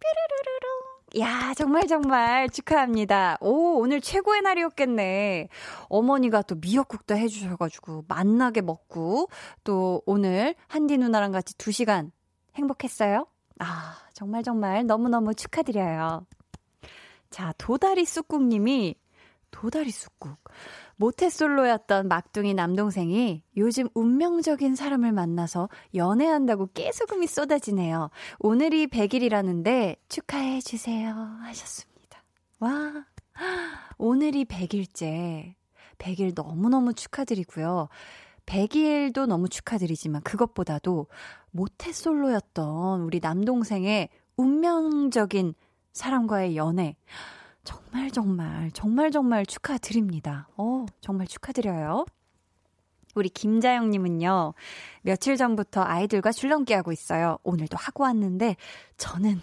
뾰루루루루. 0.00 0.83
야, 1.18 1.54
정말 1.56 1.86
정말 1.86 2.48
축하합니다. 2.48 3.38
오, 3.40 3.78
오늘 3.78 4.00
최고의 4.00 4.42
날이었겠네. 4.42 5.48
어머니가 5.88 6.42
또 6.42 6.56
미역국도 6.56 7.16
해주셔가지고 7.16 8.06
만나게 8.08 8.62
먹고 8.62 9.28
또 9.62 10.02
오늘 10.06 10.56
한디 10.66 10.98
누나랑 10.98 11.30
같이 11.30 11.56
두 11.56 11.70
시간 11.70 12.10
행복했어요? 12.56 13.26
아, 13.60 13.96
정말 14.12 14.42
정말 14.42 14.86
너무너무 14.86 15.34
축하드려요. 15.34 16.26
자, 17.30 17.54
도다리 17.58 18.04
쑥국님이 18.04 18.96
도다리 19.52 19.92
쑥국. 19.92 20.38
모태솔로였던 20.96 22.08
막둥이 22.08 22.54
남동생이 22.54 23.42
요즘 23.56 23.88
운명적인 23.94 24.74
사람을 24.76 25.12
만나서 25.12 25.68
연애한다고 25.94 26.68
깨소금이 26.72 27.26
쏟아지네요. 27.26 28.10
오늘이 28.38 28.86
100일이라는데 28.86 29.96
축하해 30.08 30.60
주세요. 30.60 31.14
하셨습니다. 31.42 32.22
와, 32.60 33.06
오늘이 33.98 34.44
100일째. 34.44 35.54
100일 35.98 36.32
너무너무 36.34 36.94
축하드리고요. 36.94 37.88
100일도 38.46 39.26
너무 39.26 39.48
축하드리지만 39.48 40.22
그것보다도 40.22 41.06
모태솔로였던 41.52 43.00
우리 43.02 43.20
남동생의 43.20 44.08
운명적인 44.36 45.54
사람과의 45.92 46.56
연애. 46.56 46.96
정말 47.64 48.10
정말 48.10 48.70
정말 48.72 49.10
정말 49.10 49.46
축하드립니다. 49.46 50.48
어, 50.56 50.86
정말 51.00 51.26
축하드려요. 51.26 52.04
우리 53.14 53.28
김자영 53.28 53.90
님은요, 53.90 54.54
며칠 55.02 55.36
전부터 55.36 55.82
아이들과 55.82 56.32
줄넘기 56.32 56.72
하고 56.74 56.92
있어요. 56.92 57.38
오늘도 57.44 57.76
하고 57.76 58.02
왔는데, 58.02 58.56
저는 58.96 59.40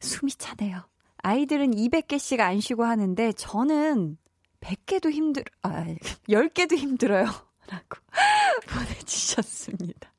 숨이 0.00 0.32
차네요. 0.32 0.82
아이들은 1.18 1.70
200개씩 1.70 2.40
안 2.40 2.60
쉬고 2.60 2.84
하는데, 2.84 3.32
저는 3.32 4.18
100개도 4.60 5.10
힘들, 5.10 5.44
아, 5.62 5.84
10개도 6.28 6.76
힘들어요. 6.76 7.24
라고 7.68 7.96
보내 8.68 8.94
주셨습니다. 9.00 10.12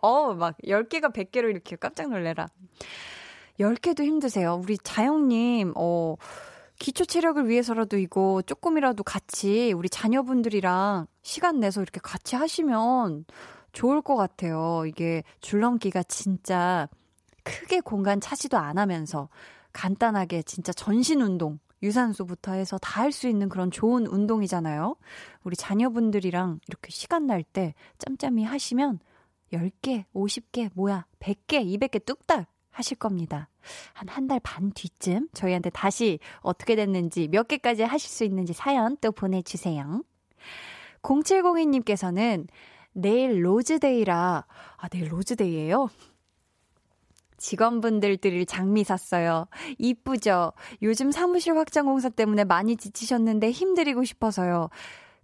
어, 0.00 0.34
막 0.34 0.56
10개가 0.64 1.12
100개로 1.12 1.50
이렇게 1.50 1.76
깜짝 1.76 2.08
놀래라. 2.08 2.48
10개도 3.62 4.02
힘드세요. 4.02 4.60
우리 4.62 4.76
자영님, 4.78 5.72
어, 5.76 6.16
기초 6.78 7.04
체력을 7.04 7.48
위해서라도 7.48 7.96
이거 7.96 8.42
조금이라도 8.44 9.04
같이 9.04 9.72
우리 9.72 9.88
자녀분들이랑 9.88 11.06
시간 11.22 11.60
내서 11.60 11.80
이렇게 11.80 12.00
같이 12.02 12.34
하시면 12.36 13.24
좋을 13.72 14.02
것 14.02 14.16
같아요. 14.16 14.84
이게 14.86 15.22
줄넘기가 15.40 16.02
진짜 16.04 16.88
크게 17.44 17.80
공간 17.80 18.20
차지도 18.20 18.58
안 18.58 18.78
하면서 18.78 19.28
간단하게 19.72 20.42
진짜 20.42 20.72
전신 20.72 21.20
운동, 21.22 21.58
유산소부터 21.82 22.52
해서 22.52 22.78
다 22.78 23.02
할 23.02 23.12
수 23.12 23.28
있는 23.28 23.48
그런 23.48 23.70
좋은 23.70 24.06
운동이잖아요. 24.06 24.96
우리 25.44 25.56
자녀분들이랑 25.56 26.60
이렇게 26.68 26.90
시간 26.90 27.26
날 27.26 27.42
때 27.44 27.74
짬짬이 27.98 28.44
하시면 28.44 28.98
10개, 29.52 30.04
50개, 30.14 30.70
뭐야, 30.74 31.06
100개, 31.20 31.64
200개 31.64 32.04
뚝딱 32.04 32.46
하실 32.72 32.96
겁니다. 32.96 33.48
한 33.94 34.08
한 34.08 34.26
달 34.26 34.40
반 34.40 34.72
뒤쯤 34.72 35.28
저희한테 35.34 35.70
다시 35.70 36.18
어떻게 36.40 36.74
됐는지 36.74 37.28
몇 37.28 37.46
개까지 37.46 37.82
하실 37.84 38.10
수 38.10 38.24
있는지 38.24 38.52
사연 38.52 38.96
또 39.00 39.12
보내주세요. 39.12 40.02
0702님께서는 41.02 42.46
내일 42.92 43.44
로즈데이라, 43.44 44.46
아, 44.76 44.88
내일 44.88 45.12
로즈데이예요 45.12 45.88
직원분들 47.38 48.18
드릴 48.18 48.46
장미 48.46 48.84
샀어요. 48.84 49.46
이쁘죠? 49.78 50.52
요즘 50.82 51.10
사무실 51.10 51.56
확장 51.56 51.86
공사 51.86 52.08
때문에 52.08 52.44
많이 52.44 52.76
지치셨는데 52.76 53.50
힘 53.50 53.66
드리고 53.66 54.04
싶어서요. 54.04 54.70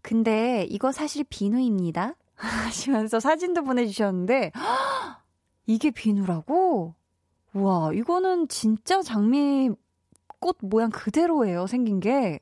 근데 0.02 0.66
이거 0.68 0.90
사실 0.90 1.24
비누입니다. 1.28 2.14
하시면서 2.34 3.20
사진도 3.20 3.62
보내주셨는데, 3.64 4.52
이게 5.66 5.90
비누라고? 5.90 6.94
우와, 7.58 7.92
이거는 7.92 8.48
진짜 8.48 9.02
장미 9.02 9.70
꽃 10.40 10.58
모양 10.60 10.90
그대로예요, 10.90 11.66
생긴 11.66 11.98
게. 12.00 12.40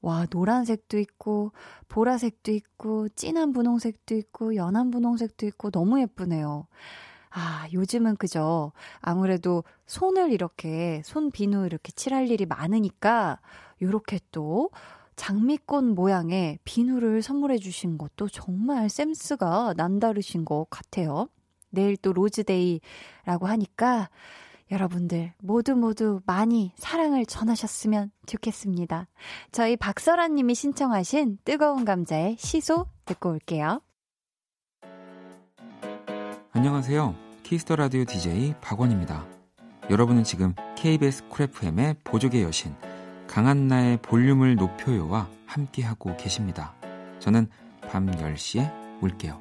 와, 0.00 0.26
노란색도 0.30 0.98
있고, 0.98 1.52
보라색도 1.88 2.50
있고, 2.52 3.08
진한 3.10 3.52
분홍색도 3.52 4.14
있고, 4.16 4.56
연한 4.56 4.90
분홍색도 4.90 5.46
있고, 5.46 5.70
너무 5.70 6.00
예쁘네요. 6.00 6.66
아, 7.30 7.66
요즘은 7.72 8.16
그죠. 8.16 8.72
아무래도 9.00 9.64
손을 9.86 10.32
이렇게, 10.32 11.02
손 11.04 11.30
비누 11.30 11.66
이렇게 11.66 11.92
칠할 11.92 12.30
일이 12.30 12.46
많으니까, 12.46 13.38
요렇게 13.82 14.20
또, 14.32 14.70
장미꽃 15.16 15.84
모양의 15.84 16.58
비누를 16.64 17.22
선물해 17.22 17.58
주신 17.58 17.98
것도 17.98 18.28
정말 18.28 18.88
센스가 18.88 19.74
남다르신 19.76 20.44
것 20.46 20.66
같아요. 20.70 21.28
내일 21.72 21.96
또 21.96 22.12
로즈데이라고 22.12 23.48
하니까 23.48 24.08
여러분들 24.70 25.32
모두 25.38 25.74
모두 25.76 26.20
많이 26.24 26.72
사랑을 26.76 27.26
전하셨으면 27.26 28.10
좋겠습니다. 28.26 29.06
저희 29.50 29.76
박설아 29.76 30.28
님이 30.28 30.54
신청하신 30.54 31.38
뜨거운 31.44 31.84
감자의 31.84 32.36
시소 32.38 32.86
듣고 33.04 33.30
올게요. 33.30 33.82
안녕하세요. 36.52 37.14
키스 37.42 37.63
더 37.63 37.76
라디오 37.76 38.04
DJ 38.04 38.54
박원입니다. 38.60 39.26
여러분은 39.90 40.24
지금 40.24 40.54
KBS 40.76 41.28
쿨 41.28 41.44
FM의 41.44 41.96
보조개 42.04 42.42
여신 42.42 42.74
강한나의 43.26 43.98
볼륨을 44.00 44.56
높여요와 44.56 45.28
함께하고 45.46 46.16
계십니다. 46.16 46.74
저는 47.18 47.48
밤 47.88 48.10
10시에 48.10 49.02
올게요. 49.02 49.40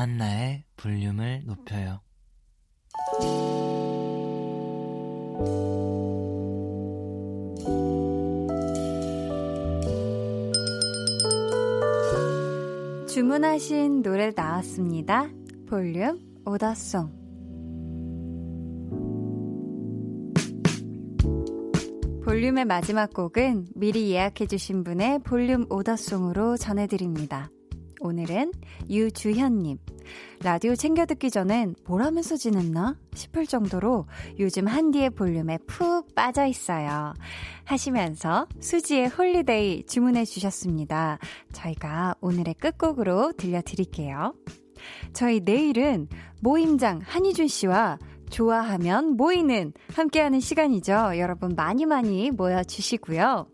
강한나의 0.00 0.64
볼륨을 0.76 1.42
높여요 1.44 2.00
주문하신 13.12 14.02
노래 14.02 14.30
나왔습니다. 14.30 15.28
볼륨 15.68 16.20
오더송. 16.46 17.10
볼륨의 22.24 22.66
마지막 22.66 23.12
곡은 23.12 23.66
미리 23.74 24.12
예약해주신 24.12 24.84
분의 24.84 25.18
볼륨 25.24 25.66
오더송으로 25.70 26.56
전해드립니다. 26.56 27.50
오늘은 28.00 28.52
유주현님. 28.88 29.78
라디오 30.42 30.74
챙겨 30.74 31.04
듣기 31.04 31.30
전엔 31.30 31.76
뭘 31.86 32.02
하면서 32.02 32.34
지냈나 32.36 32.96
싶을 33.14 33.46
정도로 33.46 34.06
요즘 34.38 34.66
한디의 34.66 35.10
볼륨에 35.10 35.58
푹 35.66 36.14
빠져 36.14 36.46
있어요. 36.46 37.12
하시면서 37.64 38.46
수지의 38.58 39.08
Holiday 39.08 39.84
주문해 39.84 40.24
주셨습니다. 40.24 41.18
저희가 41.52 42.14
오늘의 42.22 42.54
끝곡으로 42.54 43.32
들려드릴게요. 43.36 44.34
저희 45.12 45.40
내일은 45.40 46.08
모임장 46.40 47.00
한희준 47.04 47.48
씨와 47.48 47.98
좋아하면 48.30 49.16
모이는 49.18 49.74
함께하는 49.92 50.40
시간이죠. 50.40 51.18
여러분 51.18 51.54
많이 51.54 51.84
많이 51.84 52.30
모여주시고요. 52.30 53.46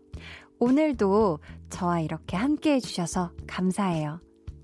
오늘도 0.59 1.39
저와 1.69 1.99
이렇게 1.99 2.37
함께 2.37 2.75
해주셔서 2.75 3.31
감사해요. 3.45 4.21